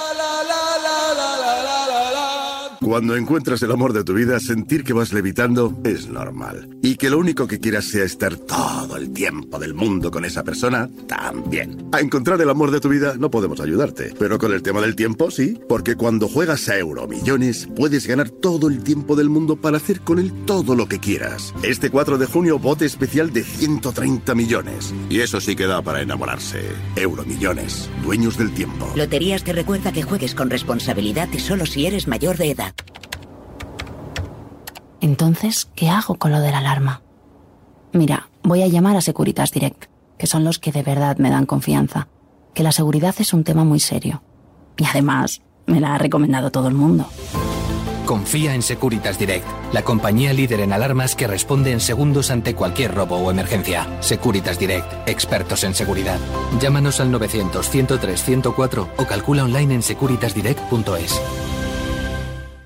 Cuando 2.83 3.15
encuentras 3.15 3.61
el 3.61 3.71
amor 3.71 3.93
de 3.93 4.03
tu 4.03 4.15
vida, 4.15 4.39
sentir 4.39 4.83
que 4.83 4.91
vas 4.91 5.13
levitando 5.13 5.79
es 5.83 6.07
normal. 6.07 6.67
Y 6.81 6.95
que 6.95 7.11
lo 7.11 7.19
único 7.19 7.45
que 7.45 7.59
quieras 7.59 7.85
sea 7.85 8.03
estar 8.03 8.35
todo 8.35 8.97
el 8.97 9.13
tiempo 9.13 9.59
del 9.59 9.75
mundo 9.75 10.09
con 10.09 10.25
esa 10.25 10.43
persona, 10.43 10.89
también. 11.07 11.87
A 11.91 11.99
encontrar 11.99 12.41
el 12.41 12.49
amor 12.49 12.71
de 12.71 12.79
tu 12.79 12.89
vida 12.89 13.13
no 13.19 13.29
podemos 13.29 13.61
ayudarte. 13.61 14.15
Pero 14.17 14.39
con 14.39 14.51
el 14.51 14.63
tema 14.63 14.81
del 14.81 14.95
tiempo, 14.95 15.29
sí. 15.29 15.59
Porque 15.69 15.95
cuando 15.95 16.27
juegas 16.27 16.69
a 16.69 16.79
Euromillones, 16.79 17.69
puedes 17.75 18.07
ganar 18.07 18.31
todo 18.31 18.67
el 18.67 18.81
tiempo 18.81 19.15
del 19.15 19.29
mundo 19.29 19.57
para 19.57 19.77
hacer 19.77 20.01
con 20.01 20.17
él 20.17 20.33
todo 20.47 20.75
lo 20.75 20.87
que 20.87 20.97
quieras. 20.97 21.53
Este 21.61 21.91
4 21.91 22.17
de 22.17 22.25
junio, 22.25 22.57
bote 22.57 22.85
especial 22.85 23.31
de 23.31 23.43
130 23.43 24.33
millones. 24.33 24.91
Y 25.07 25.19
eso 25.19 25.39
sí 25.39 25.55
que 25.55 25.67
da 25.67 25.83
para 25.83 26.01
enamorarse. 26.01 26.63
Euromillones, 26.95 27.91
dueños 28.03 28.39
del 28.39 28.51
tiempo. 28.55 28.91
Loterías 28.95 29.43
te 29.43 29.53
recuerda 29.53 29.91
que 29.91 30.01
juegues 30.01 30.33
con 30.33 30.49
responsabilidad 30.49 31.29
y 31.31 31.39
solo 31.39 31.67
si 31.67 31.85
eres 31.85 32.07
mayor 32.07 32.37
de 32.37 32.49
edad. 32.49 32.70
Entonces, 35.01 35.67
¿qué 35.75 35.89
hago 35.89 36.15
con 36.15 36.31
lo 36.31 36.39
de 36.39 36.51
la 36.51 36.59
alarma? 36.59 37.01
Mira, 37.91 38.29
voy 38.43 38.61
a 38.61 38.67
llamar 38.67 38.95
a 38.95 39.01
Securitas 39.01 39.51
Direct, 39.51 39.85
que 40.17 40.27
son 40.27 40.43
los 40.43 40.59
que 40.59 40.71
de 40.71 40.83
verdad 40.83 41.17
me 41.17 41.29
dan 41.29 41.45
confianza, 41.45 42.07
que 42.53 42.63
la 42.63 42.71
seguridad 42.71 43.15
es 43.17 43.33
un 43.33 43.43
tema 43.43 43.63
muy 43.63 43.79
serio. 43.79 44.21
Y 44.77 44.85
además, 44.85 45.41
me 45.65 45.79
la 45.79 45.95
ha 45.95 45.97
recomendado 45.97 46.51
todo 46.51 46.67
el 46.67 46.75
mundo. 46.75 47.07
Confía 48.05 48.55
en 48.55 48.61
Securitas 48.61 49.17
Direct, 49.17 49.45
la 49.73 49.83
compañía 49.83 50.33
líder 50.33 50.59
en 50.59 50.73
alarmas 50.73 51.15
que 51.15 51.27
responde 51.27 51.71
en 51.71 51.79
segundos 51.79 52.29
ante 52.29 52.55
cualquier 52.55 52.93
robo 52.93 53.17
o 53.17 53.31
emergencia. 53.31 53.87
Securitas 54.01 54.59
Direct, 54.59 55.07
expertos 55.07 55.63
en 55.63 55.73
seguridad. 55.73 56.19
Llámanos 56.59 56.99
al 56.99 57.11
900-103-104 57.11 58.87
o 58.97 59.05
calcula 59.05 59.45
online 59.45 59.75
en 59.75 59.81
securitasdirect.es. 59.81 61.21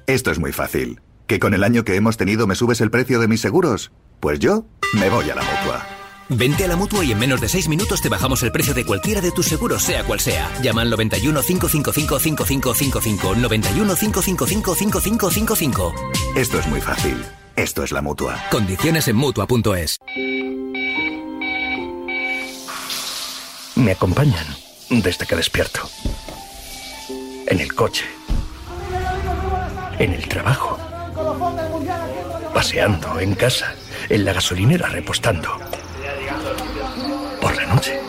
Esto 0.08 0.32
es 0.32 0.40
muy 0.40 0.52
fácil. 0.52 1.02
¿Que 1.28 1.40
con 1.40 1.54
el 1.54 1.64
año 1.64 1.84
que 1.84 1.96
hemos 1.96 2.18
tenido 2.18 2.46
me 2.46 2.56
subes 2.56 2.82
el 2.82 2.92
precio 2.92 3.20
de 3.20 3.28
mis 3.28 3.42
seguros? 3.42 3.92
Pues 4.20 4.40
yo 4.40 4.66
me 4.94 5.10
voy 5.10 5.30
a 5.30 5.36
la 5.36 5.42
mutua. 5.42 5.86
Vente 6.30 6.66
a 6.66 6.68
la 6.68 6.76
mutua 6.76 7.04
y 7.04 7.12
en 7.12 7.20
menos 7.20 7.42
de 7.42 7.50
6 7.50 7.68
minutos 7.68 8.02
te 8.02 8.10
bajamos 8.10 8.42
el 8.44 8.52
precio 8.52 8.74
de 8.74 8.86
cualquiera 8.86 9.22
de 9.22 9.32
tus 9.32 9.48
seguros, 9.48 9.84
sea 9.84 10.04
cual 10.04 10.20
sea. 10.20 10.52
Llama 10.62 10.82
al 10.84 10.90
91 10.90 11.42
555 11.42 12.20
5555. 12.20 13.36
91 13.36 13.96
555 13.96 14.76
5555. 14.76 15.94
Esto 16.36 16.60
es 16.60 16.68
muy 16.68 16.82
fácil. 16.82 17.24
Esto 17.56 17.84
es 17.84 17.92
la 17.92 18.02
mutua. 18.02 18.38
Condiciones 18.52 19.08
en 19.08 19.16
mutua.es. 19.16 19.98
Me 23.76 23.92
acompañan 23.92 24.46
desde 24.90 25.26
que 25.26 25.36
despierto. 25.36 25.90
En 27.48 27.60
el 27.60 27.74
coche. 27.74 28.06
En 29.98 30.14
el 30.14 30.28
trabajo. 30.28 30.78
Paseando 32.54 33.20
en 33.20 33.36
casa. 33.36 33.74
En 34.10 34.26
la 34.26 34.34
gasolinera 34.34 34.88
repostando 34.90 35.58
por 37.42 37.56
la 37.56 37.66
noche. 37.66 38.00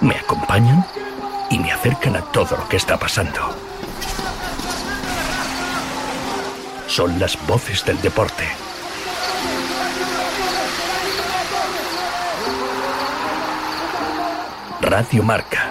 Me 0.00 0.14
acompañan 0.14 0.86
y 1.50 1.58
me 1.58 1.72
acercan 1.72 2.16
a 2.16 2.22
todo 2.32 2.56
lo 2.56 2.68
que 2.68 2.76
está 2.76 2.96
pasando. 2.96 3.54
Son 6.86 7.18
las 7.18 7.36
voces 7.46 7.84
del 7.84 8.00
deporte. 8.00 8.44
Radio 14.80 15.22
Marca. 15.22 15.67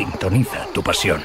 Sintoniza 0.00 0.66
tu 0.72 0.82
pasión. 0.82 1.20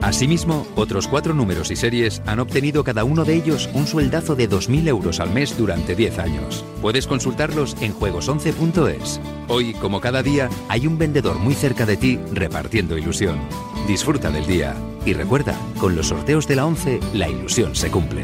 Asimismo, 0.01 0.65
otros 0.77 1.09
cuatro 1.09 1.33
números 1.33 1.69
y 1.71 1.75
series 1.75 2.21
han 2.25 2.39
obtenido 2.39 2.85
cada 2.85 3.03
uno 3.03 3.25
de 3.25 3.35
ellos 3.35 3.69
un 3.73 3.85
sueldazo 3.85 4.35
de 4.35 4.49
2.000 4.49 4.87
euros 4.87 5.19
al 5.19 5.31
mes 5.31 5.57
durante 5.57 5.93
10 5.93 6.19
años. 6.19 6.63
Puedes 6.81 7.05
consultarlos 7.05 7.75
en 7.81 7.93
juegos11.es. 7.93 9.19
Hoy, 9.49 9.73
como 9.73 9.99
cada 9.99 10.23
día, 10.23 10.47
hay 10.69 10.87
un 10.87 10.97
vendedor 10.97 11.39
muy 11.39 11.53
cerca 11.53 11.85
de 11.85 11.97
ti 11.97 12.17
repartiendo 12.31 12.97
ilusión. 12.97 13.41
Disfruta 13.87 14.31
del 14.31 14.47
día. 14.47 14.73
Y 15.05 15.11
recuerda, 15.11 15.59
con 15.81 15.97
los 15.97 16.07
sorteos 16.07 16.47
de 16.47 16.55
la 16.55 16.65
11, 16.65 17.01
la 17.13 17.27
ilusión 17.27 17.75
se 17.75 17.91
cumple. 17.91 18.23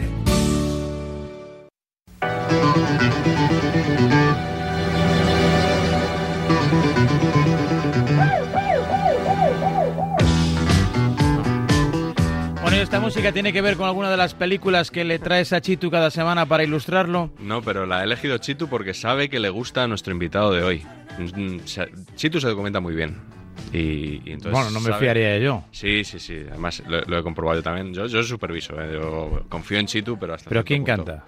Música 13.13 13.32
tiene 13.32 13.54
que 13.54 13.62
ver 13.62 13.78
con 13.78 13.86
alguna 13.86 14.10
de 14.10 14.17
las 14.17 14.34
películas 14.34 14.89
que 14.89 15.04
le 15.04 15.19
traes 15.19 15.54
a 15.54 15.62
Chitu 15.62 15.91
cada 15.91 16.10
semana 16.10 16.47
para 16.47 16.63
ilustrarlo? 16.63 17.30
No, 17.39 17.62
pero 17.62 17.86
la 17.86 17.99
ha 17.99 18.04
elegido 18.04 18.39
Chitu 18.39 18.67
porque 18.67 18.95
sabe 18.95 19.30
que 19.30 19.39
le 19.39 19.49
gusta 19.52 19.84
a 19.84 19.88
nuestro 19.88 20.12
invitado 20.13 20.52
de 20.52 20.63
hoy. 20.63 20.84
Mm, 21.19 21.60
se- 21.65 21.91
Chitu 22.15 22.41
se 22.41 22.47
documenta 22.47 22.80
muy 22.80 22.95
bien. 22.95 23.17
Y, 23.71 24.21
y 24.28 24.32
entonces 24.32 24.52
Bueno, 24.54 24.71
no 24.71 24.80
me 24.80 24.89
sabe- 24.89 24.99
fiaría 24.99 25.38
yo. 25.38 25.63
Sí, 25.71 26.04
sí, 26.04 26.17
sí. 26.17 26.43
Además, 26.49 26.82
lo, 26.88 27.02
lo 27.02 27.19
he 27.19 27.21
comprobado 27.21 27.60
yo 27.60 27.63
también. 27.63 27.93
Yo, 27.93 28.08
yo 28.08 28.23
superviso. 28.23 28.82
¿eh? 28.82 28.89
Yo 28.93 29.45
confío 29.47 29.78
en 29.78 29.86
Chitu, 29.86 30.17
pero 30.17 30.34
hasta. 30.34 30.49
¿Pero 30.49 30.65
quién 30.65 30.84
punto. 30.84 31.06
canta? 31.06 31.26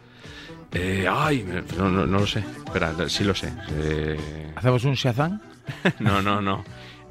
Eh, 0.73 1.05
ay, 1.07 1.45
no, 1.77 1.91
no, 1.91 2.07
no 2.07 2.17
lo 2.19 2.25
sé. 2.25 2.39
Espera, 2.65 2.93
sí 3.07 3.23
lo 3.23 3.35
sé. 3.35 3.53
Eh, 3.73 4.17
¿Hacemos 4.55 4.83
un 4.85 4.95
Shazam? 4.95 5.39
no, 5.99 6.19
no, 6.23 6.41
no. 6.41 6.63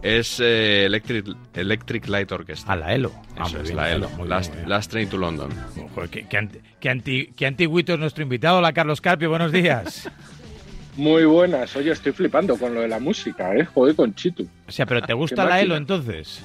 Es 0.05 0.39
eh, 0.39 0.85
Electric, 0.85 1.27
Electric 1.55 2.07
Light 2.09 2.31
Orchestra. 2.31 2.75
A 2.75 2.77
la 2.77 2.95
ELO. 2.95 3.11
Ah, 3.39 3.45
Eso 3.47 3.55
muy 3.55 3.63
es, 3.63 3.63
bien, 3.65 3.77
la 3.77 3.91
ELO, 3.93 4.09
bien, 4.11 4.29
Last, 4.29 4.51
muy 4.51 4.57
bien. 4.59 4.69
Last 4.69 4.91
Train 4.91 5.09
to 5.09 5.17
London. 5.17 5.49
Joder, 5.95 6.11
qué, 6.11 6.27
qué 6.29 6.37
anti- 6.37 6.61
qué 6.79 6.91
anti- 6.91 7.27
qué 7.35 7.47
antiguito 7.47 7.95
es 7.95 7.99
nuestro 7.99 8.23
invitado. 8.23 8.59
Hola, 8.59 8.73
Carlos 8.75 9.01
Carpio, 9.01 9.31
buenos 9.31 9.51
días. 9.51 10.09
Muy 10.97 11.25
buenas. 11.25 11.75
Oye, 11.75 11.91
estoy 11.91 12.13
flipando 12.13 12.57
con 12.57 12.73
lo 12.73 12.83
de 12.83 12.87
la 12.89 13.01
música, 13.01 13.53
¿eh? 13.57 13.65
Joder, 13.65 13.97
con 13.97 14.15
Chitu. 14.15 14.47
O 14.69 14.71
sea, 14.71 14.87
pero 14.87 15.03
¿te 15.03 15.13
gusta 15.13 15.37
la 15.43 15.51
máquina. 15.51 15.61
ELO 15.63 15.77
entonces? 15.77 16.41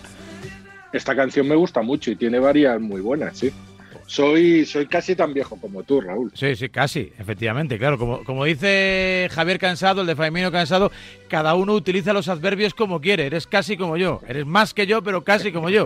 Esta 0.92 1.16
canción 1.16 1.48
me 1.48 1.54
gusta 1.54 1.84
mucho 1.84 2.10
y 2.10 2.16
tiene 2.16 2.40
varias 2.40 2.82
muy 2.82 3.00
buenas, 3.00 3.38
sí. 3.38 3.52
Soy, 4.10 4.66
soy 4.66 4.88
casi 4.88 5.16
tan 5.16 5.36
viejo 5.36 5.56
como 5.62 5.84
tú, 5.84 6.02
Raúl. 6.02 6.32
Sí, 6.34 6.56
sí, 6.56 6.70
casi, 6.70 7.14
efectivamente, 7.20 7.78
claro. 7.78 8.00
Como, 8.00 8.24
como 8.24 8.44
dice 8.44 9.30
Javier 9.32 9.60
Cansado, 9.60 10.02
el 10.02 10.08
de 10.08 10.16
Faimino 10.16 10.52
Cansado, 10.52 10.92
cada 11.28 11.54
uno 11.54 11.74
utiliza 11.74 12.12
los 12.12 12.28
adverbios 12.28 12.74
como 12.74 13.02
quiere. 13.02 13.28
Eres 13.28 13.46
casi 13.46 13.78
como 13.78 13.98
yo. 13.98 14.20
Eres 14.28 14.48
más 14.48 14.74
que 14.74 14.88
yo, 14.88 15.04
pero 15.04 15.24
casi 15.24 15.52
como 15.52 15.70
yo. 15.70 15.86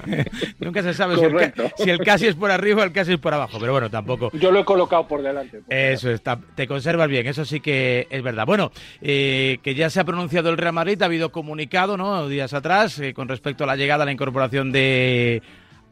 Nunca 0.58 0.82
se 0.82 0.92
sabe 0.92 1.16
si 1.16 1.24
el, 1.24 1.98
si 1.98 2.04
casi 2.04 2.26
es 2.26 2.34
por 2.34 2.50
arriba 2.50 2.82
o 2.82 2.84
el 2.84 2.92
casi 2.92 3.14
es 3.14 3.18
por 3.18 3.32
abajo. 3.32 3.56
Pero 3.58 3.72
bueno, 3.72 3.88
tampoco. 3.88 4.30
Yo 4.34 4.52
lo 4.52 4.60
he 4.60 4.64
colocado 4.66 5.08
por 5.08 5.22
delante. 5.22 5.62
Eso 5.70 6.10
está, 6.10 6.38
te 6.54 6.68
conservas 6.68 7.08
bien, 7.08 7.26
eso 7.26 7.46
sí 7.46 7.60
que 7.60 8.06
es 8.10 8.22
verdad. 8.22 8.44
Bueno, 8.44 8.72
eh, 9.00 9.56
que 9.62 9.74
ya 9.74 9.88
se 9.88 10.00
ha 10.00 10.04
pronunciado 10.04 10.50
el 10.50 10.58
Real 10.58 10.74
Madrid, 10.74 11.00
ha 11.00 11.06
habido 11.06 11.32
comunicado, 11.32 11.96
¿no? 11.96 12.28
Días 12.28 12.52
atrás, 12.52 12.98
eh, 12.98 13.14
con 13.14 13.26
respecto 13.26 13.64
a 13.64 13.66
la 13.66 13.76
llegada, 13.76 14.02
a 14.02 14.04
la 14.04 14.12
incorporación 14.12 14.70
de 14.70 15.40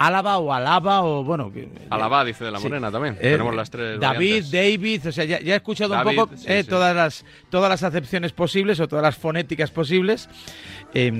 Álava 0.06 0.38
o 0.38 0.52
Alaba 0.52 1.02
o 1.02 1.24
bueno. 1.24 1.52
que- 1.52 1.68
Alaba, 1.90 2.24
dice 2.24 2.44
de 2.44 2.50
la 2.50 2.58
Sí. 2.58 2.64
Morena 2.68 2.90
también. 2.90 3.14
Eh, 3.20 3.32
Tenemos 3.32 3.54
las 3.54 3.70
tres. 3.70 4.00
David, 4.00 4.42
variantes. 4.44 4.50
David, 4.52 5.08
o 5.08 5.12
sea, 5.12 5.24
ya, 5.24 5.40
ya 5.40 5.54
he 5.54 5.56
escuchado 5.56 5.94
David, 5.94 6.10
un 6.10 6.16
poco 6.16 6.36
sí, 6.36 6.44
eh, 6.48 6.62
sí. 6.62 6.68
todas 6.68 6.94
las 6.94 7.24
todas 7.50 7.68
las 7.70 7.82
acepciones 7.82 8.32
posibles 8.32 8.80
o 8.80 8.88
todas 8.88 9.02
las 9.02 9.16
fonéticas 9.16 9.70
posibles 9.70 10.28
eh, 10.94 11.12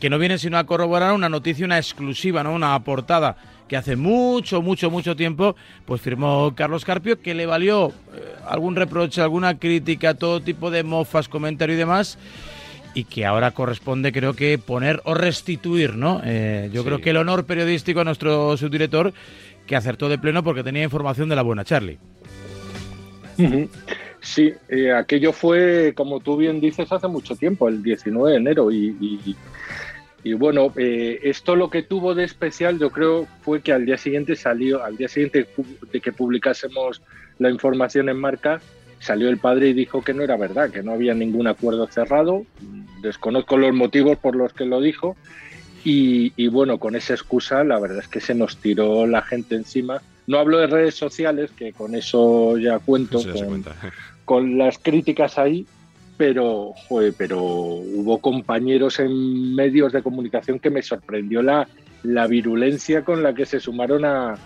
que 0.00 0.10
no 0.10 0.18
vienen 0.18 0.38
sino 0.38 0.58
a 0.58 0.64
corroborar 0.64 1.12
una 1.12 1.28
noticia, 1.28 1.64
una 1.64 1.78
exclusiva, 1.78 2.42
¿no? 2.42 2.52
Una 2.52 2.78
portada 2.82 3.36
que 3.68 3.76
hace 3.76 3.94
mucho, 3.94 4.62
mucho, 4.62 4.90
mucho 4.90 5.14
tiempo, 5.14 5.54
pues 5.84 6.00
firmó 6.00 6.52
Carlos 6.56 6.84
Carpio, 6.84 7.20
que 7.20 7.34
le 7.34 7.46
valió 7.46 7.88
eh, 8.14 8.34
algún 8.48 8.74
reproche, 8.74 9.20
alguna 9.22 9.58
crítica, 9.58 10.14
todo 10.14 10.40
tipo 10.40 10.70
de 10.72 10.82
mofas, 10.82 11.28
comentario 11.28 11.76
y 11.76 11.78
demás, 11.78 12.18
y 12.94 13.04
que 13.04 13.24
ahora 13.26 13.52
corresponde, 13.52 14.12
creo 14.12 14.34
que, 14.34 14.58
poner 14.58 15.00
o 15.04 15.14
restituir, 15.14 15.94
¿no? 15.96 16.20
Eh, 16.24 16.70
yo 16.72 16.82
Sí. 16.82 16.86
creo 16.86 17.00
que 17.00 17.10
el 17.10 17.16
honor 17.18 17.44
periodístico 17.46 18.00
a 18.00 18.04
nuestro 18.04 18.56
subdirector, 18.56 19.12
que 19.66 19.76
acertó 19.76 20.08
de 20.08 20.18
pleno 20.18 20.42
porque 20.42 20.64
tenía 20.64 20.82
información 20.82 21.28
de 21.28 21.36
la 21.36 21.42
buena 21.42 21.64
Charlie. 21.64 21.98
Sí, 24.20 24.52
eh, 24.68 24.92
aquello 24.92 25.32
fue, 25.32 25.94
como 25.96 26.20
tú 26.20 26.36
bien 26.36 26.60
dices, 26.60 26.90
hace 26.92 27.08
mucho 27.08 27.36
tiempo, 27.36 27.68
el 27.68 27.82
19 27.82 28.32
de 28.32 28.36
enero. 28.36 28.70
Y, 28.70 28.94
y- 29.00 29.36
y 30.22 30.34
bueno, 30.34 30.70
eh, 30.76 31.18
esto 31.22 31.56
lo 31.56 31.70
que 31.70 31.82
tuvo 31.82 32.14
de 32.14 32.24
especial, 32.24 32.78
yo 32.78 32.90
creo, 32.90 33.26
fue 33.40 33.62
que 33.62 33.72
al 33.72 33.86
día 33.86 33.96
siguiente 33.96 34.36
salió, 34.36 34.84
al 34.84 34.98
día 34.98 35.08
siguiente 35.08 35.46
de 35.90 36.00
que 36.00 36.12
publicásemos 36.12 37.00
la 37.38 37.48
información 37.50 38.10
en 38.10 38.18
marca, 38.18 38.60
salió 39.00 39.28
el 39.28 39.38
padre 39.38 39.68
y 39.68 39.72
dijo 39.72 40.02
que 40.02 40.14
no 40.14 40.22
era 40.22 40.36
verdad, 40.36 40.70
que 40.70 40.82
no 40.82 40.92
había 40.92 41.14
ningún 41.14 41.48
acuerdo 41.48 41.88
cerrado. 41.88 42.44
Desconozco 43.02 43.56
los 43.56 43.74
motivos 43.74 44.18
por 44.18 44.36
los 44.36 44.52
que 44.52 44.66
lo 44.66 44.80
dijo. 44.80 45.16
Y, 45.82 46.34
y 46.36 46.48
bueno, 46.48 46.78
con 46.78 46.94
esa 46.94 47.14
excusa, 47.14 47.64
la 47.64 47.80
verdad 47.80 48.00
es 48.00 48.08
que 48.08 48.20
se 48.20 48.34
nos 48.34 48.58
tiró 48.58 49.06
la 49.06 49.22
gente 49.22 49.56
encima. 49.56 50.02
No 50.26 50.38
hablo 50.38 50.58
de 50.58 50.66
redes 50.66 50.94
sociales, 50.94 51.50
que 51.56 51.72
con 51.72 51.94
eso 51.94 52.58
ya 52.58 52.78
cuento, 52.78 53.20
con 54.26 54.58
las 54.58 54.78
críticas 54.78 55.38
ahí, 55.38 55.66
pero, 56.18 56.74
joder, 56.86 57.14
pero 57.16 57.42
hubo 57.42 58.18
compañeros 58.18 59.00
en 59.00 59.54
medios 59.54 59.92
de 59.92 60.02
comunicación 60.02 60.58
que 60.58 60.68
me 60.68 60.82
sorprendió 60.82 61.42
la, 61.42 61.66
la 62.02 62.26
virulencia 62.26 63.02
con 63.02 63.22
la 63.22 63.34
que 63.34 63.46
se 63.46 63.58
sumaron 63.58 64.04
a, 64.04 64.36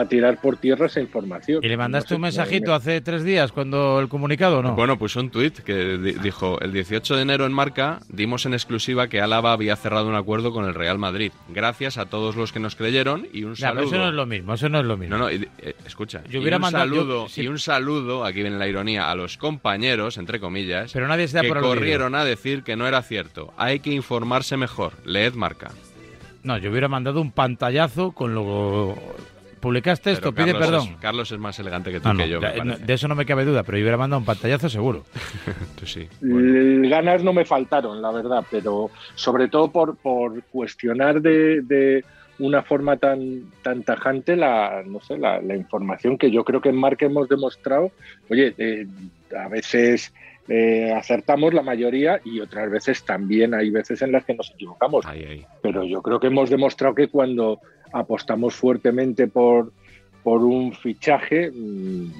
a 0.00 0.08
tirar 0.08 0.40
por 0.40 0.56
tierra 0.56 0.86
esa 0.86 1.00
información. 1.00 1.60
¿Y 1.62 1.68
le 1.68 1.76
mandaste 1.76 2.14
un 2.14 2.22
mensajito 2.22 2.74
hace 2.74 3.00
tres 3.00 3.24
días 3.24 3.52
cuando 3.52 4.00
el 4.00 4.08
comunicado 4.08 4.62
no? 4.62 4.74
Bueno, 4.74 4.98
pues 4.98 5.16
un 5.16 5.30
tuit 5.30 5.58
que 5.60 5.98
dijo, 6.22 6.60
el 6.60 6.72
18 6.72 7.16
de 7.16 7.22
enero 7.22 7.46
en 7.46 7.52
Marca 7.52 8.00
dimos 8.08 8.46
en 8.46 8.54
exclusiva 8.54 9.08
que 9.08 9.20
Álava 9.20 9.52
había 9.52 9.76
cerrado 9.76 10.08
un 10.08 10.14
acuerdo 10.14 10.52
con 10.52 10.64
el 10.64 10.74
Real 10.74 10.98
Madrid. 10.98 11.32
Gracias 11.48 11.98
a 11.98 12.06
todos 12.06 12.36
los 12.36 12.52
que 12.52 12.60
nos 12.60 12.76
creyeron 12.76 13.26
y 13.32 13.44
un 13.44 13.56
saludo. 13.56 13.84
eso 13.84 13.96
no 13.96 14.08
es 14.08 14.14
lo 14.14 14.26
mismo, 14.26 14.54
eso 14.54 14.68
no 14.68 14.80
es 14.80 14.86
lo 14.86 14.96
mismo. 14.96 15.16
No, 15.16 15.24
no, 15.24 15.30
eh, 15.30 15.48
escucha. 15.86 16.22
Yo 16.28 16.40
hubiera 16.40 16.56
un 16.56 16.62
mandado, 16.62 16.84
saludo, 16.84 17.26
y 17.36 17.46
un 17.46 17.58
saludo, 17.58 18.24
aquí 18.24 18.42
viene 18.42 18.58
la 18.58 18.68
ironía, 18.68 19.10
a 19.10 19.14
los 19.14 19.36
compañeros, 19.36 20.18
entre 20.18 20.40
comillas, 20.40 20.92
Pero 20.92 21.08
nadie 21.08 21.28
se 21.28 21.40
que 21.40 21.48
corrieron 21.48 22.14
a 22.14 22.24
decir 22.24 22.62
que 22.62 22.76
no 22.76 22.86
era 22.86 23.02
cierto. 23.02 23.52
Hay 23.56 23.80
que 23.80 23.90
informarse 23.90 24.56
mejor. 24.56 24.92
Leed 25.04 25.34
Marca. 25.34 25.70
No, 26.42 26.56
yo 26.58 26.70
hubiera 26.70 26.88
mandado 26.88 27.20
un 27.20 27.32
pantallallazo 27.32 28.12
con 28.12 28.34
lo 28.34 28.96
publicaste 29.60 30.12
esto, 30.12 30.32
pide 30.32 30.54
perdón. 30.54 30.96
Carlos 31.00 31.30
es 31.32 31.38
más 31.38 31.58
elegante 31.58 31.90
que 31.92 32.00
tú 32.00 32.16
que 32.16 32.28
yo. 32.28 32.40
de 32.40 32.94
eso 32.94 33.08
no 33.08 33.14
me 33.14 33.26
cabe 33.26 33.44
duda, 33.44 33.62
pero 33.62 33.78
yo 33.78 33.82
hubiera 33.82 33.96
mandado 33.96 34.20
un 34.20 34.26
pantallazo 34.26 34.68
seguro. 34.68 35.04
sí. 35.84 36.08
Ganas 36.20 37.22
no 37.22 37.32
me 37.32 37.44
faltaron, 37.44 38.00
la 38.00 38.10
verdad, 38.10 38.44
pero 38.50 38.90
sobre 39.14 39.48
todo 39.48 39.70
por, 39.70 39.96
por 39.96 40.42
cuestionar 40.44 41.20
de, 41.20 42.04
una 42.38 42.62
forma 42.62 42.96
tan, 42.96 43.50
tan 43.62 43.82
tajante 43.82 44.36
la, 44.36 44.82
no 44.86 45.00
sé, 45.00 45.18
la, 45.18 45.56
información 45.56 46.16
que 46.16 46.30
yo 46.30 46.44
creo 46.44 46.60
que 46.60 46.68
en 46.68 46.76
Marca 46.76 47.06
hemos 47.06 47.28
demostrado. 47.28 47.90
Oye, 48.28 48.54
eh, 48.58 48.86
a 49.36 49.48
veces 49.48 50.12
eh, 50.48 50.90
acertamos 50.92 51.52
la 51.52 51.62
mayoría 51.62 52.22
y 52.24 52.40
otras 52.40 52.70
veces 52.70 53.04
también 53.04 53.52
hay 53.52 53.68
veces 53.68 54.00
en 54.00 54.12
las 54.12 54.24
que 54.24 54.34
nos 54.34 54.50
equivocamos. 54.50 55.04
Pero 55.62 55.84
yo 55.84 56.00
creo 56.00 56.18
que 56.18 56.28
hemos 56.28 56.48
demostrado 56.48 56.94
que 56.94 57.08
cuando 57.08 57.60
apostamos 57.92 58.54
fuertemente 58.54 59.26
por, 59.26 59.72
por 60.22 60.42
un 60.42 60.72
fichaje, 60.72 61.50
mm, 61.50 62.10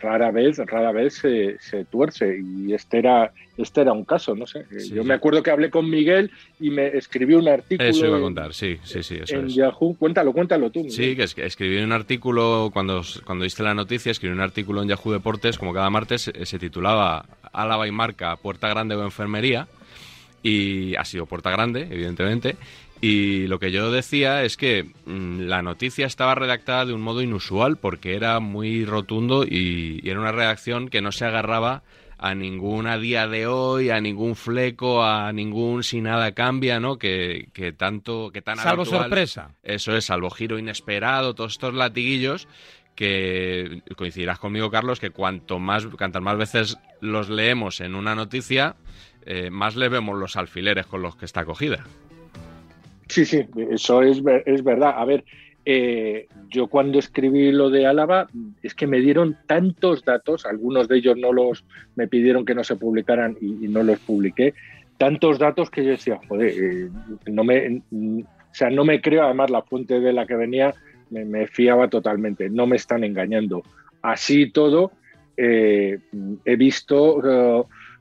rara 0.00 0.30
vez, 0.30 0.58
rara 0.58 0.92
vez 0.92 1.14
se, 1.14 1.58
se, 1.58 1.84
tuerce. 1.84 2.40
Y 2.42 2.72
este 2.72 2.98
era, 2.98 3.32
este 3.56 3.82
era 3.82 3.92
un 3.92 4.04
caso, 4.04 4.34
no 4.34 4.46
sé. 4.46 4.64
Yo 4.92 5.04
me 5.04 5.14
acuerdo 5.14 5.42
que 5.42 5.50
hablé 5.50 5.70
con 5.70 5.88
Miguel 5.88 6.30
y 6.58 6.70
me 6.70 6.88
escribió 6.88 7.38
un 7.38 7.48
artículo. 7.48 7.88
Eso 7.88 8.06
iba 8.06 8.18
a 8.18 8.20
contar, 8.20 8.54
sí, 8.54 8.78
sí, 8.82 9.02
sí. 9.02 9.18
en 9.28 9.48
Yahoo. 9.48 9.94
Cuéntalo, 9.98 10.32
cuéntalo 10.32 10.70
tú. 10.70 10.88
Sí, 10.88 11.16
que 11.16 11.24
escribí 11.44 11.78
un 11.78 11.92
artículo, 11.92 12.70
cuando, 12.72 13.02
cuando 13.24 13.44
diste 13.44 13.62
la 13.62 13.74
noticia, 13.74 14.12
escribí 14.12 14.32
un 14.32 14.40
artículo 14.40 14.82
en 14.82 14.88
Yahoo 14.88 15.12
Deportes, 15.12 15.58
como 15.58 15.74
cada 15.74 15.90
martes, 15.90 16.30
se 16.42 16.58
titulaba 16.58 17.26
Álava 17.52 17.86
y 17.86 17.90
Marca, 17.90 18.36
Puerta 18.36 18.68
Grande 18.68 18.94
o 18.94 19.04
Enfermería. 19.04 19.68
Y 20.42 20.94
ha 20.96 21.04
sido 21.04 21.26
Puerta 21.26 21.50
Grande, 21.50 21.86
evidentemente. 21.90 22.56
Y 23.00 23.46
lo 23.46 23.58
que 23.58 23.72
yo 23.72 23.90
decía 23.90 24.44
es 24.44 24.56
que 24.56 24.90
mm, 25.06 25.40
la 25.42 25.62
noticia 25.62 26.06
estaba 26.06 26.34
redactada 26.34 26.84
de 26.84 26.92
un 26.92 27.00
modo 27.00 27.22
inusual 27.22 27.78
porque 27.78 28.14
era 28.14 28.40
muy 28.40 28.84
rotundo 28.84 29.44
y, 29.44 30.00
era 30.04 30.20
una 30.20 30.32
redacción 30.32 30.88
que 30.88 31.00
no 31.00 31.10
se 31.10 31.24
agarraba 31.24 31.82
a 32.18 32.34
ningún 32.34 32.86
a 32.86 32.98
día 32.98 33.26
de 33.26 33.46
hoy, 33.46 33.88
a 33.88 33.98
ningún 34.02 34.36
fleco, 34.36 35.02
a 35.02 35.32
ningún 35.32 35.82
si 35.82 36.02
nada 36.02 36.32
cambia, 36.32 36.78
¿no? 36.78 36.98
Que, 36.98 37.48
que 37.54 37.72
tanto, 37.72 38.30
que 38.30 38.42
tan 38.42 38.58
Salvo 38.58 38.84
sorpresa. 38.84 39.54
Eso 39.62 39.96
es, 39.96 40.04
salvo 40.04 40.28
giro 40.28 40.58
inesperado, 40.58 41.34
todos 41.34 41.52
estos 41.52 41.72
latiguillos 41.72 42.46
que 42.94 43.82
coincidirás 43.96 44.38
conmigo, 44.38 44.70
Carlos, 44.70 45.00
que 45.00 45.08
cuanto 45.08 45.58
más, 45.58 45.86
cuantas 45.86 46.20
más 46.20 46.36
veces 46.36 46.78
los 47.00 47.30
leemos 47.30 47.80
en 47.80 47.94
una 47.94 48.14
noticia, 48.14 48.76
eh, 49.24 49.48
más 49.48 49.76
le 49.76 49.88
vemos 49.88 50.18
los 50.18 50.36
alfileres 50.36 50.84
con 50.84 51.00
los 51.00 51.16
que 51.16 51.24
está 51.24 51.46
cogida. 51.46 51.86
Sí, 53.10 53.24
sí, 53.24 53.44
eso 53.70 54.02
es, 54.02 54.22
es 54.46 54.62
verdad. 54.62 54.94
A 54.96 55.04
ver, 55.04 55.24
eh, 55.64 56.28
yo 56.48 56.68
cuando 56.68 57.00
escribí 57.00 57.50
lo 57.50 57.70
de 57.70 57.86
Álava, 57.86 58.28
es 58.62 58.72
que 58.72 58.86
me 58.86 59.00
dieron 59.00 59.36
tantos 59.48 60.04
datos, 60.04 60.46
algunos 60.46 60.86
de 60.86 60.98
ellos 60.98 61.16
no 61.16 61.32
los 61.32 61.64
me 61.96 62.06
pidieron 62.06 62.44
que 62.44 62.54
no 62.54 62.62
se 62.62 62.76
publicaran 62.76 63.36
y, 63.40 63.66
no 63.66 63.82
los 63.82 63.98
publiqué, 63.98 64.54
tantos 64.96 65.40
datos 65.40 65.70
que 65.70 65.84
yo 65.84 65.90
decía, 65.90 66.20
joder, 66.28 66.54
eh, 66.56 66.88
no 67.26 67.42
me, 67.42 67.82
o 67.90 68.24
sea, 68.52 68.70
no 68.70 68.84
me 68.84 69.00
creo, 69.00 69.24
además 69.24 69.50
la 69.50 69.62
fuente 69.62 69.98
de 69.98 70.12
la 70.12 70.24
que 70.24 70.36
venía 70.36 70.72
me, 71.10 71.48
fiaba 71.48 71.88
totalmente, 71.88 72.48
no 72.48 72.68
me 72.68 72.76
están 72.76 73.02
engañando. 73.02 73.64
Así 74.02 74.52
todo, 74.52 74.92
eh, 75.36 75.98
he 76.44 76.54
visto 76.54 77.20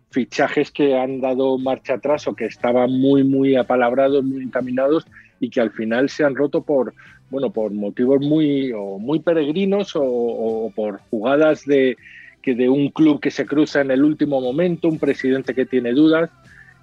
fichajes 0.10 0.72
que 0.72 0.98
han 0.98 1.22
dado 1.22 1.58
marcha 1.58 1.96
atrás 1.96 2.28
o 2.28 2.36
que 2.36 2.46
estaban 2.46 2.92
muy, 2.92 3.24
muy 3.24 3.56
apalabrados, 3.56 4.24
muy 4.24 4.44
encaminados 4.44 5.06
y 5.40 5.50
que 5.50 5.62
al 5.62 5.72
final 5.72 6.10
se 6.10 6.24
han 6.24 6.36
roto 6.36 6.64
por, 6.64 6.94
bueno, 7.30 7.52
por 7.52 7.72
motivos 7.72 8.20
muy, 8.22 8.74
muy 9.00 9.20
peregrinos 9.20 9.94
o, 9.96 10.72
por 10.76 11.00
jugadas 11.10 11.66
de, 11.66 11.98
que 12.42 12.56
de 12.56 12.70
un 12.70 12.90
club 12.90 13.20
que 13.20 13.32
se 13.32 13.46
cruza 13.46 13.82
en 13.82 13.92
el 13.92 14.04
último 14.04 14.42
momento, 14.42 14.88
un 14.88 15.00
presidente 15.00 15.54
que 15.54 15.66
tiene 15.66 15.94
dudas. 15.94 16.30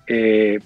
Eh, 0.06 0.58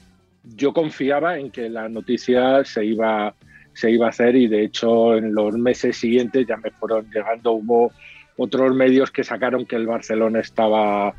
yo 0.57 0.73
confiaba 0.73 1.39
en 1.39 1.51
que 1.51 1.69
la 1.69 1.89
noticia 1.89 2.65
se 2.65 2.85
iba, 2.85 3.35
se 3.73 3.91
iba 3.91 4.07
a 4.07 4.11
hacer 4.11 4.37
y 4.37 4.49
de 4.49 4.65
hecho 4.65 5.17
en 5.17 5.35
los 5.35 5.57
meses 5.57 5.97
siguientes 5.97 6.47
ya 6.47 6.57
me 6.57 6.71
fueron 6.71 7.07
llegando, 7.11 7.53
hubo 7.53 7.93
otros 8.37 8.75
medios 8.75 9.11
que 9.11 9.25
sacaron 9.25 9.67
que 9.67 9.77
el 9.77 9.87
Barcelona 9.87 10.41
estaba 10.41 11.15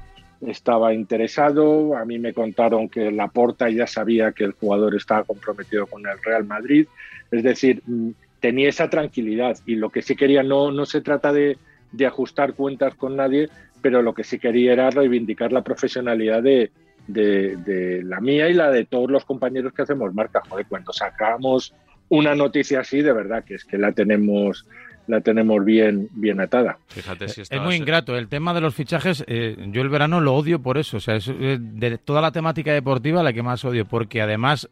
estaba 0.47 0.93
interesado. 0.93 1.95
A 1.95 2.05
mí 2.05 2.19
me 2.19 2.33
contaron 2.33 2.89
que 2.89 3.11
Laporta 3.11 3.69
ya 3.69 3.87
sabía 3.87 4.31
que 4.31 4.43
el 4.43 4.53
jugador 4.53 4.95
estaba 4.95 5.23
comprometido 5.23 5.85
con 5.87 6.05
el 6.05 6.17
Real 6.23 6.45
Madrid. 6.45 6.87
Es 7.31 7.43
decir, 7.43 7.81
mm, 7.85 8.09
tenía 8.39 8.69
esa 8.69 8.89
tranquilidad 8.89 9.57
y 9.65 9.75
lo 9.75 9.89
que 9.89 10.01
sí 10.01 10.15
quería 10.15 10.43
no, 10.43 10.71
no 10.71 10.85
se 10.85 11.01
trata 11.01 11.31
de, 11.31 11.57
ajustar 12.05 12.53
cuentas 12.53 12.95
con 12.95 13.15
nadie, 13.15 13.49
pero 13.81 14.01
lo 14.01 14.13
que 14.13 14.23
sí 14.23 14.39
quería 14.39 14.73
era 14.73 14.89
reivindicar 14.89 15.51
la 15.51 15.61
profesionalidad 15.61 16.41
de, 16.41 16.71
de, 17.07 18.01
la 18.03 18.19
mía 18.21 18.49
y 18.49 18.53
la 18.53 18.71
de 18.71 18.85
todos 18.85 19.11
los 19.11 19.25
compañeros 19.25 19.73
que 19.73 19.81
hacemos 19.83 20.13
marca. 20.13 20.41
Joder, 20.47 20.65
cuando 20.67 20.93
sacamos 20.93 21.73
una 22.09 22.33
noticia 22.33 22.79
así, 22.79 23.01
de 23.01 23.13
verdad 23.13 23.43
que 23.43 23.55
es 23.55 23.65
que 23.65 23.77
la 23.77 23.91
tenemos 23.91 24.65
la 25.12 25.22
tenemos 25.22 25.64
bien, 25.64 26.09
bien 26.14 26.39
atada. 26.39 26.78
Fíjate 26.88 27.28
si 27.28 27.41
es 27.41 27.62
muy 27.62 27.76
ingrato. 27.76 28.18
El 28.18 28.28
tema 28.30 28.53
de 28.53 28.62
los 28.62 28.74
fichajes, 28.74 29.24
eh, 29.28 29.55
yo 29.72 29.82
el 29.82 29.89
verano 29.89 30.22
lo 30.22 30.34
odio 30.34 30.59
por 30.59 30.78
eso. 30.78 30.97
O 30.97 30.99
sea, 30.99 31.16
es 31.16 31.28
de 31.28 31.97
toda 31.97 32.22
la 32.22 32.32
temática 32.32 32.74
deportiva 32.74 33.22
la 33.22 33.34
que 33.34 33.43
más 33.43 33.64
odio, 33.66 33.86
porque 33.86 34.22
además, 34.22 34.70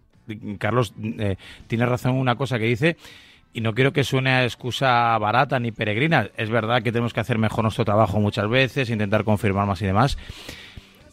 Carlos 0.57 0.93
eh, 1.19 1.35
tiene 1.67 1.85
razón 1.85 2.13
en 2.13 2.17
una 2.17 2.35
cosa 2.35 2.57
que 2.57 2.65
dice, 2.65 2.95
y 3.53 3.61
no 3.61 3.73
quiero 3.73 3.91
que 3.91 4.03
suene 4.03 4.31
a 4.31 4.43
excusa 4.45 5.17
barata 5.17 5.59
ni 5.59 5.71
peregrina. 5.71 6.29
Es 6.37 6.49
verdad 6.49 6.81
que 6.81 6.91
tenemos 6.91 7.13
que 7.13 7.19
hacer 7.19 7.37
mejor 7.37 7.63
nuestro 7.63 7.83
trabajo 7.83 8.19
muchas 8.19 8.49
veces, 8.49 8.89
intentar 8.89 9.25
confirmar 9.25 9.67
más 9.67 9.81
y 9.81 9.85
demás, 9.85 10.17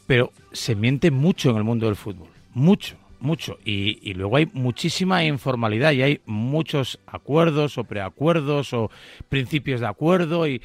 pero 0.06 0.30
se 0.52 0.76
miente 0.76 1.10
mucho 1.10 1.50
en 1.50 1.56
el 1.56 1.64
mundo 1.64 1.86
del 1.86 1.96
fútbol. 1.96 2.28
Mucho 2.54 2.96
mucho. 3.26 3.58
Y, 3.64 4.14
luego 4.14 4.36
hay 4.36 4.48
muchísima 4.52 5.24
informalidad 5.24 5.92
y 5.92 6.02
hay 6.02 6.20
muchos 6.24 7.00
acuerdos 7.06 7.76
o 7.76 7.84
preacuerdos 7.84 8.72
o 8.72 8.90
principios 9.28 9.80
de 9.80 9.86
acuerdo 9.86 10.46
y, 10.46 10.62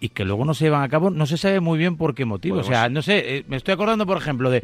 y 0.00 0.08
que 0.08 0.24
luego 0.24 0.44
no 0.44 0.54
se 0.54 0.64
llevan 0.64 0.82
a 0.82 0.88
cabo, 0.88 1.10
no 1.10 1.26
se 1.26 1.36
sabe 1.36 1.60
muy 1.60 1.78
bien 1.78 1.96
por 1.96 2.14
qué 2.14 2.24
motivo. 2.24 2.58
O 2.58 2.64
sea, 2.64 2.88
no 2.88 3.02
sé, 3.02 3.36
eh, 3.36 3.44
me 3.48 3.56
estoy 3.56 3.74
acordando, 3.74 4.06
por 4.06 4.16
ejemplo, 4.16 4.50
de 4.50 4.62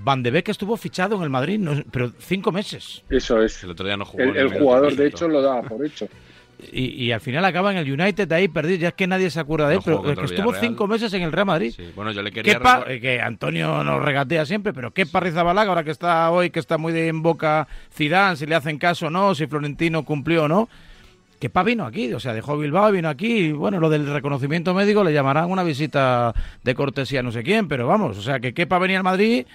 Van 0.00 0.22
de 0.22 0.30
Beek 0.30 0.48
estuvo 0.48 0.76
fichado 0.76 1.16
en 1.16 1.22
el 1.22 1.30
Madrid, 1.30 1.60
pero 1.90 2.12
cinco 2.18 2.52
meses. 2.52 3.02
Eso 3.10 3.42
es. 3.42 3.64
El 3.64 3.70
otro 3.70 3.84
día 3.84 3.96
no 3.96 4.04
jugó. 4.04 4.22
el 4.22 4.56
jugador, 4.56 4.94
de 4.94 5.08
hecho, 5.08 5.26
lo 5.26 5.42
daba 5.42 5.62
por 5.62 5.84
hecho. 5.84 6.08
Y, 6.72 7.12
al 7.12 7.20
final 7.20 7.44
acaba 7.44 7.70
en 7.70 7.78
el 7.78 7.90
United 7.90 8.30
ahí 8.32 8.48
perdido. 8.48 8.78
Ya 8.78 8.88
es 8.88 8.94
que 8.94 9.06
nadie 9.06 9.30
se 9.30 9.38
acuerda 9.40 9.68
de 9.68 9.76
él, 9.76 9.80
pero 9.84 10.02
que 10.02 10.24
estuvo 10.24 10.52
cinco 10.54 10.86
meses 10.86 11.12
en 11.14 11.22
el 11.22 11.32
Real 11.32 11.46
Madrid. 11.46 11.74
Bueno, 11.94 12.10
yo 12.12 12.22
le 12.22 12.32
quería. 12.32 12.60
Eh, 12.88 13.00
que 13.00 13.20
Antonio 13.20 13.84
nos 13.84 14.02
regatea 14.02 14.44
siempre, 14.44 14.72
pero 14.72 14.92
qué 14.92 15.06
Parrizabalaga, 15.06 15.70
ahora 15.70 15.84
que 15.84 15.90
está 15.90 16.30
hoy, 16.30 16.50
que 16.50 16.58
está 16.58 16.76
muy 16.76 16.92
de 16.92 17.08
en 17.08 17.22
boca 17.22 17.68
Zidane, 17.94 18.36
si 18.36 18.46
le 18.46 18.54
hacen 18.54 18.78
caso 18.78 19.06
o 19.06 19.10
no, 19.10 19.34
si 19.34 19.46
Florentino 19.46 20.04
cumplió 20.04 20.44
o 20.44 20.48
no 20.48 20.68
que 21.38 21.50
Pa 21.50 21.62
vino 21.62 21.84
aquí, 21.84 22.12
o 22.12 22.20
sea, 22.20 22.34
dejó 22.34 22.58
Bilbao, 22.58 22.90
vino 22.90 23.08
aquí, 23.08 23.46
y 23.46 23.52
bueno, 23.52 23.78
lo 23.78 23.88
del 23.88 24.06
reconocimiento 24.06 24.74
médico 24.74 25.04
le 25.04 25.12
llamarán 25.12 25.50
una 25.50 25.62
visita 25.62 26.34
de 26.64 26.74
cortesía 26.74 27.22
no 27.22 27.30
sé 27.30 27.42
quién, 27.42 27.68
pero 27.68 27.86
vamos, 27.86 28.18
o 28.18 28.22
sea, 28.22 28.40
que 28.40 28.52
Kepa 28.52 28.78
venía 28.78 28.98
al 28.98 29.04
Madrid, 29.04 29.46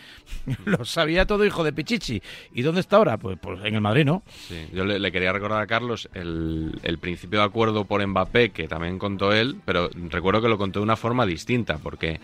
lo 0.65 0.85
sabía 0.85 1.25
todo 1.25 1.45
hijo 1.45 1.63
de 1.63 1.73
Pichichi. 1.73 2.21
¿Y 2.53 2.61
dónde 2.61 2.81
está 2.81 2.97
ahora? 2.97 3.17
Pues, 3.17 3.37
pues 3.39 3.59
en 3.63 3.75
el 3.75 3.81
Madrid, 3.81 4.05
¿no? 4.05 4.23
Sí, 4.47 4.67
yo 4.73 4.85
le, 4.85 5.11
quería 5.11 5.33
recordar 5.33 5.61
a 5.61 5.67
Carlos 5.67 6.09
el, 6.13 6.97
principio 7.01 7.39
de 7.39 7.45
acuerdo 7.45 7.85
por 7.85 8.05
Mbappé, 8.05 8.51
que 8.51 8.67
también 8.67 8.97
contó 8.97 9.33
él, 9.33 9.57
pero 9.65 9.89
recuerdo 10.09 10.41
que 10.41 10.47
lo 10.47 10.57
contó 10.57 10.79
de 10.79 10.83
una 10.83 10.95
forma 10.95 11.25
distinta, 11.25 11.77
porque 11.79 12.19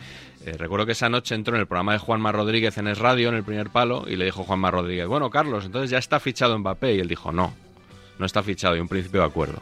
eh, 0.45 0.55
recuerdo 0.57 0.86
que 0.86 0.93
esa 0.93 1.10
noche 1.10 1.36
entró 1.36 1.55
en 1.55 1.62
el 1.62 1.68
programa 1.68 1.93
de 1.93 1.99
Juanma 1.99 2.32
Rodríguez 2.32 2.78
en 2.78 2.88
Es 2.88 2.97
Radio, 2.97 3.30
en 3.30 3.36
el 3.36 3.43
primer 3.43 3.70
palo, 3.70 4.05
y 4.07 4.16
le 4.16 4.26
dijo 4.26 4.43
Juanma 4.43 4.72
Rodríguez, 4.72 5.07
bueno, 5.07 5.30
Carlos, 5.30 5.66
entonces 5.66 5.89
ya 5.89 5.97
está 5.97 6.20
fichado 6.20 6.57
Mbappé, 6.57 6.95
y 6.95 6.99
él 6.99 7.10
dijo, 7.10 7.34
no, 7.34 7.53
no 8.20 8.26
está 8.26 8.43
fichado 8.43 8.76
y 8.76 8.80
un 8.80 8.88
principio 8.88 9.22
de 9.22 9.28
acuerdo. 9.28 9.59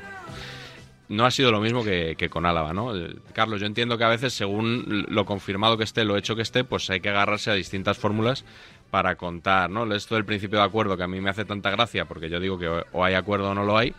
No 1.10 1.26
ha 1.26 1.32
sido 1.32 1.52
lo 1.52 1.62
mismo 1.62 1.86
que, 1.86 2.16
con 2.30 2.46
Álava, 2.46 2.74
¿no? 2.74 2.94
Eh, 2.94 3.16
Carlos, 3.32 3.62
yo 3.62 3.68
entiendo 3.68 3.98
que 3.98 4.04
a 4.04 4.10
veces, 4.10 4.34
según 4.34 5.06
lo 5.08 5.26
confirmado 5.26 5.78
que 5.78 5.86
esté, 5.86 6.04
lo 6.04 6.18
hecho 6.18 6.36
que 6.36 6.42
esté, 6.42 6.66
pues 6.66 6.90
hay 6.90 7.00
que 7.00 7.10
agarrarse 7.10 7.50
a 7.50 7.54
distintas 7.54 7.98
fórmulas 7.98 8.44
para 8.92 9.16
contar, 9.16 9.70
¿no? 9.70 9.94
Esto 9.94 10.16
del 10.16 10.26
principio 10.26 10.60
de 10.60 10.66
acuerdo 10.66 10.98
que 10.98 11.04
a 11.04 11.08
mí 11.08 11.22
me 11.22 11.30
hace 11.30 11.46
tanta 11.46 11.72
gracia, 11.72 12.06
porque 12.06 12.30
yo 12.30 12.42
digo 12.42 12.60
que 12.60 12.68
o 12.92 13.06
hay 13.06 13.14
acuerdo 13.14 13.52
o 13.52 13.54
no 13.54 13.64
lo 13.64 13.78
hay, 13.78 13.94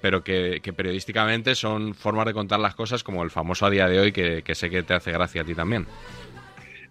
pero 0.00 0.22
que, 0.22 0.60
periodísticamente 0.74 1.54
son 1.54 1.94
formas 1.94 2.26
de 2.26 2.32
contar 2.32 2.60
las 2.60 2.74
cosas 2.74 3.02
como 3.02 3.22
el 3.22 3.30
famoso 3.30 3.66
a 3.66 3.70
día 3.70 3.88
de 3.88 3.98
hoy 3.98 4.12
que, 4.12 4.42
sé 4.54 4.70
que 4.70 4.82
te 4.82 4.94
hace 4.94 5.12
gracia 5.12 5.42
a 5.42 5.44
ti 5.44 5.54
también. 5.54 5.86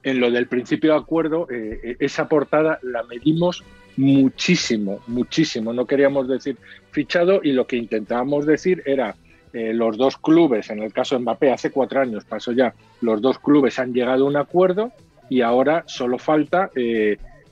En 0.04 0.20
lo 0.20 0.30
del 0.30 0.48
principio 0.48 0.94
de 0.94 1.00
acuerdo, 1.00 1.48
eh, 1.50 1.80
eh, 1.84 1.98
esa 2.00 2.28
portada 2.28 2.78
la 2.84 3.02
medimos 3.04 3.64
muchísimo, 3.98 5.00
muchísimo. 5.08 5.74
No 5.74 5.86
queríamos 5.86 6.28
decir 6.28 6.58
fichado 6.92 7.42
y 7.44 7.52
lo 7.52 7.68
que 7.68 7.78
intentábamos 7.78 8.46
decir 8.46 8.84
era 8.86 9.16
eh, 9.54 9.74
los 9.74 9.98
dos 9.98 10.18
clubes, 10.18 10.70
en 10.70 10.80
el 10.80 10.92
caso 10.94 11.16
de 11.16 11.22
Mbappé 11.22 11.52
hace 11.52 11.72
cuatro 11.72 12.02
años 12.02 12.26
pasó 12.26 12.52
ya, 12.52 12.74
los 13.02 13.22
dos 13.22 13.40
clubes 13.40 13.80
han 13.80 13.94
llegado 13.94 14.26
a 14.26 14.28
un 14.28 14.36
acuerdo 14.36 14.92
y 15.30 15.42
ahora 15.42 15.84
solo 15.88 16.20
falta 16.20 16.70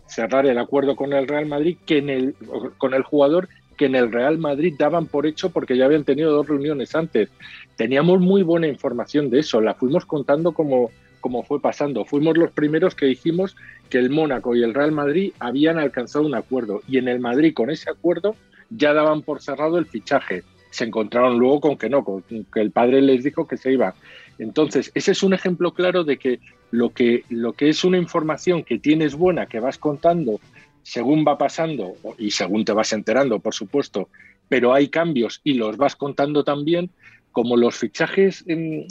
cerrar 0.05 0.45
el 0.45 0.57
acuerdo 0.57 0.95
con 0.95 1.13
el 1.13 1.27
Real 1.27 1.45
Madrid 1.45 1.77
que 1.85 1.97
en 1.97 2.09
el, 2.09 2.35
con 2.77 2.93
el 2.93 3.03
jugador 3.03 3.47
que 3.77 3.85
en 3.85 3.95
el 3.95 4.11
Real 4.11 4.37
Madrid 4.37 4.75
daban 4.77 5.07
por 5.07 5.25
hecho 5.25 5.49
porque 5.49 5.77
ya 5.77 5.85
habían 5.85 6.03
tenido 6.03 6.31
dos 6.31 6.47
reuniones 6.47 6.95
antes. 6.95 7.29
Teníamos 7.75 8.19
muy 8.19 8.43
buena 8.43 8.67
información 8.67 9.29
de 9.29 9.39
eso, 9.39 9.61
la 9.61 9.73
fuimos 9.73 10.05
contando 10.05 10.51
como, 10.51 10.91
como 11.23 11.43
fue 11.43 11.61
pasando. 11.61 12.03
Fuimos 12.03 12.37
los 12.37 12.51
primeros 12.51 12.95
que 12.95 13.05
dijimos 13.05 13.55
que 13.89 13.97
el 13.97 14.09
Mónaco 14.09 14.57
y 14.57 14.61
el 14.61 14.73
Real 14.73 14.91
Madrid 14.91 15.31
habían 15.39 15.79
alcanzado 15.79 16.25
un 16.25 16.35
acuerdo 16.35 16.81
y 16.85 16.97
en 16.97 17.07
el 17.07 17.21
Madrid 17.21 17.53
con 17.53 17.69
ese 17.69 17.89
acuerdo 17.89 18.35
ya 18.69 18.93
daban 18.93 19.21
por 19.21 19.41
cerrado 19.41 19.77
el 19.77 19.85
fichaje. 19.85 20.43
Se 20.69 20.83
encontraron 20.83 21.39
luego 21.39 21.61
con 21.61 21.77
que 21.77 21.89
no, 21.89 22.03
con 22.03 22.23
que 22.23 22.59
el 22.59 22.71
padre 22.71 23.01
les 23.01 23.23
dijo 23.23 23.47
que 23.47 23.55
se 23.55 23.71
iba. 23.71 23.95
Entonces, 24.37 24.91
ese 24.95 25.13
es 25.13 25.23
un 25.23 25.33
ejemplo 25.33 25.73
claro 25.73 26.03
de 26.03 26.17
que 26.17 26.41
lo 26.71 26.89
que, 26.89 27.23
lo 27.29 27.53
que 27.53 27.69
es 27.69 27.85
una 27.85 27.97
información 27.97 28.63
que 28.63 28.79
tienes 28.79 29.15
buena, 29.15 29.45
que 29.45 29.61
vas 29.61 29.77
contando 29.77 30.41
según 30.81 31.23
va 31.25 31.37
pasando 31.37 31.93
y 32.17 32.31
según 32.31 32.65
te 32.65 32.73
vas 32.73 32.91
enterando, 32.91 33.39
por 33.39 33.53
supuesto, 33.53 34.09
pero 34.49 34.73
hay 34.73 34.89
cambios 34.89 35.39
y 35.45 35.53
los 35.53 35.77
vas 35.77 35.95
contando 35.95 36.43
también, 36.43 36.89
como 37.31 37.55
los 37.55 37.75
fichajes 37.75 38.43
eh, 38.47 38.85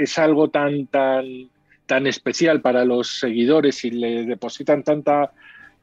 es 0.00 0.18
algo 0.18 0.48
tan, 0.48 0.86
tan, 0.86 1.50
tan 1.86 2.06
especial 2.06 2.60
para 2.60 2.84
los 2.84 3.18
seguidores 3.20 3.84
y 3.84 3.90
le 3.90 4.24
depositan 4.24 4.82
tanta, 4.82 5.32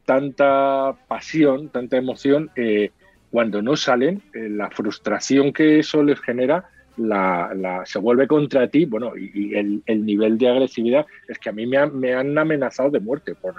tanta 0.06 0.95
pasión, 1.08 1.70
tanta 1.70 1.97
emoción, 1.97 2.51
eh, 2.56 2.91
cuando 3.32 3.62
no 3.62 3.76
salen, 3.76 4.22
eh, 4.34 4.49
la 4.49 4.70
frustración 4.70 5.54
que 5.54 5.80
eso 5.80 6.04
les 6.04 6.20
genera 6.20 6.66
la, 6.97 7.82
se 7.86 7.97
vuelve 7.97 8.28
contra 8.28 8.68
ti, 8.68 8.86
bueno, 8.86 9.14
y, 9.18 9.56
el, 9.56 10.06
nivel 10.06 10.38
de 10.38 10.49
agresividad 10.49 11.08
es 11.28 11.39
que 11.39 11.49
a 11.49 11.51
mí 11.51 11.66
me, 11.66 11.84
me 11.88 12.14
han 12.14 12.38
amenazado 12.38 12.91
de 12.91 12.99
muerte 12.99 13.34
por, 13.34 13.56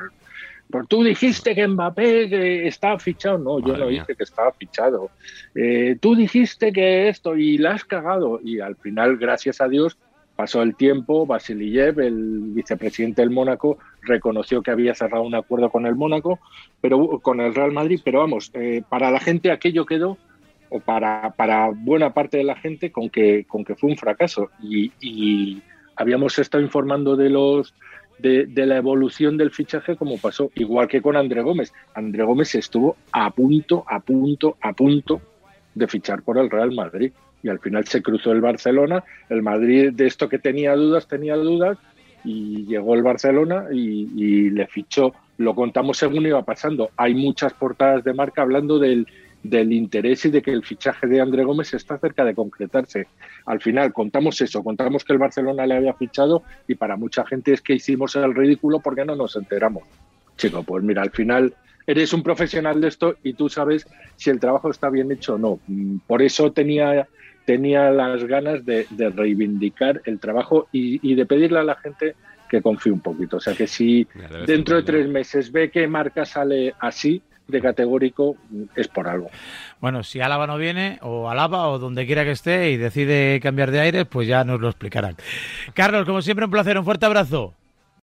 por 0.71 0.87
tú 0.87 1.03
dijiste 1.03 1.55
que 1.55 1.67
Mbappé 1.67 2.67
estaba 2.67 2.99
fichado. 2.99 3.39
No, 3.39 3.61
yo 3.61 3.77
no 3.77 3.89
dije 3.89 4.15
que 4.17 4.25
estaba 4.25 4.53
fichado. 4.53 5.11
Eh, 5.55 5.97
tú 6.01 6.15
dijiste 6.17 6.73
que 6.73 7.09
esto 7.09 7.37
y 7.37 7.59
la 7.59 7.73
has 7.73 7.85
cagado. 7.85 8.41
Y 8.43 8.61
al 8.61 8.77
final, 8.77 9.17
gracias 9.17 9.61
a 9.61 9.69
Dios, 9.69 9.99
pasó 10.37 10.63
el 10.63 10.77
tiempo. 10.77 11.27
Vasiliev, 11.27 12.01
el 12.01 12.53
vicepresidente 12.53 13.23
del 13.23 13.31
Mónaco, 13.31 13.79
reconoció 14.03 14.63
que 14.63 14.71
había 14.71 14.95
cerrado 14.95 15.25
un 15.25 15.35
acuerdo 15.35 15.71
con 15.71 15.87
el 15.87 15.95
Mónaco, 15.95 16.41
pero 16.81 17.21
con 17.21 17.41
el 17.41 17.55
Real 17.55 17.73
Madrid. 17.73 18.01
Pero 18.05 18.21
vamos, 18.21 18.51
eh, 18.55 18.83
para 18.89 19.11
la 19.11 19.21
gente 19.21 19.51
aquello 19.51 19.87
quedó, 19.87 20.19
o 20.71 20.81
para, 20.81 21.31
para 21.37 21.71
buena 21.71 22.13
parte 22.13 22.39
de 22.39 22.45
la 22.45 22.57
gente, 22.57 22.91
con 22.91 23.11
que, 23.11 23.45
con 23.45 23.65
que 23.65 23.75
fue 23.75 23.91
un 23.91 23.97
fracaso. 23.97 24.51
y 24.61 25.63
habíamos 25.97 26.39
estado 26.41 26.63
informando 26.63 27.15
de 27.15 27.31
los 27.31 27.73
de, 28.19 28.67
la 28.67 28.77
evolución 28.77 29.37
del 29.37 29.51
fichaje 29.51 29.97
como 29.97 30.19
pasó, 30.19 30.51
igual 30.55 30.89
que 30.89 31.03
con 31.03 31.17
André 31.17 31.43
Gómez. 31.43 31.73
André 31.95 32.25
Gómez 32.25 32.55
estuvo 32.55 32.97
a 33.13 33.31
punto, 33.31 33.85
a 33.87 34.01
punto, 34.01 34.57
a 34.61 34.73
punto 34.73 35.21
de 35.75 35.89
fichar 35.89 36.23
por 36.23 36.39
el 36.39 36.51
Real 36.51 36.73
Madrid 36.73 37.13
y 37.45 37.49
al 37.49 37.61
final 37.61 37.87
se 37.87 38.03
cruzó 38.03 38.33
el 38.33 38.41
Barcelona. 38.41 39.05
El 39.29 39.43
Madrid 39.43 39.93
de 39.93 40.07
esto 40.07 40.29
que 40.29 40.41
tenía 40.41 40.75
dudas, 40.75 41.07
tenía 41.07 41.37
dudas 41.37 41.79
y 42.25 42.65
llegó 42.67 42.95
el 42.95 43.03
Barcelona 43.03 43.67
y 43.71 44.51
le 44.51 44.67
fichó. 44.67 45.13
Lo 45.37 45.55
contamos 45.55 45.99
según 45.99 46.27
iba 46.27 46.43
pasando. 46.43 46.91
Hay 46.97 47.15
muchas 47.15 47.53
portadas 47.55 48.03
de 48.03 48.15
marca 48.15 48.43
hablando 48.43 48.79
del, 48.79 49.07
del 49.45 49.73
interés 49.73 50.25
y 50.25 50.31
de 50.31 50.43
que 50.43 50.51
el 50.51 50.65
fichaje 50.65 51.07
de 51.07 51.21
André 51.21 51.45
Gómez 51.45 51.73
está 51.75 51.99
cerca 51.99 52.25
de 52.25 52.35
concretarse. 52.35 53.07
Al 53.45 53.61
final 53.61 53.93
contamos 53.93 54.41
eso, 54.41 54.65
contamos 54.65 55.05
que 55.05 55.13
el 55.13 55.19
Barcelona 55.19 55.67
le 55.67 55.77
había 55.77 55.93
fichado 55.93 56.43
y 56.67 56.75
para 56.75 56.97
mucha 56.97 57.25
gente 57.27 57.53
es 57.53 57.61
que 57.61 57.75
hicimos 57.75 58.17
el 58.17 58.35
ridículo 58.35 58.81
porque 58.81 59.05
no 59.05 59.15
nos 59.15 59.37
enteramos. 59.37 59.85
Chico, 60.37 60.63
pues 60.63 60.83
mira, 60.83 61.03
al 61.03 61.11
final 61.11 61.55
eres 61.87 62.15
un 62.15 62.23
profesional 62.23 62.81
de 62.81 62.89
esto 62.89 63.17
y 63.23 63.35
tú 63.35 63.51
sabes 63.51 63.87
si 64.17 64.31
el 64.31 64.41
trabajo 64.41 64.71
está 64.71 64.89
bien 64.89 65.13
hecho 65.13 65.35
o 65.35 65.39
no. 65.39 65.61
Mm, 65.69 65.99
por 66.07 66.23
eso 66.23 66.51
tenía, 66.51 67.07
tenía 67.45 67.91
las 67.91 68.25
ganas 68.25 68.65
de, 68.65 68.87
reivindicar 69.15 70.01
el 70.05 70.19
trabajo 70.19 70.69
y, 70.73 71.01
y 71.09 71.15
de 71.15 71.27
pedirle 71.27 71.59
a 71.59 71.65
la 71.65 71.77
gente 71.77 72.15
que 72.49 72.63
confíe 72.63 72.93
un 72.93 73.01
poquito. 73.01 73.39
O 73.39 73.41
sea 73.41 73.55
que 73.55 73.67
si 73.67 74.07
dentro 74.47 74.77
de 74.77 74.83
tres 74.83 75.09
meses 75.09 75.51
ve 75.53 75.71
que 75.71 75.87
Marca 75.87 76.25
sale 76.25 76.75
así, 76.81 77.23
de 77.49 77.61
categórico 77.61 78.37
es 78.75 78.89
por 78.89 79.09
algo. 79.09 79.31
Bueno, 79.81 80.03
si 80.03 80.21
Álava 80.21 80.47
no 80.47 80.57
viene, 80.57 80.99
o 81.03 81.29
Álava, 81.29 81.69
o 81.69 81.79
donde 81.79 82.07
quiera 82.07 82.25
que 82.25 82.31
esté, 82.31 82.71
y 82.71 82.77
decide 82.77 83.41
cambiar 83.41 83.71
de 83.71 83.81
aire, 83.81 84.05
pues 84.05 84.27
ya 84.27 84.45
nos 84.45 84.61
lo 84.61 84.69
explicarán. 84.69 85.17
Carlos, 85.75 86.07
como 86.07 86.23
siempre, 86.23 86.47
un 86.47 86.51
placer, 86.51 86.79
un 86.79 86.85
fuerte 86.85 87.07
abrazo. 87.07 87.55